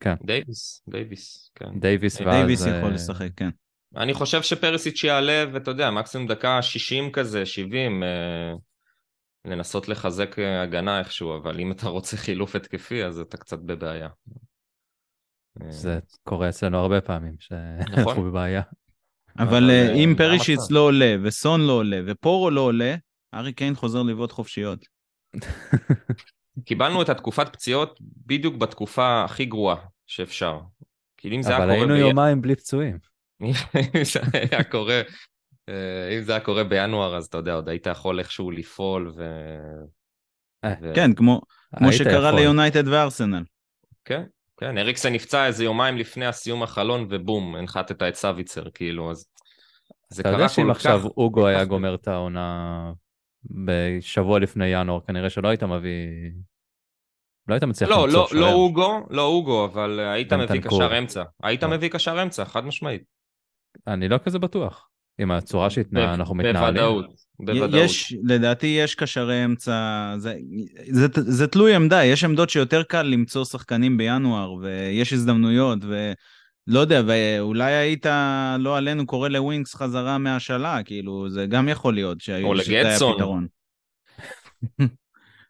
כן. 0.00 0.14
דייוויס, 0.26 0.82
דייוויס, 0.88 1.50
כן. 1.54 1.80
דייוויס 1.80 2.20
ואז... 2.20 2.34
דייוויס 2.34 2.60
יכול 2.66 2.94
לשחק, 2.94 3.28
כן. 3.36 3.50
אני 3.96 4.14
חושב 4.14 4.42
שפרסיץ' 4.42 5.04
יעלה, 5.04 5.44
ואתה 5.52 5.70
יודע, 5.70 5.90
מקסימום 5.90 6.26
דקה 6.26 6.62
60 6.62 7.12
כזה, 7.12 7.46
70, 7.46 8.02
אה, 8.02 8.52
לנסות 9.46 9.88
לחזק 9.88 10.38
אה, 10.38 10.62
הגנה 10.62 10.98
איכשהו, 10.98 11.36
אבל 11.36 11.60
אם 11.60 11.72
אתה 11.72 11.88
רוצה 11.88 12.16
חילוף 12.16 12.56
התקפי, 12.56 13.04
אז 13.04 13.20
אתה 13.20 13.36
קצת 13.36 13.58
בבעיה. 13.58 14.08
אה, 15.62 15.72
זה 15.72 15.98
קורה 16.22 16.48
אצלנו 16.48 16.78
הרבה 16.78 17.00
פעמים, 17.00 17.34
שאנחנו 17.38 18.02
נכון. 18.02 18.30
בבעיה. 18.30 18.62
אבל 19.38 19.70
אה, 19.70 19.92
אם 19.92 20.14
פרישיץ 20.18 20.70
לא 20.70 20.80
עולה, 20.80 21.16
וסון 21.22 21.60
לא 21.60 21.72
עולה, 21.72 22.00
ופורו 22.06 22.50
לא 22.50 22.60
עולה, 22.60 22.94
ארי 23.34 23.52
קיין 23.52 23.74
חוזר 23.74 24.02
לבעוט 24.02 24.32
חופשיות. 24.32 24.86
קיבלנו 26.64 27.02
את 27.02 27.08
התקופת 27.08 27.52
פציעות 27.52 27.98
בדיוק 28.26 28.56
בתקופה 28.56 29.24
הכי 29.24 29.44
גרועה 29.44 29.76
שאפשר. 30.06 30.60
אבל 31.56 31.70
היינו 31.70 31.96
יומיים 31.96 32.42
בלי 32.42 32.56
פצועים. 32.56 32.98
אם 33.42 34.04
זה 34.04 34.20
היה 34.32 34.64
קורה, 34.64 35.02
אה, 35.68 36.16
אם 36.18 36.22
זה 36.22 36.32
היה 36.32 36.40
קורה 36.40 36.64
בינואר, 36.64 37.16
אז 37.16 37.26
אתה 37.26 37.38
יודע, 37.38 37.54
עוד 37.54 37.68
היית 37.68 37.86
יכול 37.86 38.18
איכשהו 38.18 38.50
לפעול 38.50 39.12
ו... 39.16 39.22
אה, 40.64 40.74
כן, 40.94 41.14
כמו, 41.14 41.40
כמו 41.76 41.92
שקרה 41.92 42.32
ליונייטד 42.32 42.88
וארסנל. 42.88 43.42
כן, 44.04 44.22
כן, 44.56 44.78
אריקסן 44.78 45.12
נפצע 45.12 45.46
איזה 45.46 45.64
יומיים 45.64 45.96
לפני 45.96 46.26
הסיום 46.26 46.62
החלון, 46.62 47.06
ובום, 47.10 47.54
הנחתת 47.54 48.02
את 48.02 48.14
סוויצר, 48.14 48.70
כאילו, 48.74 49.10
אז... 49.10 49.26
זה 50.08 50.22
קרה 50.22 50.32
כל 50.32 50.38
כך... 50.38 50.42
אתה 50.42 50.42
יודע 50.42 50.54
שאם 50.54 50.70
עכשיו 50.70 51.02
אוגו 51.16 51.46
היה 51.46 51.64
גומר 51.64 51.94
את 51.94 52.08
העונה 52.08 52.92
בשבוע 53.44 54.38
לפני 54.38 54.66
ינואר, 54.66 55.00
כנראה 55.00 55.30
שלא 55.30 55.48
היית 55.48 55.62
מביא... 55.62 56.30
לא 57.48 57.54
היית 57.54 57.64
מצליח 57.64 57.90
לא, 57.90 58.04
למצוא 58.04 58.20
לא, 58.20 58.26
שוער. 58.28 58.40
לא 58.40 58.52
אוגו, 58.52 59.06
לא 59.10 59.22
אוגו, 59.22 59.64
אבל 59.64 60.00
היית 60.00 60.32
מביא 60.32 60.60
קשר 60.60 60.98
אמצע. 60.98 61.22
היית 61.42 61.62
לא. 61.62 61.70
מביא 61.70 61.88
קשר 61.88 62.22
אמצע, 62.22 62.44
חד 62.44 62.64
משמעית. 62.64 63.15
אני 63.86 64.08
לא 64.08 64.18
כזה 64.24 64.38
בטוח. 64.38 64.88
עם 65.18 65.30
הצורה 65.30 65.70
שאנחנו 65.70 66.34
מתנהלים. 66.34 66.74
בוודאות, 66.74 67.06
בוודאות. 67.40 67.84
יש, 67.84 68.14
לדעתי 68.24 68.66
יש 68.66 68.94
קשרי 68.94 69.44
אמצע, 69.44 70.14
זה, 70.18 70.34
זה, 70.90 71.06
זה, 71.14 71.22
זה 71.32 71.46
תלוי 71.46 71.74
עמדה, 71.74 72.04
יש 72.04 72.24
עמדות 72.24 72.50
שיותר 72.50 72.82
קל 72.82 73.02
למצוא 73.02 73.44
שחקנים 73.44 73.96
בינואר, 73.96 74.52
ויש 74.52 75.12
הזדמנויות, 75.12 75.78
ולא 75.82 76.80
יודע, 76.80 77.02
ואולי 77.06 77.72
היית, 77.72 78.06
לא 78.58 78.76
עלינו, 78.76 79.06
קורא 79.06 79.28
לווינקס 79.28 79.74
חזרה 79.74 80.18
מהשאלה, 80.18 80.82
כאילו, 80.84 81.30
זה 81.30 81.46
גם 81.46 81.68
יכול 81.68 81.94
להיות, 81.94 82.18
או 82.42 82.54
לגטסון. 82.54 83.46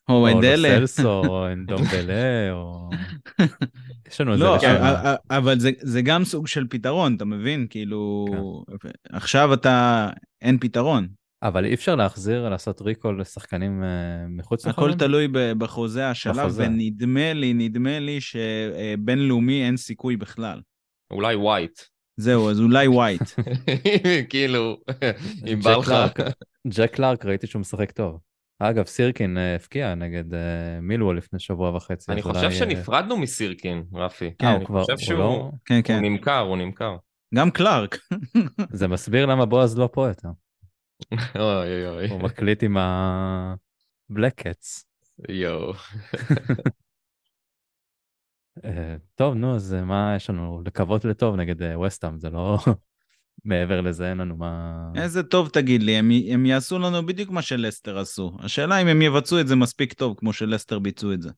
או 0.09 0.29
אנדלה. 0.29 0.77
או 0.77 0.83
לסלסו, 0.83 1.23
או 1.27 1.53
אנדומבלה, 1.53 2.53
או... 2.53 2.91
יש 4.11 4.21
לנו 4.21 4.33
איזה... 4.33 4.45
לא, 4.45 4.57
אבל 5.31 5.59
זה, 5.59 5.71
זה 5.81 6.03
גם 6.03 6.25
סוג 6.25 6.47
של 6.47 6.67
פתרון, 6.71 7.15
אתה 7.15 7.25
מבין? 7.25 7.67
כאילו, 7.71 8.25
כן. 8.81 8.89
עכשיו 9.13 9.55
אתה, 9.55 10.09
אין 10.43 10.59
פתרון. 10.59 11.09
אבל 11.43 11.65
אי 11.65 11.75
אפשר 11.75 11.95
להחזיר, 11.95 12.49
לעשות 12.49 12.83
recall 12.83 13.21
לשחקנים 13.21 13.83
uh, 13.83 13.87
מחוץ 14.29 14.67
לחולים? 14.67 14.91
הכל 14.91 14.99
תלוי 14.99 15.29
בחוזה 15.59 16.11
השלב, 16.11 16.53
ונדמה 16.55 17.33
לי, 17.33 17.55
נדמה 17.55 17.99
לי 17.99 18.21
שבינלאומי 18.21 19.65
אין 19.65 19.77
סיכוי 19.77 20.17
בכלל. 20.17 20.61
אולי 21.11 21.35
ווייט. 21.35 21.81
זהו, 22.17 22.51
אז 22.51 22.61
אולי 22.61 22.89
ווייט. 22.89 23.23
כאילו, 24.31 24.77
אם 25.53 25.61
בא 25.61 25.77
לך... 25.77 25.95
ג'ק 26.69 26.95
קלארק, 26.95 27.25
ראיתי 27.25 27.47
שהוא 27.47 27.61
משחק 27.61 27.91
טוב. 27.91 28.19
אגב, 28.59 28.85
סירקין 28.85 29.39
אה, 29.39 29.55
הפקיע 29.55 29.95
נגד 29.95 30.35
אה, 30.35 30.81
מילוול 30.81 31.17
לפני 31.17 31.39
שבוע 31.39 31.77
וחצי. 31.77 32.13
אני 32.13 32.23
חושב. 32.23 32.45
אה, 32.45 32.53
שנפרדנו 32.53 33.17
מסירקין, 33.17 33.85
רפי. 33.95 34.31
כן, 34.39 34.47
אני 34.47 34.67
כבר, 34.67 34.81
חושב 34.81 34.99
שהוא 34.99 35.19
לא... 35.19 35.51
כן, 35.65 35.81
כן. 35.85 35.95
הוא 35.95 36.03
נמכר, 36.11 36.39
הוא 36.39 36.57
נמכר. 36.57 36.97
גם 37.35 37.51
קלארק. 37.51 37.99
זה 38.79 38.89
מסביר 38.89 39.27
למה 39.27 39.47
בועז 39.47 39.79
לא 39.79 39.89
פה 39.93 40.09
יותר. 40.09 40.29
אוי 41.37 41.45
אוי 41.45 41.89
אוי. 41.89 42.09
הוא 42.09 42.21
מקליט 42.21 42.63
עם 42.63 42.77
ה... 42.77 43.55
בלק 44.11 44.35
קאטס. 44.35 44.87
יואו. 45.29 45.73
טוב, 49.15 49.35
נו, 49.35 49.55
אז 49.55 49.77
מה 49.85 50.13
יש 50.17 50.31
לנו? 50.31 50.63
לקוות 50.67 51.05
לטוב 51.05 51.37
נגד 51.37 51.75
ווסטאם, 51.75 52.19
זה 52.19 52.31
לא... 52.31 52.59
מעבר 53.45 53.81
לזה 53.81 54.11
אין 54.11 54.19
לנו 54.19 54.37
מה... 54.37 54.91
איזה 54.97 55.23
טוב 55.23 55.49
תגיד 55.49 55.83
לי, 55.83 55.97
הם, 55.97 56.11
הם 56.33 56.47
יעשו 56.47 56.79
לנו 56.79 57.07
בדיוק 57.07 57.31
מה 57.31 57.43
שלסטר 57.43 57.99
עשו. 57.99 58.37
השאלה 58.41 58.83
אם 58.83 58.87
הם 58.87 59.03
יבצעו 59.03 59.41
את 59.41 59.49
זה 59.49 59.57
מספיק 59.57 59.93
טוב 59.93 60.15
כמו 60.19 60.33
שלסטר 60.33 60.79
ביצעו 60.79 61.13
את 61.13 61.23
זה. 61.23 61.31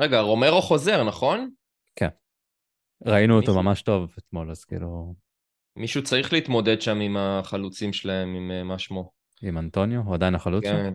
רגע, 0.00 0.20
רומרו 0.20 0.62
חוזר, 0.62 1.04
נכון? 1.04 1.50
כן. 1.96 2.08
ראינו 3.06 3.36
אותו 3.36 3.52
מישהו- 3.52 3.62
ממש 3.62 3.82
טוב 3.82 4.14
אתמול, 4.18 4.50
אז 4.50 4.64
כאילו, 4.64 5.14
מישהו 5.76 6.02
צריך 6.02 6.32
להתמודד 6.32 6.80
שם 6.80 7.00
עם 7.00 7.16
החלוצים 7.16 7.92
שלהם, 7.92 8.34
עם 8.34 8.50
אה, 8.50 8.62
מה 8.62 8.78
שמו. 8.78 9.12
עם 9.42 9.58
אנטוניו, 9.58 10.00
הוא 10.00 10.14
עדיין 10.14 10.34
החלוץ 10.34 10.64
שם? 10.64 10.70
כן. 10.70 10.94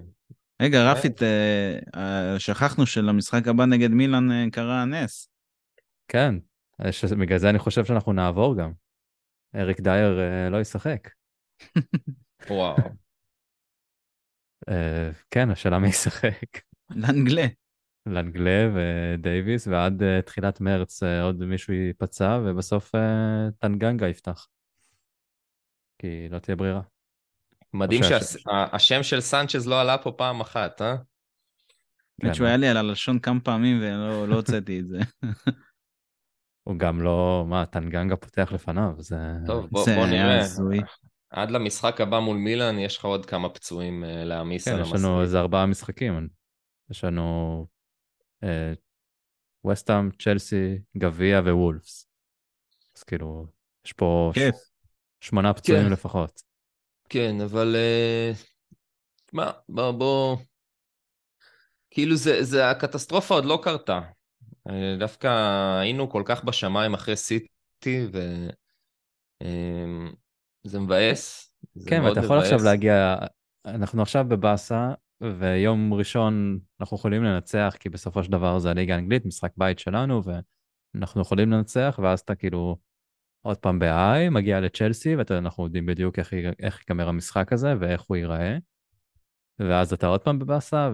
רגע, 0.62 0.92
רפית, 0.92 1.24
אה, 1.24 1.80
אה, 1.96 2.40
שכחנו 2.40 2.86
שלמשחק 2.86 3.48
הבא 3.48 3.66
נגד 3.66 3.90
מילאן 3.90 4.50
קרה 4.50 4.82
הנס. 4.82 5.30
כן, 6.08 6.36
בגלל 7.20 7.38
זה 7.38 7.50
אני 7.50 7.60
חושב 7.60 7.86
שאנחנו 7.86 8.14
נעבור 8.14 8.58
גם. 8.58 8.72
אריק 9.56 9.80
דייר 9.80 10.20
אה, 10.20 10.50
לא 10.50 10.62
ישחק. 10.62 11.10
וואו. 12.50 12.76
אה, 14.70 15.10
כן, 15.32 15.50
השאלה 15.50 15.80
מי 15.80 15.88
ישחק. 15.88 16.60
לאנגלה. 16.90 17.46
לנגלה 18.06 18.70
ודייוויס, 18.76 19.68
ועד 19.68 20.04
אה, 20.04 20.22
תחילת 20.22 20.62
מרץ 20.62 21.04
עוד 21.04 21.46
מישהו 21.46 21.74
ייפצע, 21.74 22.40
ובסוף 22.46 22.92
טנגנגה 23.60 24.08
יפתח. 24.08 24.48
כי 25.98 26.30
לא 26.30 26.40
תהיה 26.40 26.56
ברירה. 26.56 26.82
מדהים 27.74 28.02
שהשם 28.04 29.04
של 29.04 29.22
סנצ'ז 29.22 29.68
לא 29.68 29.82
עלה 29.82 29.98
פה 29.98 30.12
פעם 30.12 30.42
אחת, 30.42 30.82
אה? 30.82 30.96
כן, 32.22 32.28
האמת 32.28 32.36
שהוא 32.36 32.48
היה 32.48 32.58
לי 32.58 32.68
על 32.68 32.78
הלשון 32.78 33.20
כמה 33.20 33.40
פעמים 33.40 33.80
ולא 33.82 34.28
לא 34.28 34.36
הוצאתי 34.36 34.80
את 34.80 34.88
זה. 34.88 35.00
הוא 36.68 36.78
גם 36.80 37.02
לא, 37.02 37.46
מה, 37.48 37.66
טנגנגה 37.66 38.16
פותח 38.16 38.52
לפניו, 38.54 38.94
זה... 38.98 39.18
טוב, 39.46 39.68
בוא, 39.72 39.86
זה 39.86 39.96
בוא 39.96 40.06
נראה. 40.06 40.40
הזוי. 40.40 40.80
עד 41.30 41.52
למשחק 41.52 42.02
הבא 42.02 42.20
מול 42.20 42.38
מילאן 42.38 42.80
יש 42.80 42.98
לך 42.98 43.06
עוד 43.06 43.26
כמה 43.26 43.50
פצועים 43.50 44.04
אה, 44.04 44.24
להעמיס 44.24 44.66
כן, 44.66 44.74
על 44.74 44.82
יש 44.82 44.88
לנו 44.88 44.96
המסלול. 44.96 45.22
איזה 45.22 45.40
ארבעה 45.40 45.66
משחקים. 45.66 46.28
יש 46.92 47.04
לנו 47.04 47.68
אה, 48.44 48.74
וסטאם, 49.72 50.12
צ'לסי, 50.12 50.78
גביע 50.98 51.40
ווולפס. 51.40 52.10
אז 52.98 53.04
כאילו, 53.04 53.48
יש 53.86 53.94
פה 53.94 54.32
ש- 54.34 54.38
כיף. 54.38 54.56
שמונה 55.22 55.54
פצועים 55.54 55.86
כן. 55.86 55.92
לפחות. 55.92 56.42
כן, 57.10 57.42
אבל... 57.42 57.76
אה, 57.76 58.32
מה, 59.34 59.52
בוא, 59.70 59.92
בוא... 59.92 60.38
כאילו 61.92 62.16
זה, 62.16 62.44
זה, 62.44 62.70
הקטסטרופה 62.70 63.34
עוד 63.36 63.46
לא 63.46 63.60
קרתה. 63.64 64.00
דווקא 65.00 65.28
היינו 65.80 66.10
כל 66.10 66.24
כך 66.26 66.44
בשמיים 66.44 66.94
אחרי 66.94 67.16
סיטי, 67.16 68.08
ו... 68.14 68.48
אה, 69.42 70.10
זה 70.64 70.80
מבאס. 70.80 71.56
זה 71.76 71.90
כן, 71.90 72.02
ואתה 72.02 72.20
יכול 72.20 72.40
עכשיו. 72.40 72.60
להגיע, 72.64 73.16
אנחנו 73.66 74.02
עכשיו 74.02 74.26
בבאסה, 74.28 74.94
ויום 75.22 75.94
ראשון 75.94 76.60
אנחנו 76.80 76.98
יכולים 76.98 77.24
לנצח, 77.24 77.76
כי 77.80 77.90
בסופו 77.90 78.24
של 78.24 78.32
דבר 78.32 78.60
זה 78.60 78.70
הליגה 78.70 78.96
האנגלית, 78.96 79.26
משחק 79.26 79.52
בית 79.58 79.80
שלנו, 79.80 80.22
ואנחנו 80.96 81.22
יכולים 81.22 81.52
לנצח, 81.52 82.00
ואז 82.04 82.20
אתה 82.20 82.36
כאילו 82.36 82.78
עוד 83.46 83.58
פעם 83.58 83.80
ב-I, 83.80 84.30
מגיע 84.32 84.60
לצ'לסי, 84.60 85.16
ואנחנו 85.16 85.64
יודעים 85.64 85.86
בדיוק 85.86 86.20
איך, 86.20 86.34
איך 86.60 86.80
ייגמר 86.80 87.10
המשחק 87.10 87.54
הזה 87.54 87.74
ואיך 87.80 88.02
הוא 88.02 88.18
ייראה. 88.18 88.58
ואז 89.60 89.94
אתה 89.94 90.08
עוד 90.08 90.22
פעם 90.22 90.40
בבאסה, 90.40 90.90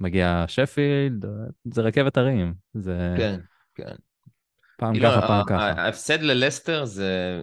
ומגיע 0.00 0.44
שפילד, 0.48 1.24
זה 1.64 1.82
רכבת 1.82 2.16
הרים. 2.16 2.54
זה 2.74 3.14
כן, 3.18 3.40
כן. 3.74 3.94
פעם 4.76 4.92
כאילו, 4.94 5.08
ככה, 5.10 5.26
פעם 5.26 5.44
ככה. 5.46 5.70
ההפסד 5.70 6.20
ללסטר 6.22 6.84
זה... 6.84 7.40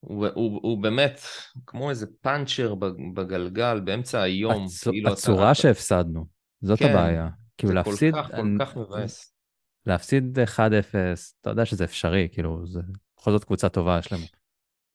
הוא, 0.00 0.26
הוא, 0.34 0.60
הוא 0.62 0.82
באמת 0.82 1.20
כמו 1.66 1.90
איזה 1.90 2.06
פאנצ'ר 2.20 2.74
בג- 2.74 3.14
בגלגל 3.14 3.80
באמצע 3.80 4.22
היום. 4.22 4.64
הצ... 4.64 4.88
כאילו 4.88 5.12
הצורה 5.12 5.44
אתה- 5.52 5.54
שהפסדנו, 5.54 6.26
זאת 6.60 6.78
כן, 6.78 6.90
הבעיה. 6.90 7.28
כאילו 7.58 7.68
זה 7.70 7.74
להפסיד, 7.74 8.14
כל 8.14 8.22
כך, 8.22 8.30
כל 8.30 8.36
אני- 8.36 8.58
כך 8.60 8.76
מבאס. 8.76 9.32
להפסיד 9.86 10.38
1-0, 10.38 10.58
אתה 11.40 11.50
יודע 11.50 11.64
שזה 11.64 11.84
אפשרי, 11.84 12.28
כאילו, 12.32 12.66
זה 12.66 12.80
בכל 13.18 13.30
זאת 13.30 13.44
קבוצה 13.44 13.68
טובה 13.68 13.98
יש 13.98 14.12
לנו. 14.12 14.22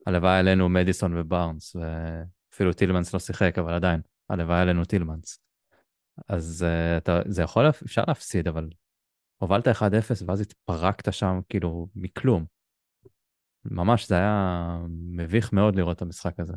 הלוואי 0.07 0.37
עלינו 0.39 0.69
מדיסון 0.69 1.17
ובארנס, 1.17 1.75
ואפילו 1.75 2.73
טילמנס 2.73 3.13
לא 3.13 3.19
שיחק, 3.19 3.57
אבל 3.59 3.73
עדיין, 3.73 4.01
הלוואי 4.29 4.59
עלינו 4.61 4.85
טילמנס. 4.85 5.39
אז 6.27 6.65
uh, 6.67 6.97
אתה, 6.97 7.19
זה 7.27 7.41
יכול, 7.41 7.69
אפשר 7.69 8.03
להפסיד, 8.07 8.47
אבל 8.47 8.69
הובלת 9.37 9.67
1-0 9.67 9.71
ואז 10.27 10.41
התפרקת 10.41 11.13
שם, 11.13 11.39
כאילו, 11.49 11.87
מכלום. 11.95 12.45
ממש, 13.65 14.07
זה 14.07 14.15
היה 14.15 14.77
מביך 14.89 15.53
מאוד 15.53 15.75
לראות 15.75 15.97
את 15.97 16.01
המשחק 16.01 16.39
הזה. 16.39 16.53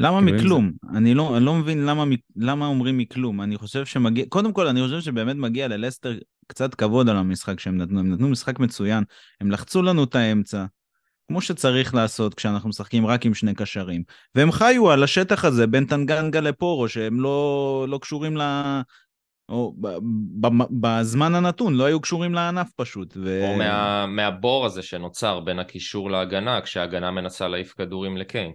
למה 0.00 0.20
כאילו, 0.20 0.38
מכלום? 0.38 0.72
אני 0.96 1.14
לא, 1.14 1.36
אני 1.36 1.44
לא 1.44 1.54
מבין 1.54 1.86
למה, 1.86 2.04
למה 2.36 2.66
אומרים 2.66 2.98
מכלום. 2.98 3.40
אני 3.40 3.56
חושב 3.56 3.86
שמגיע, 3.86 4.24
קודם 4.28 4.52
כל, 4.52 4.66
אני 4.66 4.82
חושב 4.82 5.00
שבאמת 5.00 5.36
מגיע 5.36 5.68
ללסטר 5.68 6.18
קצת 6.46 6.74
כבוד 6.74 7.08
על 7.08 7.16
המשחק 7.16 7.60
שהם 7.60 7.76
נתנו. 7.76 8.00
הם 8.00 8.12
נתנו 8.12 8.28
משחק 8.28 8.58
מצוין, 8.58 9.04
הם 9.40 9.50
לחצו 9.50 9.82
לנו 9.82 10.04
את 10.04 10.14
האמצע, 10.14 10.64
כמו 11.28 11.40
שצריך 11.40 11.94
לעשות 11.94 12.34
כשאנחנו 12.34 12.68
משחקים 12.68 13.06
רק 13.06 13.26
עם 13.26 13.34
שני 13.34 13.54
קשרים. 13.54 14.02
והם 14.34 14.52
חיו 14.52 14.90
על 14.90 15.02
השטח 15.02 15.44
הזה 15.44 15.66
בין 15.66 15.84
טנגנגה 15.84 16.40
לפורו, 16.40 16.88
שהם 16.88 17.20
לא, 17.20 17.86
לא 17.88 17.98
קשורים 17.98 18.36
ל... 18.36 18.42
או 19.48 19.74
ב, 19.80 19.88
ב, 20.40 20.46
ב, 20.46 20.64
בזמן 20.80 21.34
הנתון, 21.34 21.74
לא 21.74 21.84
היו 21.84 22.00
קשורים 22.00 22.34
לענף 22.34 22.70
פשוט. 22.76 23.16
ו... 23.16 23.44
או 23.46 23.56
מה, 23.58 24.06
מהבור 24.06 24.66
הזה 24.66 24.82
שנוצר 24.82 25.40
בין 25.40 25.58
הקישור 25.58 26.10
להגנה, 26.10 26.60
כשההגנה 26.60 27.10
מנסה 27.10 27.48
להעיף 27.48 27.72
כדורים 27.78 28.16
לקיין. 28.16 28.52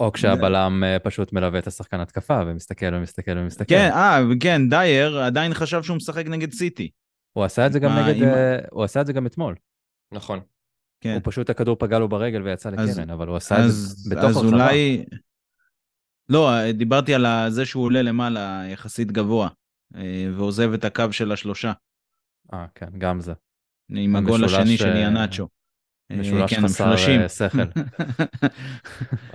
או 0.00 0.12
כשהבלם 0.12 0.84
אה, 0.84 0.98
פשוט 0.98 1.32
מלווה 1.32 1.58
את 1.58 1.66
השחקן 1.66 2.00
התקפה 2.00 2.40
ומסתכל 2.46 2.94
ומסתכל 2.94 3.38
ומסתכל. 3.38 3.74
כן, 3.74 3.90
אה, 3.92 4.20
כן, 4.40 4.68
דייר 4.68 5.18
עדיין 5.20 5.54
חשב 5.54 5.82
שהוא 5.82 5.96
משחק 5.96 6.26
נגד 6.26 6.52
סיטי. 6.52 6.90
הוא 7.32 7.44
עשה 7.44 7.66
את 7.66 7.72
זה 7.72 7.78
גם 7.78 7.90
מה, 7.94 8.08
נגד, 8.08 8.22
אם- 8.22 8.28
אה, 8.28 8.58
הוא 8.70 8.84
עשה 8.84 9.00
את 9.00 9.06
זה 9.06 9.12
גם 9.12 9.26
אתמול. 9.26 9.54
נכון. 10.12 10.40
כן. 11.00 11.12
הוא 11.14 11.20
פשוט 11.24 11.50
הכדור 11.50 11.76
פגע 11.78 11.98
לו 11.98 12.08
ברגל 12.08 12.42
ויצא 12.42 12.70
אז- 12.76 12.98
לקרן, 12.98 13.10
אבל 13.10 13.28
הוא 13.28 13.36
עשה 13.36 13.54
את 13.54 13.60
אז, 13.60 13.74
זה 13.96 14.14
בתוך 14.14 14.30
אז 14.30 14.36
הרחבה. 14.36 14.52
אולי... 14.52 15.04
לא, 16.28 16.72
דיברתי 16.72 17.14
על 17.14 17.26
זה 17.48 17.66
שהוא 17.66 17.84
עולה 17.84 18.02
למעלה 18.02 18.62
יחסית 18.68 19.12
גבוה, 19.12 19.48
אה, 19.96 20.28
ועוזב 20.36 20.72
את 20.72 20.84
הקו 20.84 21.04
של 21.12 21.32
השלושה, 21.32 21.72
אה, 22.52 22.66
כן, 22.74 22.98
גם 22.98 23.20
זה. 23.20 23.32
עם 23.90 24.16
הגול 24.16 24.44
השני 24.44 24.76
של 24.76 24.88
אה, 24.88 24.98
יאנצ'ו. 24.98 25.48
משולש 26.12 26.54
כן, 26.54 26.62
חסר. 26.62 26.92
אה, 26.92 27.28
שכל. 27.28 27.58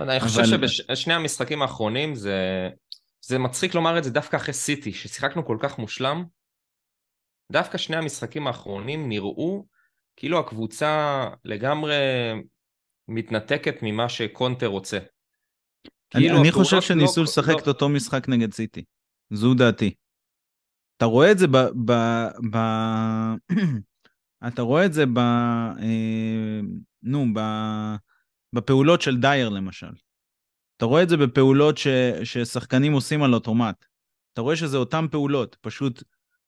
אני 0.00 0.20
חושב 0.20 0.44
שבשני 0.44 1.14
המשחקים 1.14 1.62
האחרונים 1.62 2.14
זה, 2.14 2.68
זה 3.26 3.38
מצחיק 3.38 3.74
לומר 3.74 3.98
את 3.98 4.04
זה 4.04 4.10
דווקא 4.10 4.36
אחרי 4.36 4.54
סיטי, 4.54 4.92
ששיחקנו 4.92 5.46
כל 5.46 5.56
כך 5.60 5.78
מושלם. 5.78 6.24
דווקא 7.52 7.78
שני 7.78 7.96
המשחקים 7.96 8.46
האחרונים 8.46 9.08
נראו 9.08 9.66
כאילו 10.16 10.38
הקבוצה 10.38 11.24
לגמרי 11.44 11.94
מתנתקת 13.08 13.74
ממה 13.82 14.08
שקונטר 14.08 14.66
רוצה. 14.66 14.98
אני, 14.98 16.24
כאילו 16.24 16.40
אני 16.40 16.52
חושב 16.52 16.80
שניסו 16.80 17.20
לא- 17.20 17.24
לשחק 17.24 17.52
לא- 17.52 17.58
את 17.58 17.68
אותו 17.68 17.88
משחק 17.88 18.28
נגד 18.28 18.52
סיטי. 18.52 18.84
זו 19.30 19.54
דעתי. 19.54 19.94
אתה 20.96 21.04
רואה 21.04 21.32
את 21.32 21.38
זה 21.38 21.46
ב... 21.46 21.56
ב, 21.84 21.92
ב 22.50 22.56
אתה 24.48 24.62
רואה 24.62 24.86
את 24.86 24.92
זה 24.92 25.06
ב... 25.06 25.18
אה, 25.18 26.60
נו, 27.02 27.26
ב, 27.34 27.40
בפעולות 28.52 29.00
של 29.02 29.16
דייר 29.16 29.48
למשל. 29.48 29.92
אתה 30.76 30.84
רואה 30.84 31.02
את 31.02 31.08
זה 31.08 31.16
בפעולות 31.16 31.78
ש, 31.78 31.86
ששחקנים 32.24 32.92
עושים 32.92 33.22
על 33.22 33.34
אוטומט. 33.34 33.84
אתה 34.32 34.40
רואה 34.40 34.56
שזה 34.56 34.76
אותן 34.76 35.06
פעולות, 35.10 35.56
פשוט, 35.60 36.02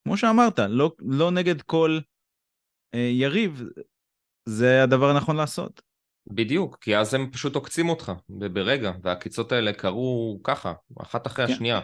כמו 0.05 0.17
שאמרת, 0.17 0.59
לא, 0.59 0.93
לא 0.99 1.31
נגד 1.31 1.63
כל 1.63 1.99
יריב, 2.95 3.63
זה 4.47 4.83
הדבר 4.83 5.11
הנכון 5.11 5.37
לעשות. 5.37 5.83
בדיוק, 6.27 6.79
כי 6.81 6.97
אז 6.97 7.15
הם 7.15 7.31
פשוט 7.31 7.55
עוקצים 7.55 7.89
אותך 7.89 8.13
ברגע, 8.29 8.93
והעקיצות 9.03 9.53
האלה 9.53 9.73
קרו 9.73 10.41
ככה, 10.45 10.73
אחת 11.03 11.27
אחרי 11.27 11.47
כן. 11.47 11.53
השנייה. 11.53 11.81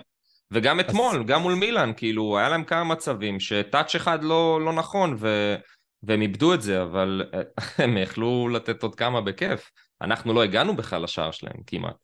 וגם 0.50 0.80
אתמול, 0.80 1.24
גם 1.24 1.42
מול 1.42 1.55
מילאן, 1.55 1.92
כאילו, 1.96 2.38
היה 2.38 2.48
להם 2.48 2.64
כמה 2.64 2.84
מצבים 2.84 3.40
שטאץ' 3.40 3.94
אחד 3.94 4.24
לא, 4.24 4.61
לא 4.64 4.72
נכון, 4.72 5.16
ו... 5.18 5.55
והם 6.03 6.22
איבדו 6.22 6.55
את 6.55 6.62
זה, 6.62 6.82
אבל 6.82 7.22
אה, 7.34 7.42
הם 7.84 7.96
יכלו 7.96 8.48
לתת 8.48 8.82
עוד 8.82 8.94
כמה 8.94 9.20
בכיף. 9.20 9.70
אנחנו 10.03 10.32
לא 10.32 10.42
הגענו 10.42 10.76
בכלל 10.76 11.03
לשער 11.03 11.30
שלהם, 11.30 11.57
כמעט. 11.66 11.96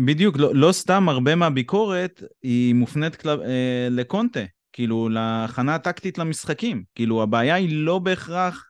בדיוק, 0.00 0.36
לא, 0.36 0.54
לא 0.54 0.72
סתם 0.72 1.08
הרבה 1.08 1.34
מהביקורת 1.34 2.22
היא 2.42 2.74
מופנית 2.74 3.16
כל, 3.16 3.28
אה, 3.28 3.88
לקונטה, 3.90 4.40
כאילו 4.72 5.08
להכנה 5.08 5.74
הטקטית 5.74 6.18
למשחקים. 6.18 6.84
כאילו 6.94 7.22
הבעיה 7.22 7.54
היא 7.54 7.84
לא 7.84 7.98
בהכרח 7.98 8.68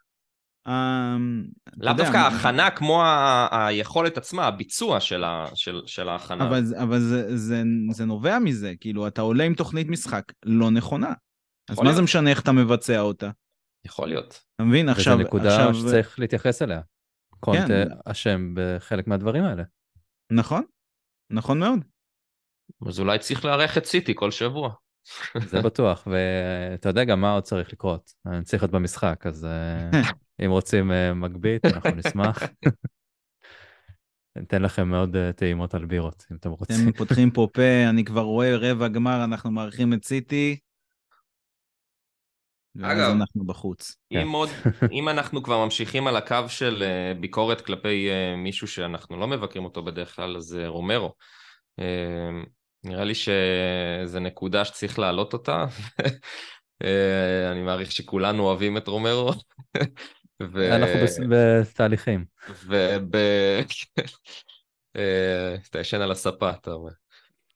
אמ, 0.68 1.44
לאו 1.76 1.92
דווקא 1.92 2.16
ההכנה 2.16 2.70
כמו 2.70 3.02
היכולת 3.50 4.16
עצמה, 4.18 4.46
הביצוע 4.46 5.00
של 5.00 5.24
ה- 5.24 5.46
של- 5.54 5.82
של 5.86 6.08
ההכנה. 6.08 6.48
אבל, 6.48 6.64
זה- 6.64 6.82
אבל 6.82 6.98
זה, 7.00 7.36
זה, 7.36 7.62
זה 7.90 8.04
נובע 8.04 8.38
מזה, 8.38 8.74
כאילו, 8.80 9.06
אתה 9.08 9.20
עולה 9.20 9.44
עם 9.44 9.54
תוכנית 9.54 9.88
משחק 9.88 10.22
לא 10.44 10.70
נכונה. 10.70 11.12
אז 11.70 11.76
מה 11.78 11.84
להיות. 11.84 11.96
זה 11.96 12.02
משנה 12.02 12.30
איך 12.30 12.42
אתה 12.42 12.52
מבצע 12.52 13.00
אותה? 13.00 13.30
יכול 13.86 14.08
להיות. 14.08 14.40
אתה 14.54 14.64
מבין? 14.64 14.88
עכשיו, 14.88 15.14
וזו 15.14 15.22
נקודה 15.26 15.48
עכשיו, 15.68 15.74
שצריך 15.74 16.18
להתייחס 16.18 16.62
אליה. 16.62 16.80
קונטה 17.40 17.66
כן. 17.66 17.88
אשם 18.10 18.54
בחלק 18.54 19.06
מהדברים 19.06 19.44
האלה. 19.44 19.62
נכון, 20.32 20.62
נכון 21.32 21.58
מאוד. 21.58 21.78
אז 22.88 23.00
אולי 23.00 23.18
צריך 23.18 23.44
לארח 23.44 23.78
את 23.78 23.84
סיטי 23.84 24.12
כל 24.16 24.30
שבוע. 24.30 24.74
זה 25.46 25.62
בטוח, 25.62 26.06
ואתה 26.10 26.88
יודע 26.88 27.04
גם 27.04 27.20
מה 27.20 27.32
עוד 27.32 27.42
צריך 27.42 27.72
לקרות. 27.72 28.12
אני 28.26 28.44
צריך 28.44 28.62
להיות 28.62 28.72
במשחק, 28.72 29.26
אז 29.26 29.44
אה, 29.44 30.00
אם 30.44 30.50
רוצים 30.50 30.92
אה, 30.92 31.14
מגבית, 31.14 31.64
אנחנו 31.64 31.90
נשמח. 31.90 32.42
ניתן 34.36 34.62
לכם 34.62 34.94
עוד 34.94 35.16
אה, 35.16 35.32
טעימות 35.32 35.74
על 35.74 35.84
בירות, 35.84 36.26
אם 36.32 36.36
אתם 36.36 36.50
רוצים. 36.50 36.76
אתם 36.82 36.92
פותחים 36.92 37.30
פה 37.30 37.48
פה, 37.52 37.62
אני 37.90 38.04
כבר 38.04 38.20
רואה 38.20 38.56
רבע 38.56 38.88
גמר, 38.88 39.24
אנחנו 39.24 39.50
מארחים 39.50 39.92
את 39.92 40.04
סיטי. 40.04 40.58
אגב, 42.82 43.10
אנחנו 43.10 43.44
בחוץ. 43.46 43.96
כן. 44.10 44.20
אם 44.20 44.32
עוד, 44.32 44.48
אם 44.92 45.08
אנחנו 45.08 45.42
כבר 45.42 45.64
ממשיכים 45.64 46.06
על 46.06 46.16
הקו 46.16 46.48
של 46.48 46.84
ביקורת 47.20 47.60
כלפי 47.60 48.08
מישהו 48.36 48.68
שאנחנו 48.68 49.16
לא 49.16 49.26
מבקרים 49.26 49.64
אותו 49.64 49.84
בדרך 49.84 50.16
כלל, 50.16 50.36
אז 50.36 50.58
רומרו. 50.66 51.14
אה, 52.86 52.90
נראה 52.90 53.04
לי 53.04 53.14
שזו 53.14 54.20
נקודה 54.20 54.64
שצריך 54.64 54.98
להעלות 54.98 55.32
אותה. 55.32 55.64
אה, 56.84 57.52
אני 57.52 57.62
מעריך 57.62 57.92
שכולנו 57.92 58.42
אוהבים 58.42 58.76
את 58.76 58.88
רומרו. 58.88 59.32
ו- 60.52 60.74
אנחנו 60.74 61.00
בתהליכים. 61.28 62.24
וב... 62.66 63.14
אה, 64.96 65.54
אתה 65.70 65.78
ישן 65.80 66.00
על 66.00 66.10
הספה, 66.10 66.50
אתה 66.50 66.70
אומר. 66.70 66.92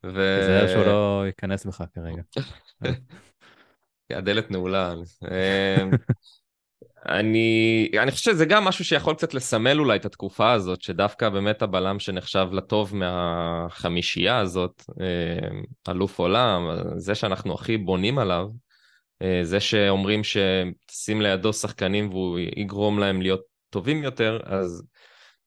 ו- 0.07 0.39
תיזהר 0.41 0.69
שהוא 0.69 0.85
לא 0.85 1.23
ייכנס 1.27 1.67
בך 1.67 1.85
כרגע. 1.95 2.23
הדלת 4.11 4.51
נעולה. 4.51 4.95
אני, 7.09 7.89
אני 8.03 8.11
חושב 8.11 8.31
שזה 8.31 8.45
גם 8.45 8.65
משהו 8.65 8.85
שיכול 8.85 9.15
קצת 9.15 9.35
לסמל 9.35 9.79
אולי 9.79 9.97
את 9.97 10.05
התקופה 10.05 10.53
הזאת, 10.53 10.83
שדווקא 10.83 11.29
באמת 11.29 11.63
הבלם 11.63 11.99
שנחשב 11.99 12.49
לטוב 12.53 12.97
מהחמישייה 12.97 14.39
הזאת, 14.39 14.83
אמ, 15.01 15.63
אלוף 15.89 16.19
עולם, 16.19 16.63
זה 16.97 17.15
שאנחנו 17.15 17.55
הכי 17.55 17.77
בונים 17.77 18.19
עליו, 18.19 18.49
אה, 19.23 19.41
זה 19.43 19.61
שאומרים 19.61 20.21
שתשים 20.25 21.23
לידו 21.23 21.53
שחקנים 21.53 22.11
והוא 22.11 22.39
יגרום 22.57 22.99
להם 22.99 23.23
להיות 23.23 23.43
טובים 23.71 24.03
יותר, 24.05 24.41
אז 24.45 24.83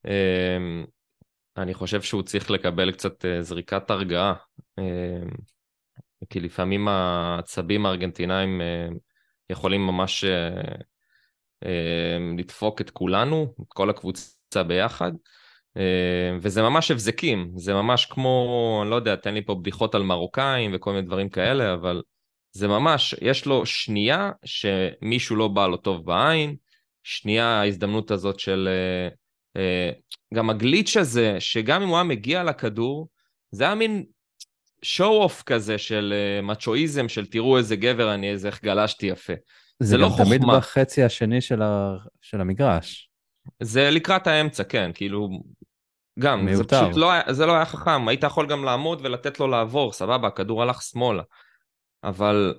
אמ, 0.05 0.85
אני 1.57 1.73
חושב 1.73 2.01
שהוא 2.01 2.23
צריך 2.23 2.51
לקבל 2.51 2.91
קצת 2.91 3.25
אה, 3.25 3.41
זריקת 3.41 3.89
הרגעה. 3.89 4.33
כי 6.29 6.39
לפעמים 6.39 6.87
העצבים 6.87 7.85
הארגנטינאים 7.85 8.61
אה, 8.61 8.87
יכולים 9.49 9.81
ממש 9.81 10.23
אה, 10.23 10.47
אה, 10.47 10.75
לדפוק 12.37 12.81
את 12.81 12.89
כולנו, 12.89 13.53
את 13.61 13.73
כל 13.73 13.89
הקבוצה 13.89 14.63
ביחד, 14.67 15.11
אה, 15.77 16.37
וזה 16.41 16.61
ממש 16.61 16.91
הבזקים, 16.91 17.51
זה 17.55 17.73
ממש 17.73 18.05
כמו, 18.05 18.79
אני 18.81 18.89
לא 18.89 18.95
יודע, 18.95 19.15
תן 19.15 19.33
לי 19.33 19.45
פה 19.45 19.55
בדיחות 19.55 19.95
על 19.95 20.03
מרוקאים 20.03 20.71
וכל 20.73 20.93
מיני 20.93 21.07
דברים 21.07 21.29
כאלה, 21.29 21.73
אבל 21.73 22.01
זה 22.51 22.67
ממש, 22.67 23.15
יש 23.21 23.45
לו 23.45 23.65
שנייה 23.65 24.31
שמישהו 24.45 25.35
לא 25.35 25.47
בא 25.47 25.67
לו 25.67 25.77
טוב 25.77 26.05
בעין, 26.05 26.55
שנייה 27.03 27.45
ההזדמנות 27.45 28.11
הזאת 28.11 28.39
של... 28.39 28.69
אה, 28.71 29.09
אה, 29.61 29.91
גם 30.33 30.49
הגליץ' 30.49 30.97
הזה, 30.97 31.35
שגם 31.39 31.81
אם 31.81 31.87
הוא 31.87 31.97
היה 31.97 32.03
מגיע 32.03 32.43
לכדור, 32.43 33.07
זה 33.51 33.63
היה 33.63 33.75
מין 33.75 34.05
שואו 34.81 35.23
אוף 35.23 35.43
כזה 35.43 35.77
של 35.77 36.13
מצ'ואיזם, 36.43 37.09
של 37.09 37.25
תראו 37.25 37.57
איזה 37.57 37.75
גבר 37.75 38.13
אני, 38.13 38.31
איזה 38.31 38.47
איך 38.47 38.63
גלשתי 38.63 39.05
יפה. 39.05 39.33
זה 39.79 39.97
לא 39.97 40.09
גם 40.09 40.25
תמיד 40.25 40.41
חוכמה. 40.41 40.57
בחצי 40.57 41.03
השני 41.03 41.41
של 41.41 41.61
ה- 41.61 41.97
של 42.21 42.41
המגרש. 42.41 43.09
זה 43.63 43.89
לקראת 43.91 44.27
האמצע, 44.27 44.63
כן, 44.63 44.91
כאילו, 44.93 45.29
גם, 46.19 46.39
זה 46.39 46.45
מיותר. 46.45 46.81
פשוט 46.85 46.97
לא 46.97 47.33
זה 47.33 47.45
לא 47.45 47.55
היה 47.55 47.65
חכם, 47.65 48.07
היית 48.07 48.23
יכול 48.23 48.47
גם 48.47 48.63
לעמוד 48.63 49.01
ולתת 49.03 49.39
לו 49.39 49.47
לעבור, 49.47 49.93
סבבה, 49.93 50.27
הכדור 50.27 50.61
הלך 50.61 50.81
שמאלה. 50.81 51.23
אבל 52.03 52.53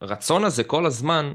הרצון 0.00 0.44
הזה 0.44 0.64
כל 0.64 0.86
הזמן 0.86 1.32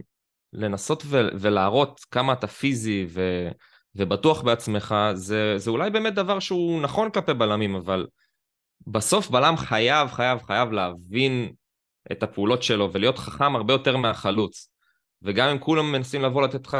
לנסות 0.53 1.03
ו- 1.05 1.27
ולהראות 1.39 1.99
כמה 2.11 2.33
אתה 2.33 2.47
פיזי 2.47 3.05
ו- 3.09 3.49
ובטוח 3.95 4.41
בעצמך, 4.41 4.95
זה, 5.13 5.53
זה 5.57 5.71
אולי 5.71 5.89
באמת 5.89 6.13
דבר 6.15 6.39
שהוא 6.39 6.81
נכון 6.81 7.09
כלפי 7.09 7.33
בלמים, 7.33 7.75
אבל 7.75 8.07
בסוף 8.87 9.29
בלם 9.29 9.57
חייב, 9.57 10.11
חייב, 10.11 10.39
חייב 10.41 10.71
להבין 10.71 11.53
את 12.11 12.23
הפעולות 12.23 12.63
שלו 12.63 12.93
ולהיות 12.93 13.17
חכם 13.17 13.55
הרבה 13.55 13.73
יותר 13.73 13.97
מהחלוץ. 13.97 14.69
וגם 15.21 15.49
אם 15.49 15.59
כולם 15.59 15.91
מנסים 15.91 16.21
לבוא 16.21 16.41
לתת 16.41 16.67
לך 16.67 16.77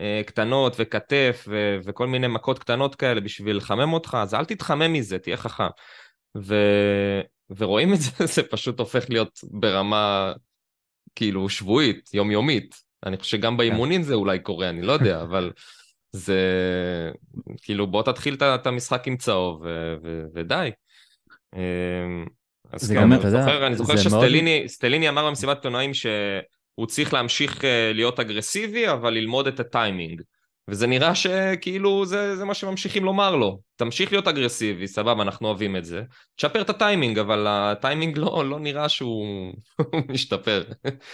אה, 0.00 0.22
קטנות 0.26 0.76
וכתף 0.78 1.44
ו- 1.48 1.78
וכל 1.84 2.06
מיני 2.06 2.26
מכות 2.26 2.58
קטנות 2.58 2.94
כאלה 2.94 3.20
בשביל 3.20 3.56
לחמם 3.56 3.92
אותך, 3.92 4.16
אז 4.20 4.34
אל 4.34 4.44
תתחמם 4.44 4.92
מזה, 4.92 5.18
תהיה 5.18 5.36
חכם. 5.36 5.68
ו- 6.36 7.20
ורואים 7.50 7.94
את 7.94 7.98
זה, 8.04 8.26
זה 8.26 8.42
פשוט 8.42 8.78
הופך 8.78 9.04
להיות 9.10 9.40
ברמה 9.50 10.32
כאילו 11.14 11.48
שבועית, 11.48 12.10
יומיומית. 12.14 12.74
אני 13.06 13.16
חושב 13.16 13.36
שגם 13.36 13.56
באימונים 13.56 14.02
זה 14.02 14.14
אולי 14.14 14.38
קורה, 14.38 14.68
אני 14.68 14.82
לא 14.82 14.92
יודע, 14.92 15.20
אבל 15.26 15.52
זה 16.12 16.40
כאילו 17.62 17.86
בוא 17.86 18.02
תתחיל 18.02 18.36
את 18.54 18.66
המשחק 18.66 19.06
עם 19.06 19.16
צהוב 19.16 19.60
ו- 19.62 19.94
ו- 20.02 20.24
ודי. 20.34 20.70
אז 22.72 22.92
כן, 22.92 23.12
אני 23.12 23.30
זוכר, 23.30 23.66
אני 23.66 23.76
זוכר 23.76 23.96
זה 23.96 24.10
מאוד- 24.10 24.24
שסטליני 24.24 24.64
סטליני 24.66 25.08
אמר 25.08 25.26
במסיבת 25.28 25.56
עיתונאים 25.56 25.94
שהוא 25.94 26.86
צריך 26.86 27.14
להמשיך 27.14 27.64
אה, 27.64 27.92
להיות 27.94 28.20
אגרסיבי, 28.20 28.90
אבל 28.92 29.14
ללמוד 29.14 29.46
את 29.46 29.60
הטיימינג. 29.60 30.22
וזה 30.70 30.86
נראה 30.86 31.14
שכאילו 31.14 32.06
זה, 32.06 32.36
זה 32.36 32.44
מה 32.44 32.54
שממשיכים 32.54 33.04
לומר 33.04 33.36
לו. 33.36 33.60
תמשיך 33.76 34.12
להיות 34.12 34.28
אגרסיבי, 34.28 34.86
סבבה, 34.86 35.22
אנחנו 35.22 35.48
אוהבים 35.48 35.76
את 35.76 35.84
זה. 35.84 36.02
תשפר 36.36 36.60
את 36.60 36.70
הטיימינג, 36.70 37.18
אבל 37.18 37.46
הטיימינג 37.48 38.18
לא, 38.18 38.44
לא 38.48 38.60
נראה 38.60 38.88
שהוא 38.88 39.52
משתפר. 40.12 40.62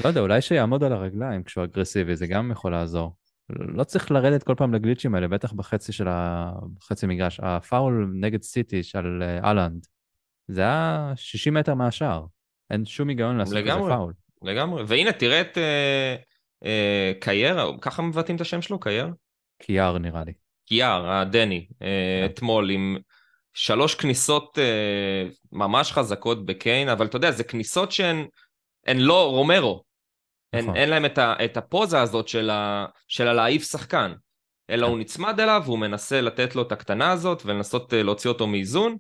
לא 0.05 0.09
יודע, 0.09 0.21
אולי 0.21 0.41
שיעמוד 0.41 0.85
על 0.85 0.93
הרגליים 0.93 1.43
כשהוא 1.43 1.65
אגרסיבי, 1.65 2.17
זה 2.17 2.27
גם 2.27 2.51
יכול 2.51 2.73
לעזור. 2.73 3.15
לא 3.51 3.85
צריך 3.85 4.11
לרדת 4.11 4.43
כל 4.43 4.55
פעם 4.57 4.75
לגליצ'ים 4.75 5.15
האלה, 5.15 5.29
בטח 5.29 5.53
בחצי 5.53 5.93
של 5.93 6.09
ה... 6.09 6.51
חצי 6.89 7.07
מגרש. 7.07 7.41
הפאול 7.43 8.11
נגד 8.15 8.43
סיטי 8.43 8.83
של 8.83 9.23
אה, 9.23 9.39
האלנד, 9.49 9.87
זה 10.49 10.61
היה 10.61 11.13
60 11.17 11.55
מטר 11.55 11.75
מהשער. 11.75 12.25
אין 12.71 12.85
שום 12.85 13.09
היגיון 13.09 13.39
לעשות 13.39 13.55
כזה 13.55 13.63
לגמרי. 13.63 13.93
פאול. 13.93 14.13
לגמרי. 14.43 14.83
והנה, 14.87 15.13
תראה 15.13 15.41
את 15.41 15.59
אה, 15.59 16.17
אה, 16.65 17.13
קייר, 17.21 17.73
ככה 17.81 18.03
מבטאים 18.03 18.37
את 18.37 18.41
השם 18.41 18.63
שלו, 18.63 18.81
קייר? 18.81 19.09
קיאר 19.63 19.99
נראה 19.99 20.25
לי. 20.25 20.33
קיאר, 20.67 21.11
הדני, 21.11 21.67
אה, 21.83 21.87
כן. 22.21 22.33
אתמול 22.33 22.71
עם 22.71 22.97
שלוש 23.55 23.95
כניסות 23.95 24.59
אה, 24.59 25.29
ממש 25.53 25.93
חזקות 25.93 26.47
בקיין, 26.47 26.89
אבל 26.89 27.07
אתה 27.07 27.17
יודע, 27.17 27.31
זה 27.31 27.45
כניסות 27.45 27.93
שהן 27.93 28.27
הן 28.87 28.99
לא 28.99 29.31
רומרו. 29.31 29.85
אין, 30.53 30.65
נכון. 30.65 30.77
אין 30.77 30.91
להם 30.91 31.05
את, 31.05 31.19
ה, 31.19 31.35
את 31.45 31.57
הפוזה 31.57 32.01
הזאת 32.01 32.29
של, 32.29 32.51
ה, 32.51 32.87
של 33.09 33.29
הלהעיף 33.29 33.71
שחקן, 33.71 34.13
אלא 34.71 34.87
כן. 34.87 34.93
הוא 34.93 34.99
נצמד 34.99 35.41
אליו 35.41 35.63
והוא 35.65 35.79
מנסה 35.79 36.21
לתת 36.21 36.57
לו 36.57 36.63
את 36.63 36.73
הקטנה 36.73 37.13
הזאת 37.13 37.43
ולנסות 37.45 37.95
אה, 37.95 38.03
להוציא 38.03 38.31
אותו 38.31 38.47
מאיזון, 38.47 38.97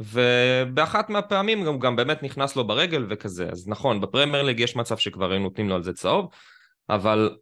ובאחת 0.00 1.10
מהפעמים 1.10 1.64
גם, 1.64 1.78
גם 1.78 1.96
באמת 1.96 2.22
נכנס 2.22 2.56
לו 2.56 2.66
ברגל 2.66 3.06
וכזה. 3.10 3.48
אז 3.48 3.68
נכון, 3.68 4.00
בפרמייר 4.00 4.42
ליג 4.42 4.60
יש 4.60 4.76
מצב 4.76 4.96
שכבר 4.98 5.30
היו 5.30 5.40
נותנים 5.40 5.68
לו 5.68 5.74
על 5.74 5.82
זה 5.82 5.92
צהוב, 5.92 6.28
אבל 6.88 7.36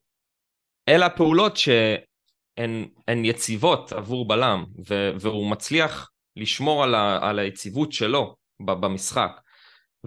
אלה 0.89 1.07
הפעולות 1.07 1.57
שהן 1.57 2.89
הן 3.09 3.25
יציבות 3.25 3.93
עבור 3.93 4.29
בלם, 4.29 4.65
ו, 4.89 5.11
והוא 5.21 5.51
מצליח 5.51 6.11
לשמור 6.37 6.85
על, 6.85 6.95
ה, 6.95 7.29
על 7.29 7.39
היציבות 7.39 7.93
שלו 7.93 8.37
במשחק. 8.61 9.41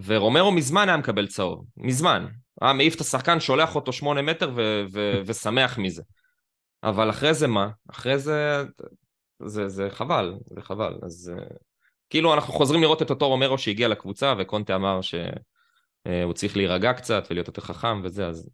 ורומרו 0.06 0.52
מזמן 0.52 0.90
היה 0.90 0.98
מקבל 0.98 1.28
צהוב, 1.28 1.66
מזמן. 1.78 2.28
היה 2.62 2.74
מעיף 2.74 2.96
את 2.96 3.02
השחקן, 3.02 3.40
שולח 3.40 3.76
אותו 3.76 3.94
שמונה 3.94 4.22
מטר 4.22 4.52
ו- 4.56 4.84
ו- 4.92 5.22
ושמח 5.26 5.78
מזה. 5.78 6.04
אבל 6.84 7.10
אחרי 7.10 7.34
זה 7.34 7.48
מה? 7.48 7.70
אחרי 7.90 8.20
זה... 8.20 8.64
זה, 9.46 9.68
זה 9.68 9.88
חבל, 9.90 10.36
זה 10.46 10.62
חבל. 10.62 11.00
אז 11.04 11.32
uh, 11.36 11.58
כאילו 12.10 12.34
אנחנו 12.34 12.54
חוזרים 12.54 12.82
לראות 12.82 13.02
את 13.02 13.10
אותו 13.10 13.28
רומרו 13.28 13.58
שהגיע 13.58 13.88
לקבוצה, 13.88 14.34
וקונטה 14.40 14.76
אמר 14.76 15.02
שהוא 15.02 16.34
צריך 16.34 16.58
להירגע 16.58 16.94
קצת 16.94 17.28
ולהיות 17.30 17.48
יותר 17.48 17.62
חכם 17.62 18.02
וזה, 18.04 18.28
אז 18.28 18.50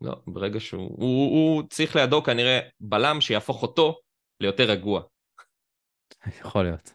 לא, 0.00 0.16
ברגע 0.26 0.60
שהוא... 0.60 0.96
הוא, 1.02 1.30
הוא 1.30 1.62
צריך 1.68 1.96
לידו 1.96 2.22
כנראה 2.22 2.60
בלם 2.80 3.20
שיהפוך 3.20 3.62
אותו 3.62 4.00
ליותר 4.40 4.64
רגוע. 4.64 5.02
יכול 6.40 6.62
להיות. 6.62 6.94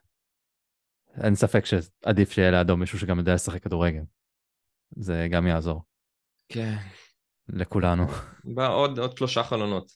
אין 1.24 1.36
ספק 1.36 1.66
שעדיף 1.66 2.32
שיהיה 2.32 2.52
לידו 2.52 2.78
מישהו 2.78 3.00
שגם 3.00 3.20
יודע 3.20 3.34
לשחק 3.34 3.64
כדורגל. 3.64 4.02
זה 4.95 5.28
גם 5.32 5.48
יעזור. 5.48 5.82
כן. 6.50 6.76
לכולנו. 7.50 8.04
בעוד 8.43 9.00
עוד 9.00 9.18
שלושה 9.18 9.43
חלונות. 9.43 9.91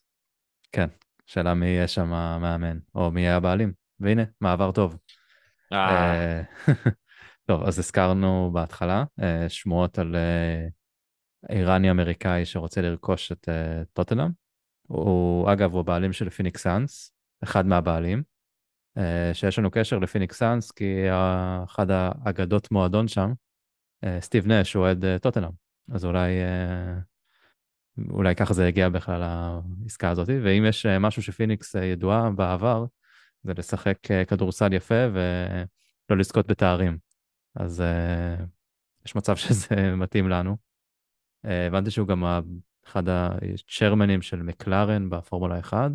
כן, 0.71 0.87
שאלה 1.25 1.53
מי 1.53 1.67
יהיה 1.67 1.87
שם 1.87 2.13
המאמן, 2.13 2.79
או 2.95 3.11
מי 3.11 3.21
יהיה 3.21 3.37
הבעלים. 3.37 3.73
והנה, 3.99 4.23
מעבר 4.41 4.71
טוב. 4.71 4.97
אה, 5.73 5.77
אה, 5.77 6.41
טוב, 7.47 7.63
אז 7.63 7.79
הזכרנו 7.79 8.51
בהתחלה 8.53 9.03
אה, 9.21 9.49
שמועות 9.49 9.99
על 9.99 10.15
איראני 11.49 11.91
אמריקאי 11.91 12.45
שרוצה 12.45 12.81
לרכוש 12.81 13.31
את 13.31 13.49
טוטנאם. 13.93 14.29
הוא, 14.87 15.51
אגב, 15.51 15.71
הוא 15.71 15.79
הבעלים 15.79 16.13
של 16.13 16.29
פיניקס 16.29 16.63
סאנס, 16.63 17.13
אחד 17.43 17.65
מהבעלים, 17.65 18.23
שיש 19.33 19.59
לנו 19.59 19.71
קשר 19.71 19.99
לפיניקס 19.99 20.37
סאנס, 20.37 20.71
כי 20.71 21.05
אחד 21.63 21.87
האגדות 21.91 22.71
מועדון 22.71 23.07
שם, 23.07 23.33
סטיב 24.19 24.47
נש, 24.47 24.73
הוא 24.73 24.83
אוהד 24.83 25.05
טוטנאם. 25.21 25.51
אז 25.91 26.05
אולי, 26.05 26.31
אולי 28.09 28.35
ככה 28.35 28.53
זה 28.53 28.67
הגיע 28.67 28.89
בכלל 28.89 29.23
לעסקה 29.83 30.09
הזאת, 30.09 30.29
ואם 30.43 30.65
יש 30.67 30.85
משהו 30.85 31.23
שפיניקס 31.23 31.75
ידועה 31.75 32.29
בעבר, 32.29 32.85
זה 33.43 33.53
לשחק 33.57 34.11
אה, 34.11 34.25
כדורסל 34.25 34.73
יפה 34.73 34.95
ולא 35.13 36.17
לזכות 36.17 36.47
בתארים. 36.47 36.97
אז 37.55 37.81
uh, 37.81 38.43
יש 39.05 39.15
מצב 39.15 39.35
שזה 39.43 39.95
מתאים 39.95 40.29
לנו. 40.29 40.57
Uh, 41.45 41.49
הבנתי 41.67 41.91
שהוא 41.91 42.07
גם 42.07 42.23
אחד 42.85 43.03
הצ'רמנים 43.09 44.21
של 44.21 44.43
מקלרן 44.43 45.09
בפורמולה 45.09 45.59
1, 45.59 45.91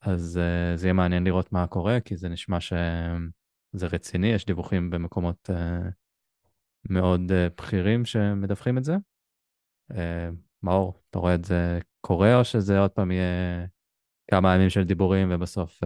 אז 0.00 0.40
זה 0.74 0.86
יהיה 0.86 0.92
מעניין 0.92 1.24
לראות 1.24 1.52
מה 1.52 1.66
קורה, 1.66 2.00
כי 2.00 2.16
זה 2.16 2.28
נשמע 2.28 2.60
שזה 2.60 3.86
רציני, 3.86 4.26
יש 4.26 4.46
דיווחים 4.46 4.90
במקומות 4.90 5.50
מאוד 6.90 7.20
בכירים 7.58 8.04
שמדווחים 8.04 8.78
את 8.78 8.84
זה. 8.84 8.96
מאור, 10.62 11.02
אתה 11.10 11.18
רואה 11.18 11.34
את 11.34 11.44
זה 11.44 11.78
קורה, 12.00 12.38
או 12.38 12.44
שזה 12.44 12.78
עוד 12.78 12.90
פעם 12.90 13.10
יהיה 13.10 13.66
כמה 14.30 14.54
ימים 14.54 14.70
של 14.70 14.82
דיבורים 14.82 15.28
ובסוף 15.30 15.80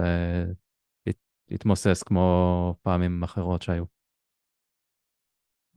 ית- 1.07 1.51
יתמוסס 1.51 2.03
כמו 2.03 2.75
פעמים 2.81 3.23
אחרות 3.23 3.61
שהיו? 3.61 3.83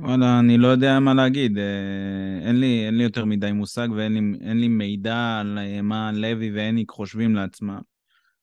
וואלה, 0.01 0.39
אני 0.39 0.59
לא 0.59 0.69
יודע 0.69 1.01
מה 1.01 1.15
להגיד. 1.15 1.59
אה, 1.59 2.49
אין 2.49 2.61
לי, 2.61 2.87
אין 2.87 2.99
לי 2.99 3.03
יותר 3.03 3.25
מדי 3.25 3.53
מושג 3.53 3.89
ואין 3.97 4.13
לי, 4.15 4.49
אין 4.49 4.61
לי 4.61 4.69
מידע 4.69 5.39
על 5.41 5.59
אה, 5.59 5.83
מה 5.83 6.13
לוי 6.13 6.51
והניק 6.53 6.91
חושבים 6.91 7.35
לעצמם. 7.35 7.81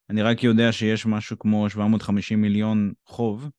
אני 0.09 0.21
רק 0.21 0.43
יודע 0.43 0.71
שיש 0.71 1.05
משהו 1.05 1.39
כמו 1.39 1.69
750 1.69 2.41
מיליון 2.41 2.93
חוב, 3.05 3.49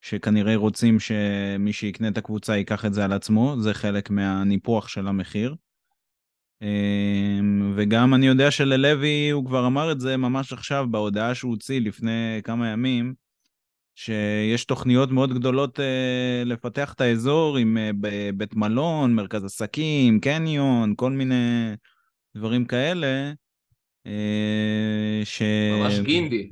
שכנראה 0.00 0.56
רוצים 0.56 1.00
שמי 1.00 1.72
שיקנה 1.72 2.08
את 2.08 2.18
הקבוצה 2.18 2.56
ייקח 2.56 2.84
את 2.84 2.94
זה 2.94 3.04
על 3.04 3.12
עצמו, 3.12 3.56
זה 3.58 3.74
חלק 3.74 4.10
מהניפוח 4.10 4.88
של 4.88 5.08
המחיר. 5.08 5.54
אה, 6.62 7.38
וגם 7.76 8.14
אני 8.14 8.26
יודע 8.26 8.50
שללוי, 8.50 9.30
הוא 9.30 9.46
כבר 9.46 9.66
אמר 9.66 9.92
את 9.92 10.00
זה 10.00 10.16
ממש 10.16 10.52
עכשיו 10.52 10.86
בהודעה 10.90 11.34
שהוא 11.34 11.50
הוציא 11.50 11.80
לפני 11.80 12.40
כמה 12.44 12.68
ימים, 12.68 13.14
שיש 13.94 14.64
תוכניות 14.64 15.10
מאוד 15.10 15.34
גדולות 15.34 15.80
אה, 15.80 16.42
לפתח 16.46 16.92
את 16.92 17.00
האזור 17.00 17.56
עם 17.56 17.78
אה, 17.78 17.90
בית 18.34 18.54
מלון, 18.54 19.14
מרכז 19.14 19.44
עסקים, 19.44 20.20
קניון, 20.20 20.94
כל 20.96 21.10
מיני 21.10 21.74
דברים 22.36 22.64
כאלה. 22.64 23.32
אה, 24.06 25.20
ש... 25.24 25.42
ממש 25.82 25.98
גינדי. 25.98 26.50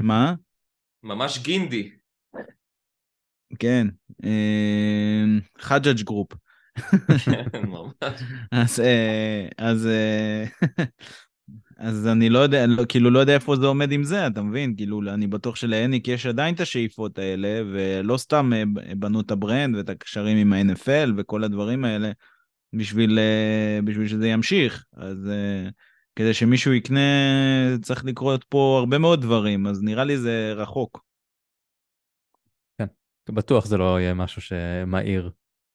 מה? 0.00 0.34
ממש 1.02 1.38
גינדי. 1.38 1.90
כן. 3.58 3.86
חג'אג' 5.58 6.02
group. 6.02 6.32
כן. 7.24 7.44
אז, 8.52 8.80
אה, 8.80 9.48
אז, 9.58 9.86
אה, 9.86 10.44
אז 11.78 12.06
אני 12.06 12.28
לא 12.28 12.38
יודע, 12.38 12.66
לא, 12.66 12.84
כאילו 12.88 13.10
לא 13.10 13.18
יודע 13.18 13.34
איפה 13.34 13.56
זה 13.56 13.66
עומד 13.66 13.92
עם 13.92 14.04
זה, 14.04 14.26
אתה 14.26 14.42
מבין? 14.42 14.76
כאילו, 14.76 15.02
אני 15.08 15.26
בטוח 15.26 15.56
שלאניק 15.56 16.08
יש 16.08 16.26
עדיין 16.26 16.54
את 16.54 16.60
השאיפות 16.60 17.18
האלה, 17.18 17.62
ולא 17.72 18.16
סתם 18.16 18.52
אה, 18.52 18.62
בנו 18.96 19.20
את 19.20 19.30
ה 19.30 19.38
brand 19.38 19.76
ואת 19.76 19.88
הקשרים 19.88 20.36
עם 20.36 20.52
ה-NFL 20.52 21.12
וכל 21.16 21.44
הדברים 21.44 21.84
האלה, 21.84 22.10
בשביל, 22.72 23.18
בשביל 23.84 24.08
שזה 24.08 24.28
ימשיך. 24.28 24.84
אז 24.96 25.30
כדי 26.16 26.34
שמישהו 26.34 26.72
יקנה, 26.72 27.00
צריך 27.82 28.04
לקרות 28.04 28.44
פה 28.44 28.76
הרבה 28.78 28.98
מאוד 28.98 29.22
דברים, 29.22 29.66
אז 29.66 29.82
נראה 29.82 30.04
לי 30.04 30.18
זה 30.18 30.52
רחוק. 30.56 31.04
בטוח 33.28 33.66
זה 33.66 33.76
לא 33.76 34.00
יהיה 34.00 34.14
משהו 34.14 34.42
שמהיר. 34.42 35.30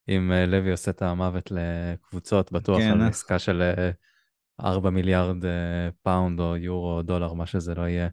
אם 0.10 0.32
אה, 0.32 0.46
לוי 0.46 0.72
עושה 0.72 0.92
את 0.92 1.02
המוות 1.02 1.52
לקבוצות, 1.52 2.52
בטוח 2.52 2.80
כן, 2.80 2.92
על 2.92 3.02
אה. 3.02 3.08
עסקה 3.08 3.40
של 3.40 3.62
אה, 3.62 3.92
4 4.66 4.90
מיליארד 4.90 5.46
אה, 5.46 5.90
פאונד 6.02 6.40
או 6.40 6.58
יורו 6.58 6.98
או 6.98 7.02
דולר, 7.02 7.34
מה 7.34 7.46
שזה 7.46 7.76
לא 7.76 7.82
יהיה, 7.82 8.08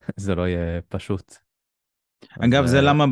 זה 0.16 0.34
לא 0.34 0.48
יהיה 0.48 0.82
פשוט. 0.88 1.34
אגב, 2.44 2.66
זה 2.66 2.80
למה 2.80 3.04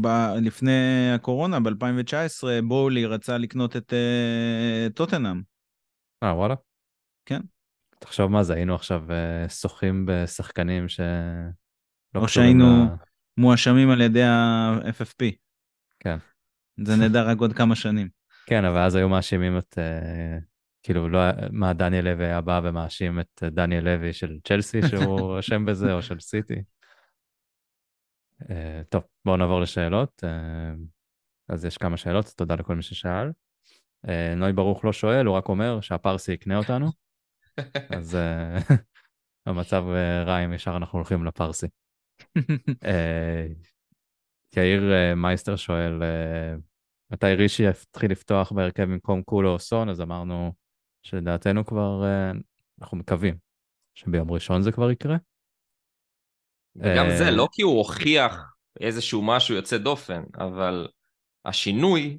ב- 0.00 0.34
לפני 0.40 0.72
הקורונה, 1.14 1.60
ב-2019, 1.60 2.44
בואלי 2.68 3.06
רצה 3.06 3.38
לקנות 3.38 3.76
את 3.76 3.92
טוטנאם. 4.94 5.42
אה, 6.22 6.34
וואלה? 6.36 6.54
כן. 7.26 7.40
תחשוב 7.98 8.30
מה 8.30 8.42
זה, 8.42 8.54
היינו 8.54 8.74
עכשיו 8.74 9.02
שוחים 9.48 10.06
בשחקנים 10.08 10.88
שלא 10.88 11.04
או 12.14 12.24
קשורים 12.26 12.28
שהיינו- 12.28 12.84
ל- 12.84 12.96
מואשמים 13.40 13.90
על 13.90 14.00
ידי 14.00 14.22
ה-FFP. 14.22 15.24
כן. 16.00 16.16
זה 16.76 16.96
נדע 16.96 17.22
רק 17.22 17.38
עוד 17.38 17.52
כמה 17.52 17.76
שנים. 17.76 18.08
כן, 18.46 18.64
אבל 18.64 18.78
אז 18.78 18.94
היו 18.94 19.08
מאשימים 19.08 19.58
את, 19.58 19.78
אה, 19.78 20.38
כאילו, 20.82 21.08
לא, 21.08 21.20
מה 21.50 21.72
דניאל 21.72 22.04
לוי 22.04 22.24
היה 22.26 22.40
בא 22.40 22.60
ומאשים 22.64 23.20
את 23.20 23.42
אה, 23.42 23.50
דניאל 23.50 23.84
לוי 23.84 24.12
של 24.12 24.38
צ'לסי 24.44 24.80
שהוא 24.88 25.38
אשם 25.38 25.64
בזה, 25.64 25.92
או 25.92 26.02
של 26.02 26.20
סיטי. 26.20 26.62
אה, 28.50 28.82
טוב, 28.88 29.02
בואו 29.24 29.36
נעבור 29.36 29.60
לשאלות. 29.60 30.24
אז 31.48 31.64
יש 31.64 31.78
כמה 31.78 31.96
שאלות, 31.96 32.26
תודה 32.36 32.54
לכל 32.54 32.76
מי 32.76 32.82
ששאל. 32.82 33.30
נוי 34.36 34.52
ברוך 34.52 34.84
לא 34.84 34.92
שואל, 34.92 35.26
הוא 35.26 35.36
רק 35.36 35.48
אומר 35.48 35.80
שהפרסי 35.80 36.32
יקנה 36.32 36.56
אותנו, 36.56 36.90
אז 37.90 38.18
המצב 39.46 39.84
רע 40.26 40.44
אם 40.44 40.52
ישר 40.52 40.76
אנחנו 40.76 40.98
הולכים 40.98 41.24
לפרסי. 41.24 41.66
יאיר 44.56 44.92
אה, 44.92 45.14
מייסטר 45.14 45.56
שואל, 45.56 46.02
אה, 46.02 46.54
מתי 47.10 47.34
רישי 47.34 47.62
יתחיל 47.68 48.10
לפתוח 48.10 48.52
בהרכב 48.52 48.82
במקום 48.82 49.22
קולו 49.22 49.52
או 49.52 49.58
סון? 49.58 49.88
אז 49.88 50.00
אמרנו 50.00 50.52
שלדעתנו 51.02 51.66
כבר, 51.66 52.04
אה, 52.04 52.32
אנחנו 52.80 52.96
מקווים 52.96 53.36
שביום 53.94 54.32
ראשון 54.32 54.62
זה 54.62 54.72
כבר 54.72 54.90
יקרה. 54.90 55.16
וגם 56.76 57.06
זה, 57.18 57.30
לא 57.30 57.48
כי 57.52 57.62
הוא 57.62 57.78
הוכיח 57.78 58.54
איזשהו 58.80 59.22
משהו 59.22 59.54
יוצא 59.54 59.78
דופן, 59.78 60.22
אבל 60.38 60.88
השינוי 61.44 62.18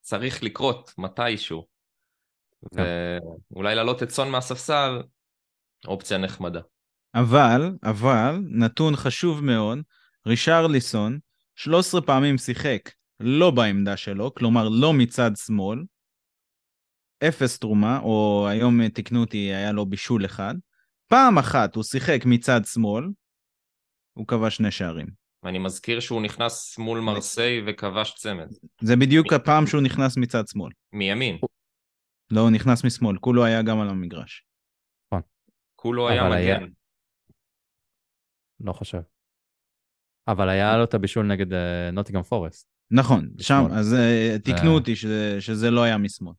צריך 0.00 0.42
לקרות 0.42 0.94
מתישהו. 0.98 1.66
כן. 2.76 2.82
ואולי 3.50 3.74
להעלות 3.74 4.02
את 4.02 4.10
סון 4.10 4.30
מהספסל, 4.30 5.02
אופציה 5.86 6.18
נחמדה. 6.18 6.60
אבל, 7.14 7.76
אבל, 7.82 8.38
נתון 8.50 8.96
חשוב 8.96 9.44
מאוד, 9.44 9.78
רישרליסון 10.26 11.18
13 11.54 12.00
פעמים 12.02 12.38
שיחק 12.38 12.90
לא 13.20 13.50
בעמדה 13.50 13.96
שלו, 13.96 14.34
כלומר 14.34 14.68
לא 14.68 14.92
מצד 14.98 15.30
שמאל, 15.46 15.84
אפס 17.28 17.58
תרומה, 17.58 17.98
או 18.00 18.46
היום 18.50 18.88
תיקנו 18.88 19.20
אותי, 19.20 19.36
היה 19.36 19.72
לו 19.72 19.86
בישול 19.86 20.24
אחד. 20.24 20.54
פעם 21.06 21.38
אחת 21.38 21.74
הוא 21.74 21.84
שיחק 21.84 22.20
מצד 22.26 22.60
שמאל, 22.64 23.04
הוא 24.12 24.26
כבש 24.26 24.56
שני 24.56 24.70
שערים. 24.70 25.06
ואני 25.42 25.58
מזכיר 25.58 26.00
שהוא 26.00 26.22
נכנס 26.22 26.78
מול 26.78 27.00
מרסיי 27.00 27.62
וכבש 27.66 28.14
צמד. 28.14 28.46
זה 28.80 28.96
בדיוק 28.96 29.32
הפעם 29.32 29.66
שהוא 29.66 29.82
נכנס 29.82 30.16
מצד 30.16 30.48
שמאל. 30.48 30.72
מימין. 30.92 31.38
לא, 32.30 32.40
הוא 32.40 32.50
נכנס 32.50 32.84
משמאל, 32.84 33.18
כולו 33.18 33.44
היה 33.44 33.62
גם 33.62 33.80
על 33.80 33.88
המגרש. 33.88 34.44
כולו 35.76 36.08
היה 36.08 36.26
אבל 36.26 36.32
היה- 36.32 36.58
מגן. 36.60 36.72
לא 38.60 38.72
חושב. 38.72 39.00
אבל 40.28 40.48
היה 40.48 40.76
לו 40.76 40.84
את 40.84 40.94
הבישול 40.94 41.26
נגד 41.26 41.52
אה, 41.52 41.58
נוטיגרם 41.92 42.22
פורסט. 42.22 42.66
נכון, 42.90 43.28
שם. 43.38 43.64
אז 43.72 43.94
אה, 43.94 44.36
תיקנו 44.44 44.62
זה- 44.62 44.68
אותי 44.68 44.96
שזה, 44.96 45.36
שזה 45.40 45.70
לא 45.70 45.82
היה 45.82 45.98
משמאל. 45.98 46.32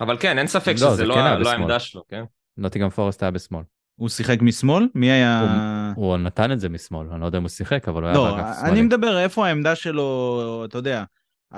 אבל 0.00 0.16
כן, 0.20 0.38
אין 0.38 0.46
ספק 0.46 0.68
לא, 0.68 0.76
שזה 0.76 0.90
זה 0.94 1.06
לא 1.06 1.14
כן 1.14 1.40
לא. 1.40 1.48
העמדה 1.50 1.78
שלו, 1.78 2.02
כן? 2.08 2.24
נוטיגרם 2.56 2.90
פורסט 2.90 3.22
היה 3.22 3.30
בשמאל. 3.30 3.62
הוא 3.96 4.08
שיחק 4.08 4.42
משמאל? 4.42 4.88
מי 4.94 5.10
היה... 5.10 5.92
הוא 5.96 6.16
נתן 6.16 6.52
את 6.52 6.60
זה 6.60 6.68
משמאל, 6.68 7.06
אני 7.12 7.20
לא 7.20 7.26
יודע 7.26 7.38
אם 7.38 7.42
הוא 7.42 7.48
שיחק, 7.48 7.88
אבל 7.88 8.02
הוא 8.02 8.08
היה 8.08 8.16
לא, 8.18 8.30
באגף 8.36 8.46
אני 8.46 8.66
שמאלי. 8.66 8.82
מדבר 8.82 9.18
איפה 9.18 9.46
העמדה 9.46 9.74
שלו, 9.74 10.62
אתה 10.64 10.78
יודע. 10.78 11.04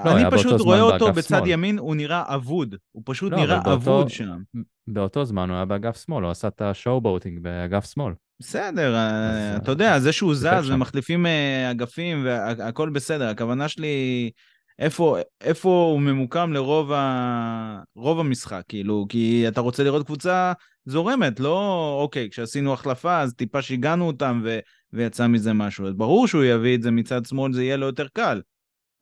לא, 0.05 0.17
אני 0.17 0.31
פשוט 0.31 0.61
רואה 0.61 0.81
אותו 0.81 1.13
בצד 1.13 1.29
שמאל. 1.39 1.47
ימין, 1.51 1.79
הוא 1.79 1.97
נראה 1.97 2.35
אבוד. 2.35 2.75
הוא 2.93 3.03
פשוט 3.07 3.33
לא, 3.33 3.39
נראה 3.39 3.57
באותו- 3.61 3.73
אבוד 3.75 4.09
שם. 4.11 4.39
באותו 4.87 5.25
זמן 5.25 5.49
הוא 5.49 5.57
היה 5.57 5.65
באגף 5.65 6.05
שמאל, 6.05 6.25
הוא 6.25 6.31
עשה 6.31 6.49
את 6.49 6.63
השואו 6.63 7.01
בוטינג 7.01 7.39
באגף 7.43 7.85
שמאל. 7.93 8.13
בסדר, 8.41 8.95
אה, 8.95 9.55
אז, 9.55 9.57
אתה 9.57 9.71
יודע, 9.71 9.99
זה 9.99 10.13
שהוא 10.13 10.35
זז. 10.35 10.71
ומחליפים 10.71 11.27
אה, 11.27 11.71
אגפים 11.71 12.23
והכל 12.25 12.89
בסדר. 12.91 13.29
הכוונה 13.29 13.69
שלי, 13.69 14.31
איפה, 14.79 15.17
איפה 15.41 15.69
הוא 15.69 16.01
ממוקם 16.01 16.53
לרוב 16.53 16.93
ה... 16.93 17.81
רוב 17.97 18.21
המשחק, 18.21 18.63
כאילו, 18.69 19.07
כי 19.09 19.49
אתה 19.49 19.61
רוצה 19.61 19.85
לראות 19.85 20.07
קבוצה 20.07 20.53
זורמת, 20.85 21.41
לא 21.41 21.99
אוקיי, 22.03 22.31
כשעשינו 22.31 22.73
החלפה 22.73 23.21
אז 23.21 23.35
טיפה 23.35 23.63
שיגענו 23.63 24.07
אותם 24.07 24.41
ו... 24.45 24.59
ויצא 24.93 25.27
מזה 25.27 25.53
משהו. 25.53 25.87
אז 25.87 25.95
ברור 25.95 26.29
שהוא 26.29 26.45
יביא 26.45 26.77
את 26.77 26.83
זה 26.83 26.91
מצד 26.91 27.25
שמאל, 27.25 27.53
זה 27.53 27.65
יהיה 27.65 27.77
לו 27.77 27.87
יותר 27.87 28.07
קל. 28.13 28.41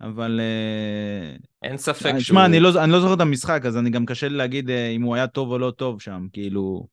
אבל... 0.00 0.40
אה, 0.40 1.36
אין 1.62 1.76
ספק 1.76 2.10
שהוא... 2.10 2.18
תשמע, 2.18 2.44
אני, 2.44 2.60
לא, 2.60 2.84
אני 2.84 2.92
לא 2.92 3.00
זוכר 3.00 3.14
את 3.14 3.20
המשחק, 3.20 3.62
אז 3.66 3.76
אני 3.76 3.90
גם 3.90 4.06
קשה 4.06 4.28
לי 4.28 4.36
להגיד 4.36 4.70
אה, 4.70 4.88
אם 4.88 5.02
הוא 5.02 5.14
היה 5.14 5.26
טוב 5.26 5.50
או 5.50 5.58
לא 5.58 5.70
טוב 5.70 6.00
שם, 6.00 6.26
כאילו... 6.32 6.86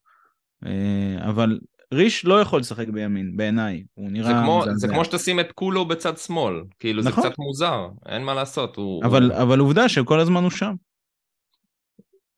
אה, 0.65 1.29
אבל 1.29 1.59
ריש 1.93 2.25
לא 2.25 2.41
יכול 2.41 2.59
לשחק 2.59 2.87
בימין, 2.87 3.37
בעיניי. 3.37 3.83
הוא 3.93 4.11
נראה... 4.11 4.27
זה 4.27 4.33
כמו. 4.43 4.63
זה 4.75 4.87
כמו 4.87 5.05
שתשים 5.05 5.39
את 5.39 5.51
כולו 5.51 5.85
בצד 5.85 6.17
שמאל. 6.17 6.63
כאילו, 6.79 7.03
נכון. 7.03 7.23
זה 7.23 7.29
קצת 7.29 7.39
מוזר, 7.39 7.87
אין 8.05 8.23
מה 8.23 8.33
לעשות. 8.33 8.75
הוא, 8.75 9.05
אבל, 9.05 9.31
הוא... 9.31 9.41
אבל 9.41 9.59
עובדה 9.59 9.89
שכל 9.89 10.19
הזמן 10.19 10.43
הוא 10.43 10.51
שם. 10.51 10.75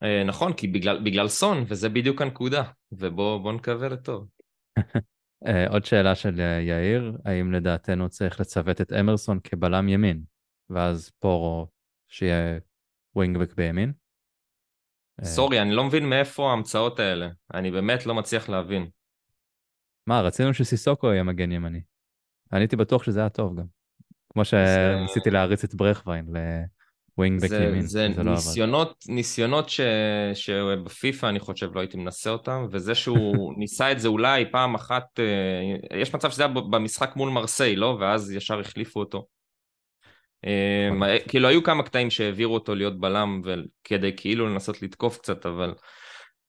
אה, 0.03 0.23
נכון, 0.23 0.53
כי 0.53 0.67
בגלל, 0.67 1.03
בגלל 1.03 1.27
סון, 1.27 1.63
וזה 1.67 1.89
בדיוק 1.89 2.21
הנקודה. 2.21 2.63
ובואו 2.91 3.51
נקווה 3.51 3.89
לטוב. 3.89 4.27
אה, 5.47 5.67
עוד 5.69 5.85
שאלה 5.85 6.15
של 6.15 6.39
אה, 6.39 6.61
יאיר, 6.61 7.17
האם 7.25 7.51
לדעתנו 7.51 8.09
צריך 8.09 8.39
לצוות 8.39 8.81
את 8.81 8.93
אמרסון 8.93 9.39
כבלם 9.43 9.89
ימין, 9.89 10.21
ואז 10.69 11.11
פורו 11.19 11.67
שיהיה 12.07 12.59
ווינגבק 13.15 13.55
בימין? 13.55 13.93
אה, 15.19 15.25
סורי, 15.25 15.61
אני 15.61 15.71
לא 15.71 15.83
מבין 15.83 16.09
מאיפה 16.09 16.49
ההמצאות 16.49 16.99
האלה. 16.99 17.29
אני 17.53 17.71
באמת 17.71 18.05
לא 18.05 18.15
מצליח 18.15 18.49
להבין. 18.49 18.89
מה, 20.07 20.21
רצינו 20.21 20.53
שסיסוקו 20.53 21.07
יהיה 21.07 21.23
מגן 21.23 21.51
ימני. 21.51 21.81
אני 22.53 22.61
הייתי 22.61 22.75
בטוח 22.75 23.03
שזה 23.03 23.19
היה 23.19 23.29
טוב 23.29 23.59
גם. 23.59 23.65
כמו 24.33 24.45
שניסיתי 24.45 25.29
להריץ 25.29 25.63
את 25.63 25.75
ברכווין 25.75 26.25
לווינגבק 27.17 27.51
ימין, 27.51 27.81
זה 27.81 28.07
זה 28.15 28.23
לא 28.23 28.31
עבד. 28.31 28.39
ניסיונות, 28.39 29.03
ניסיונות 29.07 29.69
ש... 29.69 29.81
שבפיפ"א 30.33 31.29
אני 31.29 31.39
חושב 31.39 31.75
לא 31.75 31.79
הייתי 31.79 31.97
מנסה 31.97 32.29
אותם, 32.29 32.65
וזה 32.71 32.95
שהוא 32.95 33.53
ניסה 33.59 33.91
את 33.91 33.99
זה 33.99 34.07
אולי 34.07 34.51
פעם 34.51 34.75
אחת, 34.75 35.19
אה, 35.19 35.97
יש 35.99 36.15
מצב 36.15 36.31
שזה 36.31 36.45
היה 36.45 36.53
במשחק 36.53 37.15
מול 37.15 37.29
מרסיי, 37.29 37.75
לא? 37.75 37.97
ואז 37.99 38.31
ישר 38.31 38.59
החליפו 38.59 38.99
אותו. 38.99 39.25
אה, 40.45 40.89
נכון. 40.91 41.07
כאילו 41.27 41.47
היו 41.47 41.63
כמה 41.63 41.83
קטעים 41.83 42.09
שהעבירו 42.09 42.53
אותו 42.53 42.75
להיות 42.75 42.99
בלם 42.99 43.41
כדי 43.83 44.15
כאילו 44.17 44.47
לנסות 44.49 44.81
לתקוף 44.81 45.17
קצת, 45.17 45.45
אבל 45.45 45.73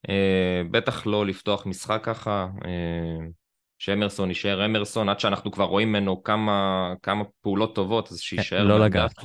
אה, 0.08 0.62
בטח 0.70 1.06
לא 1.06 1.26
לפתוח 1.26 1.66
משחק 1.66 2.00
ככה. 2.02 2.46
אה, 3.76 3.78
שאמרסון 3.78 4.28
יישאר 4.28 4.64
אמרסון, 4.64 5.08
עד 5.08 5.20
שאנחנו 5.20 5.52
כבר 5.52 5.64
רואים 5.64 5.88
ממנו 5.88 6.22
כמה, 6.22 6.92
כמה 7.02 7.24
פעולות 7.40 7.74
טובות, 7.74 8.12
אז 8.12 8.18
שיישאר. 8.18 8.64
לא 8.64 8.80
לגעת. 8.80 9.24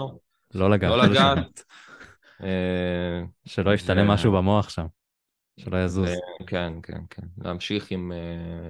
לא 0.53 0.69
לגעת. 0.69 0.91
לא 0.91 1.03
לגעת. 1.03 1.63
אה, 2.43 3.21
שלא 3.45 3.73
ישתנה 3.73 4.03
משהו 4.03 4.31
במוח 4.31 4.69
שם. 4.69 4.85
שלא 5.59 5.77
יזוז. 5.77 6.09
ו- 6.09 6.45
כן, 6.47 6.73
כן, 6.83 7.01
כן. 7.09 7.27
להמשיך 7.37 7.91
עם, 7.91 8.11
אה, 8.11 8.17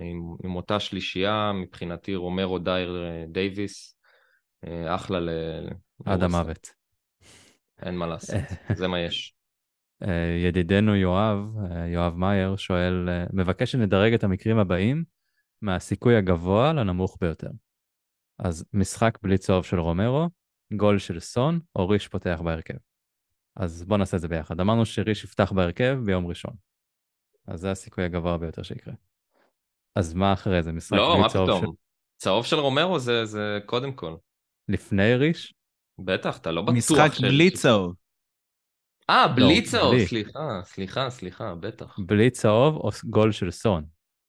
עם, 0.01 0.35
עם 0.43 0.55
אותה 0.55 0.79
שלישייה, 0.79 1.51
מבחינתי 1.55 2.15
רומרו 2.15 2.59
דייר 2.59 3.05
אה, 3.05 3.25
דייוויס, 3.27 3.95
אה, 4.67 4.95
אחלה 4.95 5.19
ל... 5.19 5.29
עד. 6.05 6.23
המוות. 6.23 6.67
אין 7.81 7.95
מה 7.95 8.07
לעשות, 8.07 8.41
זה 8.75 8.87
מה 8.87 8.99
יש. 8.99 9.33
אה, 10.07 10.37
ידידנו 10.45 10.95
יואב, 10.95 11.37
אה, 11.71 11.87
יואב 11.87 12.17
מאייר, 12.17 12.55
שואל, 12.55 13.09
אה, 13.09 13.25
מבקש 13.33 13.71
שנדרג 13.71 14.13
את 14.13 14.23
המקרים 14.23 14.57
הבאים 14.57 15.03
מהסיכוי 15.61 16.15
הגבוה 16.15 16.73
לנמוך 16.73 17.17
ביותר. 17.21 17.49
אז 18.39 18.65
משחק 18.73 19.17
בלי 19.21 19.37
צהוב 19.37 19.65
של 19.65 19.79
רומרו, 19.79 20.27
גול 20.73 20.99
של 20.99 21.19
סון, 21.19 21.59
או 21.75 21.89
ריש 21.89 22.07
פותח 22.07 22.39
בהרכב. 22.45 22.77
אז 23.55 23.83
בואו 23.83 23.97
נעשה 23.99 24.17
את 24.17 24.21
זה 24.21 24.27
ביחד. 24.27 24.59
אמרנו 24.59 24.85
שריש 24.85 25.23
יפתח 25.23 25.51
בהרכב 25.51 25.97
ביום 26.05 26.27
ראשון. 26.27 26.53
אז 27.47 27.59
זה 27.59 27.71
הסיכוי 27.71 28.03
הגבוה 28.03 28.37
ביותר 28.37 28.63
שיקרה. 28.63 28.93
אז 29.95 30.13
מה 30.13 30.33
אחרי 30.33 30.63
זה? 30.63 30.71
משחק 30.71 30.97
לא, 30.97 31.11
בלי 31.13 31.21
מה 31.21 31.29
צהוב 31.29 31.45
פתאום? 31.47 31.61
של... 31.61 31.67
צהוב 32.17 32.45
של 32.45 32.55
רומרו 32.55 32.99
זה, 32.99 33.25
זה 33.25 33.59
קודם 33.65 33.91
כל. 33.93 34.15
לפני 34.69 35.15
ריש? 35.15 35.53
בטח, 35.99 36.37
אתה 36.37 36.51
לא 36.51 36.61
בטוח. 36.61 36.75
משחק 36.75 37.09
של- 37.13 37.27
בלי 37.27 37.51
צהוב. 37.51 37.95
אה, 39.09 39.27
בלי 39.27 39.61
לא, 39.61 39.65
צהוב, 39.65 39.95
בלי. 39.95 40.07
סליחה, 40.07 40.61
סליחה, 40.63 41.09
סליחה, 41.09 41.55
בטח. 41.55 41.95
בלי 41.99 42.29
צהוב 42.29 42.75
או 42.75 42.89
גול 43.05 43.31
של 43.31 43.51
סון? 43.51 43.85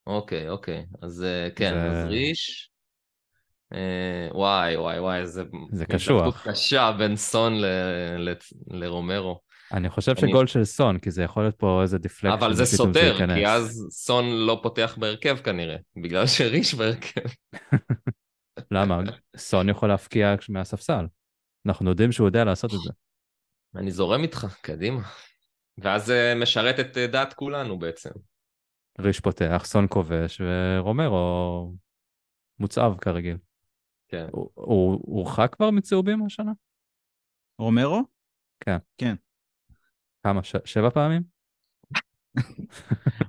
אוקיי, 0.06 0.48
אוקיי. 0.48 0.86
אז 1.02 1.24
אה, 1.24 1.48
כן, 1.56 1.72
זה- 1.74 1.90
אז 1.90 2.04
ריש. 2.08 2.70
אה, 3.72 4.28
וואי, 4.32 4.76
וואי, 4.76 5.00
וואי, 5.00 5.26
זה... 5.26 5.42
זה 5.72 5.86
קשוח. 5.86 6.48
קשה 6.48 6.92
בין 6.98 7.16
סון 7.16 7.60
ל- 7.60 7.66
ל- 8.18 8.34
לרומרו. 8.66 9.40
אני 9.72 9.90
חושב 9.90 10.12
אני- 10.22 10.30
שגול 10.30 10.46
של 10.46 10.64
סון, 10.64 10.98
כי 10.98 11.10
זה 11.10 11.22
יכול 11.22 11.42
להיות 11.42 11.54
פה 11.56 11.82
איזה 11.82 11.98
deflection. 11.98 12.36
אבל 12.38 12.54
זה 12.54 12.64
סופר, 12.64 13.12
ייכנס. 13.12 13.36
כי 13.36 13.46
אז 13.46 13.86
סון 13.90 14.24
לא 14.30 14.60
פותח 14.62 14.96
בהרכב 15.00 15.36
כנראה, 15.44 15.76
בגלל 16.02 16.26
שריש 16.26 16.74
בהרכב. 16.74 17.20
למה? 18.70 19.00
סון 19.36 19.68
יכול 19.68 19.88
להפקיע 19.88 20.34
מהספסל. 20.48 21.06
אנחנו 21.66 21.90
יודעים 21.90 22.12
שהוא 22.12 22.28
יודע 22.28 22.44
לעשות 22.44 22.74
את 22.74 22.78
זה. 22.84 22.90
אני 23.76 23.90
זורם 23.90 24.22
איתך, 24.22 24.46
קדימה. 24.62 25.00
ואז 25.78 26.06
זה 26.06 26.34
משרת 26.36 26.80
את 26.80 26.98
אה, 26.98 27.06
דעת 27.06 27.32
כולנו 27.34 27.78
בעצם. 27.78 28.10
ריש 28.98 29.20
פותח, 29.20 29.62
סון 29.64 29.86
כובש, 29.90 30.40
ורומרו 30.44 31.74
מוצאב 32.58 32.98
כרגיל. 32.98 33.36
כן. 34.08 34.26
הוא 34.54 35.00
הורחק 35.02 35.54
כבר 35.56 35.70
מצהובים 35.70 36.26
השנה? 36.26 36.52
רומרו? 37.58 38.02
כמה? 40.22 40.42
ש... 40.42 40.56
שבע 40.64 40.90
פעמים? 40.90 41.22
הוא 42.34 42.42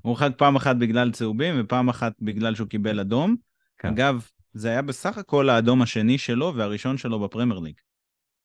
הורחק 0.02 0.30
פעם 0.38 0.56
אחת 0.56 0.76
בגלל 0.76 1.12
צהובים 1.12 1.56
ופעם 1.60 1.90
אחת 1.90 2.14
בגלל 2.22 2.56
שהוא 2.56 2.68
קיבל 2.68 3.00
אדום. 3.00 3.36
כן. 3.78 3.88
אגב, 3.88 4.28
זה 4.54 4.70
היה 4.70 4.82
בסך 4.82 5.18
הכל 5.18 5.50
האדום 5.50 5.82
השני 5.82 6.18
שלו 6.18 6.54
והראשון 6.56 6.98
שלו 6.98 7.20
בפרמייר 7.20 7.60
ליג. 7.60 7.76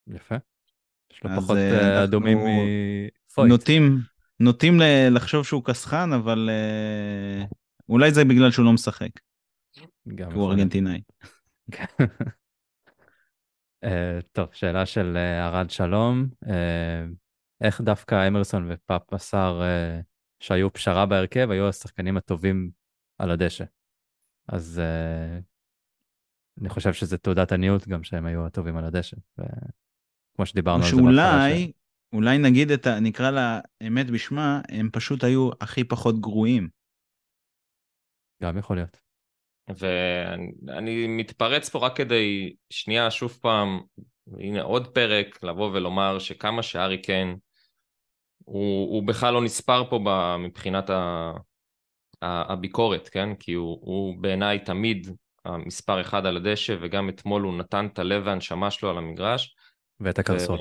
יפה. 0.06 0.36
יש 1.12 1.24
לו 1.24 1.30
אז, 1.30 1.38
פחות 1.38 1.56
אה, 1.56 1.62
אה, 1.62 1.88
אנחנו 1.88 2.04
אדומים 2.04 2.38
מפויט. 2.38 3.48
נוטים, 3.48 3.98
נוטים 4.40 4.80
לחשוב 5.10 5.44
שהוא 5.44 5.64
קסחן, 5.64 6.12
אבל 6.12 6.50
אה, 6.52 7.44
אולי 7.88 8.12
זה 8.12 8.24
בגלל 8.24 8.50
שהוא 8.50 8.64
לא 8.64 8.72
משחק, 8.72 9.10
גם 10.14 10.32
הוא. 10.32 10.50
ארגנטינאי. 10.50 11.00
אה, 13.84 14.18
טוב, 14.32 14.48
שאלה 14.52 14.86
של 14.86 15.16
ארד 15.16 15.70
שלום. 15.70 16.26
אה, 16.48 17.04
איך 17.60 17.80
דווקא 17.80 18.28
אמרסון 18.28 18.70
ופאפ 18.70 19.12
עשר 19.12 19.60
אה, 19.62 20.00
שהיו 20.40 20.72
פשרה 20.72 21.06
בהרכב, 21.06 21.50
היו 21.50 21.68
השחקנים 21.68 22.16
הטובים 22.16 22.70
על 23.18 23.30
הדשא? 23.30 23.64
אז 24.48 24.80
אני 26.60 26.68
חושב 26.68 26.92
שזה 26.92 27.18
תעודת 27.18 27.52
עניות 27.52 27.88
גם 27.88 28.04
שהם 28.04 28.26
היו 28.26 28.46
הטובים 28.46 28.76
על 28.76 28.84
הדשא. 28.84 29.16
ו- 29.38 29.42
כמו 30.36 30.46
שדיברנו 30.46 30.84
על 30.84 30.90
זה 30.90 30.96
בהתחלה. 30.96 31.48
שאולי, 31.48 31.72
אולי 32.12 32.38
נגיד 32.38 32.70
את 32.70 32.86
ה... 32.86 33.00
נקרא 33.00 33.30
לאמת 33.30 34.10
בשמה, 34.10 34.60
הם 34.68 34.88
פשוט 34.92 35.24
היו 35.24 35.50
הכי 35.60 35.84
פחות 35.84 36.20
גרועים. 36.20 36.68
גם 38.42 38.58
יכול 38.58 38.76
להיות. 38.76 39.00
ואני 39.68 41.06
מתפרץ 41.08 41.68
פה 41.68 41.78
רק 41.78 41.96
כדי, 41.96 42.54
שנייה, 42.70 43.10
שוב 43.10 43.38
פעם, 43.42 43.80
הנה 44.38 44.62
עוד 44.62 44.94
פרק, 44.94 45.44
לבוא 45.44 45.70
ולומר 45.72 46.18
שכמה 46.18 46.62
שארי 46.62 47.02
קיין, 47.02 47.36
הוא, 48.44 48.94
הוא 48.94 49.06
בכלל 49.06 49.34
לא 49.34 49.44
נספר 49.44 49.90
פה 49.90 50.00
ב, 50.04 50.36
מבחינת 50.36 50.90
ה, 50.90 51.32
ה, 52.22 52.52
הביקורת, 52.52 53.08
כן? 53.08 53.34
כי 53.34 53.52
הוא, 53.52 53.78
הוא 53.80 54.14
בעיניי 54.20 54.58
תמיד 54.58 55.08
המספר 55.44 56.00
אחד 56.00 56.26
על 56.26 56.36
הדשא, 56.36 56.76
וגם 56.80 57.08
אתמול 57.08 57.42
הוא 57.42 57.58
נתן 57.58 57.86
את 57.86 57.98
הלב 57.98 58.22
והנשמה 58.26 58.70
שלו 58.70 58.90
על 58.90 58.98
המגרש. 58.98 59.56
ואת 60.00 60.18
הקרסול. 60.18 60.58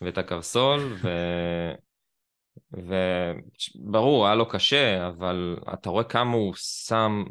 ואת 0.00 0.18
הקרסול, 0.18 0.80
ו... 1.02 1.08
וברור, 2.72 4.26
היה 4.26 4.34
לו 4.34 4.48
קשה, 4.48 5.08
אבל 5.08 5.58
אתה 5.74 5.90
רואה 5.90 6.04
כמה 6.04 6.32
הוא 6.32 6.54
שם 6.54 7.24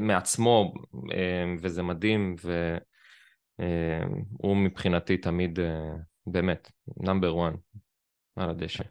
מעצמו, 0.00 0.74
אה, 1.12 1.44
וזה 1.62 1.82
מדהים, 1.82 2.34
והוא 3.58 4.56
מבחינתי 4.56 5.16
תמיד 5.16 5.60
אה, 5.60 5.92
באמת 6.26 6.70
נאמבר 6.96 7.48
1 7.48 7.54
על 8.36 8.50
הדשא. 8.50 8.84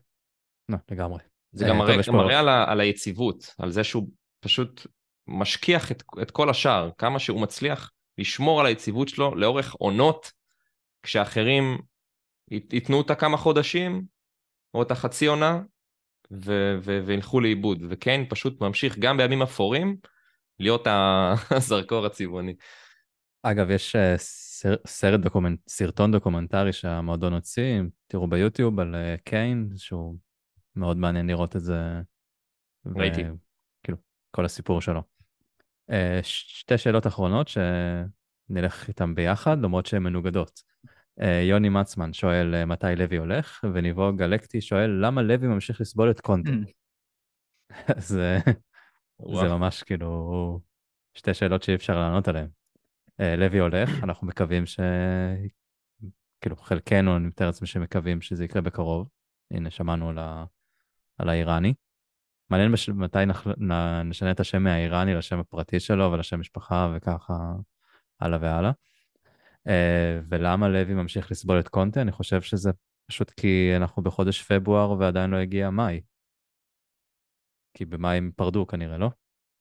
לא, 0.69 0.77
לגמרי. 0.91 1.19
זה 1.51 1.65
אה, 1.65 1.69
גם 1.69 1.77
טוב, 1.77 1.87
מראה, 1.87 2.23
מראה 2.23 2.39
על, 2.39 2.49
ה, 2.49 2.71
על 2.71 2.81
היציבות, 2.81 3.55
על 3.57 3.71
זה 3.71 3.83
שהוא 3.83 4.09
פשוט 4.39 4.87
משכיח 5.27 5.91
את, 5.91 6.03
את 6.21 6.31
כל 6.31 6.49
השאר, 6.49 6.89
כמה 6.97 7.19
שהוא 7.19 7.41
מצליח 7.41 7.91
לשמור 8.17 8.59
על 8.59 8.65
היציבות 8.65 9.07
שלו 9.07 9.35
לאורך 9.35 9.73
עונות, 9.73 10.31
כשאחרים 11.03 11.77
ייתנו 12.51 12.97
אותה 12.97 13.15
כמה 13.15 13.37
חודשים, 13.37 14.03
או 14.73 14.81
את 14.81 14.91
החצי 14.91 15.25
עונה, 15.25 15.61
ו- 16.31 16.77
ו- 16.81 17.01
וילכו 17.05 17.39
לאיבוד. 17.39 17.83
וקיין 17.89 18.25
פשוט 18.29 18.61
ממשיך 18.61 18.99
גם 18.99 19.17
בימים 19.17 19.41
אפורים 19.41 19.97
להיות 20.59 20.87
הזרקור 21.57 22.05
הצבעוני. 22.05 22.55
אגב, 23.43 23.69
יש 23.69 23.95
אה, 23.95 24.17
סר, 24.17 24.75
סרט 24.87 25.19
דוקומנט, 25.19 25.59
סרטון 25.69 26.11
דוקומנטרי 26.11 26.73
שהמועדון 26.73 27.33
הוציא, 27.33 27.81
תראו 28.07 28.27
ביוטיוב 28.27 28.79
על 28.79 28.95
אה, 28.95 29.15
קיין, 29.23 29.69
שהוא 29.75 30.15
מאוד 30.75 30.97
מעניין 30.97 31.27
לראות 31.27 31.55
את 31.55 31.61
זה. 31.61 32.01
ראיתי. 32.85 33.23
כאילו, 33.83 33.97
כל 34.31 34.45
הסיפור 34.45 34.81
שלו. 34.81 35.01
אה, 35.91 36.19
שתי 36.23 36.77
שאלות 36.77 37.07
אחרונות 37.07 37.47
שנלך 37.47 38.87
איתן 38.87 39.15
ביחד, 39.15 39.57
למרות 39.61 39.85
שהן 39.85 40.03
מנוגדות. 40.03 40.61
אה, 41.21 41.41
יוני 41.41 41.69
מצמן 41.69 42.13
שואל 42.13 42.55
אה, 42.55 42.65
מתי 42.65 42.95
לוי 42.97 43.17
הולך, 43.17 43.65
וניבו 43.73 44.13
גלקטי 44.15 44.61
שואל 44.61 44.89
למה 45.05 45.21
לוי 45.21 45.47
ממשיך 45.47 45.81
לסבול 45.81 46.11
את 46.11 46.19
קונטה. 46.19 46.51
זה, 47.97 48.39
זה 48.45 48.53
וואו. 49.19 49.59
ממש 49.59 49.83
כאילו 49.83 50.59
שתי 51.13 51.33
שאלות 51.33 51.63
שאי 51.63 51.75
אפשר 51.75 51.99
לענות 51.99 52.27
עליהן. 52.27 52.47
אה, 53.19 53.35
לוי 53.35 53.59
הולך, 53.59 53.89
אנחנו 54.03 54.27
מקווים 54.27 54.65
ש... 54.65 54.79
כאילו 56.41 56.55
חלקנו, 56.55 57.17
אני 57.17 57.27
מתאר 57.27 57.45
לעצמי 57.45 57.67
שמקווים 57.67 58.21
שזה 58.21 58.45
יקרה 58.45 58.61
בקרוב. 58.61 59.09
הנה, 59.51 59.69
שמענו 59.69 60.09
על, 60.09 60.17
ה... 60.19 60.45
על 61.17 61.29
האיראני. 61.29 61.73
מעניין 62.49 62.71
בש... 62.71 62.89
מתי 62.89 63.25
נח... 63.25 63.47
נשנה 64.05 64.31
את 64.31 64.39
השם 64.39 64.63
מהאיראני 64.63 65.13
לשם 65.13 65.39
הפרטי 65.39 65.79
שלו 65.79 66.11
ולשם 66.11 66.39
משפחה 66.39 66.93
וככה 66.95 67.33
הלאה 68.19 68.39
והלאה. 68.41 68.71
אה, 69.69 70.19
ולמה 70.29 70.67
לוי 70.69 70.93
ממשיך 70.93 71.31
לסבול 71.31 71.59
את 71.59 71.67
קונטה? 71.67 72.01
אני 72.01 72.11
חושב 72.11 72.41
שזה 72.41 72.71
פשוט 73.11 73.31
כי 73.31 73.73
אנחנו 73.77 74.03
בחודש 74.03 74.43
פברואר 74.43 74.91
ועדיין 74.91 75.29
לא 75.29 75.37
הגיע 75.37 75.69
מאי. 75.69 76.01
כי 77.77 77.85
במאי 77.85 78.17
הם 78.17 78.31
פרדו 78.35 78.67
כנראה, 78.67 78.97
לא? 78.97 79.09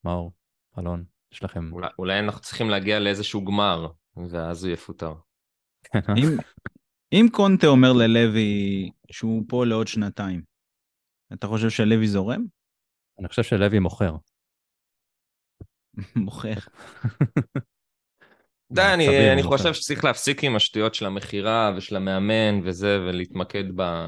מאור, 0.05 0.33
אלון, 0.79 1.05
יש 1.33 1.45
לכם... 1.45 1.73
אולי, 1.73 1.89
אולי 1.99 2.19
אנחנו 2.19 2.41
צריכים 2.41 2.71
להגיע 2.71 2.99
לאיזשהו 2.99 3.45
גמר, 3.45 3.93
ואז 4.31 4.65
הוא 4.65 4.73
יפוטר. 4.73 5.15
אם, 5.95 6.37
אם 7.13 7.27
קונטה 7.33 7.67
אומר 7.67 7.93
ללוי 7.93 8.91
שהוא 9.11 9.45
פה 9.49 9.67
לעוד 9.67 9.87
שנתיים, 9.87 10.43
אתה 11.33 11.47
חושב 11.47 11.71
שלוי 11.71 12.09
זורם? 12.09 12.47
אני 13.19 13.29
חושב 13.29 13.43
שלוי 13.43 13.79
מוכר. 13.79 14.17
מוכר. 16.17 16.55
די, 18.79 18.95
אני, 18.95 19.33
אני 19.33 19.43
חושב. 19.43 19.72
שצריך 19.74 20.05
להפסיק 20.05 20.45
עם 20.45 20.57
השטויות 20.57 20.95
של 20.95 21.07
המכירה 21.07 21.72
ושל 21.76 21.97
המאמן 21.97 22.61
וזה, 22.64 22.99
ולהתמקד 23.01 23.64
ב... 23.76 24.07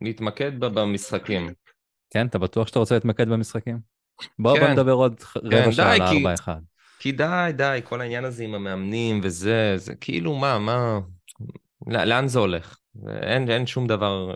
להתמקד 0.00 0.60
ב... 0.60 0.66
במשחקים. 0.66 1.50
כן, 2.10 2.26
אתה 2.26 2.38
בטוח 2.38 2.68
שאתה 2.68 2.78
רוצה 2.78 2.94
להתמקד 2.94 3.28
במשחקים? 3.28 3.78
בוא, 4.38 4.52
בוא 4.52 4.60
כן. 4.66 4.72
נדבר 4.72 4.92
עוד 4.92 5.20
ח- 5.22 5.36
רבע 5.36 5.64
די, 5.66 5.72
שעה 5.72 5.92
על 5.94 5.98
כי- 6.08 6.26
ה-4-1. 6.26 6.48
כי 6.98 7.12
די, 7.12 7.50
די, 7.56 7.80
כל 7.84 8.00
העניין 8.00 8.24
הזה 8.24 8.44
עם 8.44 8.54
המאמנים 8.54 9.20
וזה, 9.22 9.72
זה 9.76 9.94
כאילו 9.94 10.34
מה, 10.34 10.58
מה... 10.58 10.98
לא- 11.86 12.04
לאן 12.04 12.28
זה 12.28 12.38
הולך? 12.38 12.76
אין, 13.22 13.50
אין 13.50 13.66
שום 13.66 13.86
דבר 13.86 14.34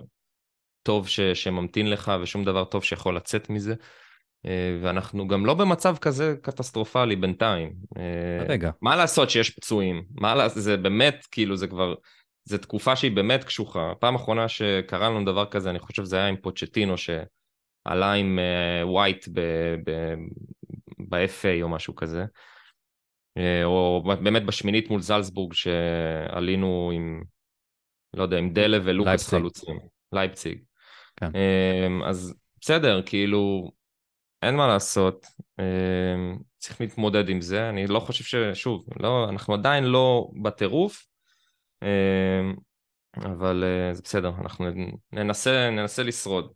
טוב 0.83 1.09
ש, 1.09 1.21
שממתין 1.21 1.91
לך 1.91 2.13
ושום 2.23 2.45
דבר 2.45 2.65
טוב 2.65 2.85
שיכול 2.85 3.17
לצאת 3.17 3.51
מזה. 3.51 3.75
אה, 4.47 4.79
ואנחנו 4.83 5.29
גם 5.29 5.47
לא 5.47 5.55
במצב 5.55 5.97
כזה 5.97 6.35
קטסטרופלי 6.43 7.17
בינתיים. 7.17 7.73
אה, 7.97 8.47
רגע, 8.49 8.71
מה 8.83 8.97
לעשות 8.97 9.31
שיש 9.31 9.51
פצועים? 9.51 10.05
מה 10.11 10.35
לעשות? 10.35 10.63
זה 10.63 10.77
באמת, 10.77 11.27
כאילו, 11.31 11.57
זה 11.57 11.67
כבר... 11.67 11.95
זו 12.45 12.59
תקופה 12.59 12.97
שהיא 12.97 13.17
באמת 13.17 13.45
קשוחה. 13.45 13.93
פעם 14.01 14.15
אחרונה 14.15 14.49
שקרה 14.49 15.09
לנו 15.09 15.25
דבר 15.25 15.47
כזה, 15.47 15.71
אני 15.71 15.79
חושב 15.79 16.05
זה 16.05 16.17
היה 16.17 16.27
עם 16.27 16.37
פוצ'טינו, 16.37 16.95
שעלה 16.97 18.13
עם 18.13 18.39
ווייט 18.85 19.29
ב-FA 21.09 21.63
או 21.63 21.69
משהו 21.69 21.95
כזה. 21.95 22.25
אה, 23.37 23.65
או 23.65 24.03
באמת 24.23 24.47
בשמינית 24.47 24.91
מול 24.91 25.01
זלצבורג, 25.01 25.53
שעלינו 25.53 26.91
עם, 26.95 27.23
לא 28.15 28.23
יודע, 28.23 28.39
עם 28.39 28.53
דלה 28.53 28.79
ולוקאס. 28.85 29.29
חלוצים. 29.29 29.79
לייפציג. 30.13 30.59
כן. 31.17 31.31
אה, 31.35 32.09
אז 32.09 32.35
בסדר, 32.61 33.03
כאילו, 33.07 33.71
אין 34.43 34.57
מה 34.57 34.67
לעשות. 34.67 35.27
אה, 35.61 36.35
צריך 36.59 36.81
להתמודד 36.81 37.29
עם 37.29 37.41
זה. 37.41 37.69
אני 37.69 37.87
לא 37.87 38.01
חושב 38.01 38.25
ש... 38.25 38.35
שוב, 38.55 38.85
לא, 39.01 39.29
אנחנו 39.31 39.55
עדיין 39.55 39.85
לא 39.85 40.31
בטירוף, 40.43 41.07
אה, 41.83 42.41
אבל 43.17 43.65
אה, 43.65 43.95
זה 43.95 44.03
בסדר, 44.03 44.29
אנחנו 44.29 44.65
ננסה, 45.13 45.71
ננסה 45.71 46.03
לשרוד. 46.03 46.53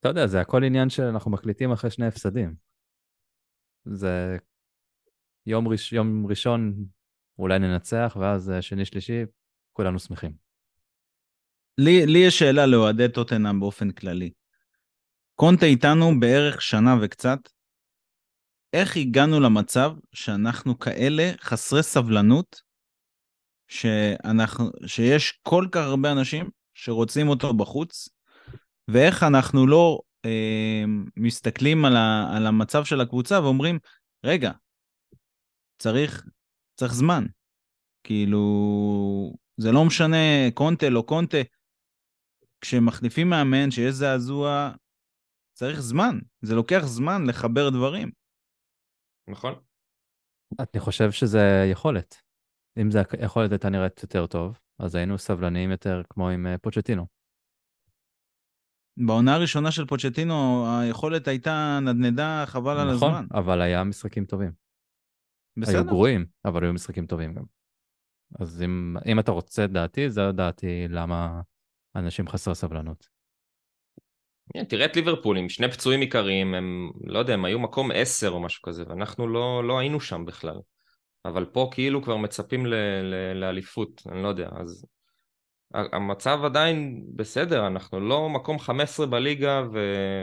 אתה 0.00 0.08
יודע, 0.08 0.26
זה 0.26 0.40
הכל 0.40 0.64
עניין 0.64 0.90
שאנחנו 0.90 1.30
מקליטים 1.30 1.72
אחרי 1.72 1.90
שני 1.90 2.06
הפסדים. 2.06 2.54
זה 3.84 4.36
יום, 5.46 5.68
ראש, 5.68 5.92
יום 5.92 6.26
ראשון 6.26 6.74
אולי 7.38 7.58
ננצח, 7.58 8.16
ואז 8.20 8.50
אה, 8.50 8.62
שני 8.62 8.84
שלישי 8.84 9.22
כולנו 9.72 9.98
שמחים. 9.98 10.32
לי, 11.78 12.06
לי 12.06 12.18
יש 12.18 12.38
שאלה 12.38 12.66
לאוהדי 12.66 13.08
טוטנאם 13.08 13.60
באופן 13.60 13.90
כללי. 13.90 14.30
קונטה 15.36 15.66
איתנו 15.66 16.20
בערך 16.20 16.62
שנה 16.62 16.94
וקצת. 17.02 17.38
איך 18.72 18.96
הגענו 18.96 19.40
למצב 19.40 19.90
שאנחנו 20.12 20.78
כאלה 20.78 21.32
חסרי 21.40 21.82
סבלנות, 21.82 22.62
שאנחנו, 23.68 24.70
שיש 24.86 25.40
כל 25.42 25.66
כך 25.72 25.80
הרבה 25.80 26.12
אנשים 26.12 26.50
שרוצים 26.74 27.28
אותו 27.28 27.54
בחוץ, 27.54 28.08
ואיך 28.88 29.22
אנחנו 29.22 29.66
לא 29.66 30.00
אה, 30.24 30.84
מסתכלים 31.16 31.84
על, 31.84 31.96
ה, 31.96 32.36
על 32.36 32.46
המצב 32.46 32.84
של 32.84 33.00
הקבוצה 33.00 33.42
ואומרים, 33.42 33.78
רגע, 34.24 34.52
צריך, 35.78 36.24
צריך 36.76 36.94
זמן. 36.94 37.24
כאילו, 38.04 38.40
זה 39.56 39.72
לא 39.72 39.84
משנה 39.84 40.50
קונטה, 40.54 40.88
לא 40.88 41.04
קונטה. 41.06 41.38
כשמחליפים 42.60 43.30
מאמן, 43.30 43.70
שיש 43.70 43.94
זעזוע, 43.94 44.72
צריך 45.56 45.80
זמן. 45.80 46.18
זה 46.42 46.54
לוקח 46.54 46.80
זמן 46.84 47.26
לחבר 47.28 47.70
דברים. 47.70 48.10
נכון? 49.30 49.54
אני 50.60 50.80
חושב 50.80 51.10
שזה 51.10 51.68
יכולת. 51.70 52.22
אם 52.80 52.90
זה 52.90 52.98
יכולת 53.24 53.52
הייתה 53.52 53.70
נראית 53.70 54.02
יותר 54.02 54.26
טוב, 54.26 54.60
אז 54.78 54.94
היינו 54.94 55.18
סבלניים 55.18 55.70
יותר 55.70 56.02
כמו 56.10 56.28
עם 56.28 56.46
אה, 56.46 56.58
פוצ'טינו. 56.58 57.06
בעונה 59.06 59.34
הראשונה 59.34 59.70
של 59.70 59.86
פוצ'טינו, 59.86 60.66
היכולת 60.80 61.28
הייתה 61.28 61.78
נדנדה 61.82 62.44
חבל 62.46 62.78
על 62.78 62.94
נכון, 62.94 63.14
הזמן. 63.14 63.26
אבל 63.34 63.60
היה 63.60 63.84
משחקים 63.84 64.24
טובים. 64.24 64.52
היו 65.56 65.62
בסדר. 65.62 65.82
גרועים, 65.82 66.26
אבל 66.44 66.64
היו 66.64 66.72
משחקים 66.72 67.06
טובים 67.06 67.34
גם. 67.34 67.44
אז 68.40 68.62
אם, 68.62 68.96
אם 69.06 69.20
אתה 69.20 69.30
רוצה 69.30 69.64
את 69.64 69.70
דעתי, 69.70 70.10
זו 70.10 70.32
דעתי 70.32 70.88
למה 70.88 71.40
אנשים 71.96 72.28
חסרי 72.28 72.54
סבלנות. 72.54 73.15
תראה 74.68 74.86
את 74.86 74.96
ליברפול 74.96 75.38
עם 75.38 75.48
שני 75.48 75.70
פצועים 75.70 76.00
עיקריים, 76.00 76.54
הם, 76.54 76.90
לא 77.04 77.18
יודע, 77.18 77.34
הם 77.34 77.44
היו 77.44 77.58
מקום 77.58 77.90
עשר 77.94 78.30
או 78.30 78.40
משהו 78.40 78.62
כזה, 78.62 78.84
ואנחנו 78.88 79.28
לא, 79.28 79.64
לא 79.64 79.78
היינו 79.78 80.00
שם 80.00 80.24
בכלל. 80.24 80.56
אבל 81.24 81.44
פה 81.44 81.68
כאילו 81.72 82.02
כבר 82.02 82.16
מצפים 82.16 82.66
ל, 82.66 82.74
ל, 83.02 83.32
לאליפות, 83.40 84.02
אני 84.12 84.22
לא 84.22 84.28
יודע, 84.28 84.48
אז 84.52 84.86
המצב 85.74 86.40
עדיין 86.44 87.04
בסדר, 87.16 87.66
אנחנו 87.66 88.00
לא 88.00 88.28
מקום 88.28 88.58
15 88.58 89.06
בליגה 89.06 89.62
ו, 89.72 89.78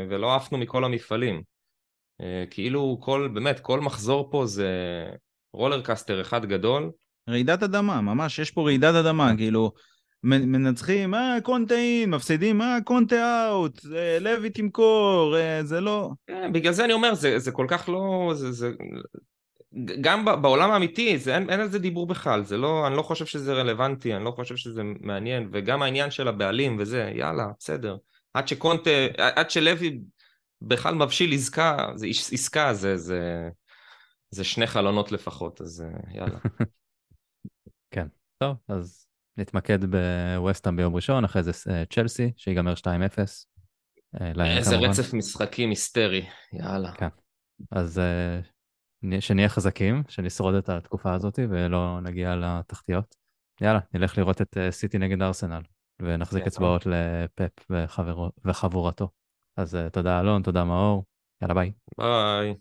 ולא 0.10 0.36
עפנו 0.36 0.58
מכל 0.58 0.84
המפעלים. 0.84 1.42
אה, 2.22 2.44
כאילו 2.50 2.98
כל, 3.02 3.30
באמת, 3.34 3.60
כל 3.60 3.80
מחזור 3.80 4.32
פה 4.32 4.46
זה 4.46 4.70
רולר 5.54 5.82
קסטר 5.82 6.22
אחד 6.22 6.46
גדול. 6.46 6.92
רעידת 7.30 7.64
אדמה, 7.64 8.02
ממש, 8.02 8.40
יש 8.40 8.52
פה 8.52 8.62
רעידת 8.62 8.96
אדמה, 8.96 9.32
כאילו, 9.38 9.72
מנצחים, 10.24 11.16
אה, 11.16 11.38
קונטה 11.44 11.76
אין, 11.76 12.10
מפסידים, 12.10 12.62
אה, 12.62 12.78
קונטה 12.84 13.48
אאוט, 13.50 13.86
אה, 13.96 14.20
לוי 14.20 14.50
תמכור, 14.50 15.38
אה, 15.38 15.64
זה 15.64 15.82
לא... 15.82 16.12
אה, 16.30 16.50
בגלל 16.50 16.74
זה 16.74 16.86
אני 16.86 16.94
אומר, 16.94 17.14
זה, 17.14 17.40
זה 17.40 17.52
כל 17.52 17.66
כך 17.70 17.90
לא... 17.90 18.32
זה, 18.36 18.52
זה... 18.52 18.72
גם 20.02 20.26
בעולם 20.26 20.72
האמיתי, 20.72 21.18
זה, 21.18 21.36
אין, 21.36 21.50
אין 21.50 21.60
על 21.60 21.70
זה 21.70 21.80
דיבור 21.80 22.08
בכלל, 22.08 22.44
זה 22.44 22.58
לא, 22.58 22.88
אני 22.88 22.96
לא 22.96 23.02
חושב 23.02 23.26
שזה 23.26 23.54
רלוונטי, 23.54 24.16
אני 24.16 24.24
לא 24.24 24.32
חושב 24.32 24.56
שזה 24.56 24.82
מעניין, 25.02 25.50
וגם 25.52 25.82
העניין 25.82 26.12
של 26.12 26.28
הבעלים 26.28 26.78
וזה, 26.80 27.12
יאללה, 27.16 27.48
בסדר. 27.60 27.98
עד 28.34 28.48
שקונטה, 28.48 28.90
עד 29.18 29.50
שלוי 29.50 30.00
בכלל 30.62 30.96
מבשיל 30.96 31.34
עסקה, 31.34 31.88
זה 31.96 32.08
עס- 32.08 32.34
עסקה, 32.34 32.74
זה, 32.74 32.98
זה, 32.98 33.50
זה 34.30 34.44
שני 34.44 34.68
חלונות 34.68 35.12
לפחות, 35.12 35.62
אז 35.62 35.86
אה, 35.86 36.16
יאללה. 36.18 36.40
טוב, 38.44 38.58
אז 38.68 39.03
נתמקד 39.38 39.80
בווסטהאם 39.86 40.76
ביום 40.78 40.96
ראשון, 40.96 41.24
אחרי 41.26 41.44
זה 41.44 41.52
אה, 41.72 41.84
צ'לסי, 41.86 42.32
שיגמר 42.38 42.74
2-0. 42.76 42.86
אה, 44.22 44.58
איזה 44.58 44.72
כמובן. 44.76 44.90
רצף 44.90 45.14
משחקים 45.14 45.70
היסטרי, 45.70 46.26
יאללה. 46.54 46.92
אז 47.72 48.00
אה, 48.00 48.40
נהיה- 49.04 49.22
שנהיה 49.22 49.50
חזקים, 49.50 50.04
שנשרוד 50.08 50.56
את 50.56 50.70
התקופה 50.70 51.14
הזאת 51.14 51.40
ולא 51.50 52.00
נגיע 52.02 52.36
לתחתיות. 52.36 53.16
יאללה, 53.62 53.80
נלך 53.94 54.18
לראות 54.18 54.42
את 54.42 54.58
סיטי 54.70 54.98
נגד 54.98 55.22
ארסנל, 55.22 55.62
ונחזיק. 56.02 56.48
אצבעות 56.48 56.86
לפפ 56.86 57.66
וחברו- 57.70 58.32
וחבורתו. 58.46 59.10
אז 59.58 59.78
תודה 59.92 60.20
אלון, 60.20 60.44
תודה 60.44 60.64
מאור, 60.64 61.06
יאללה 61.42 61.54
ביי. 61.54 61.72
ביי. 61.98 62.56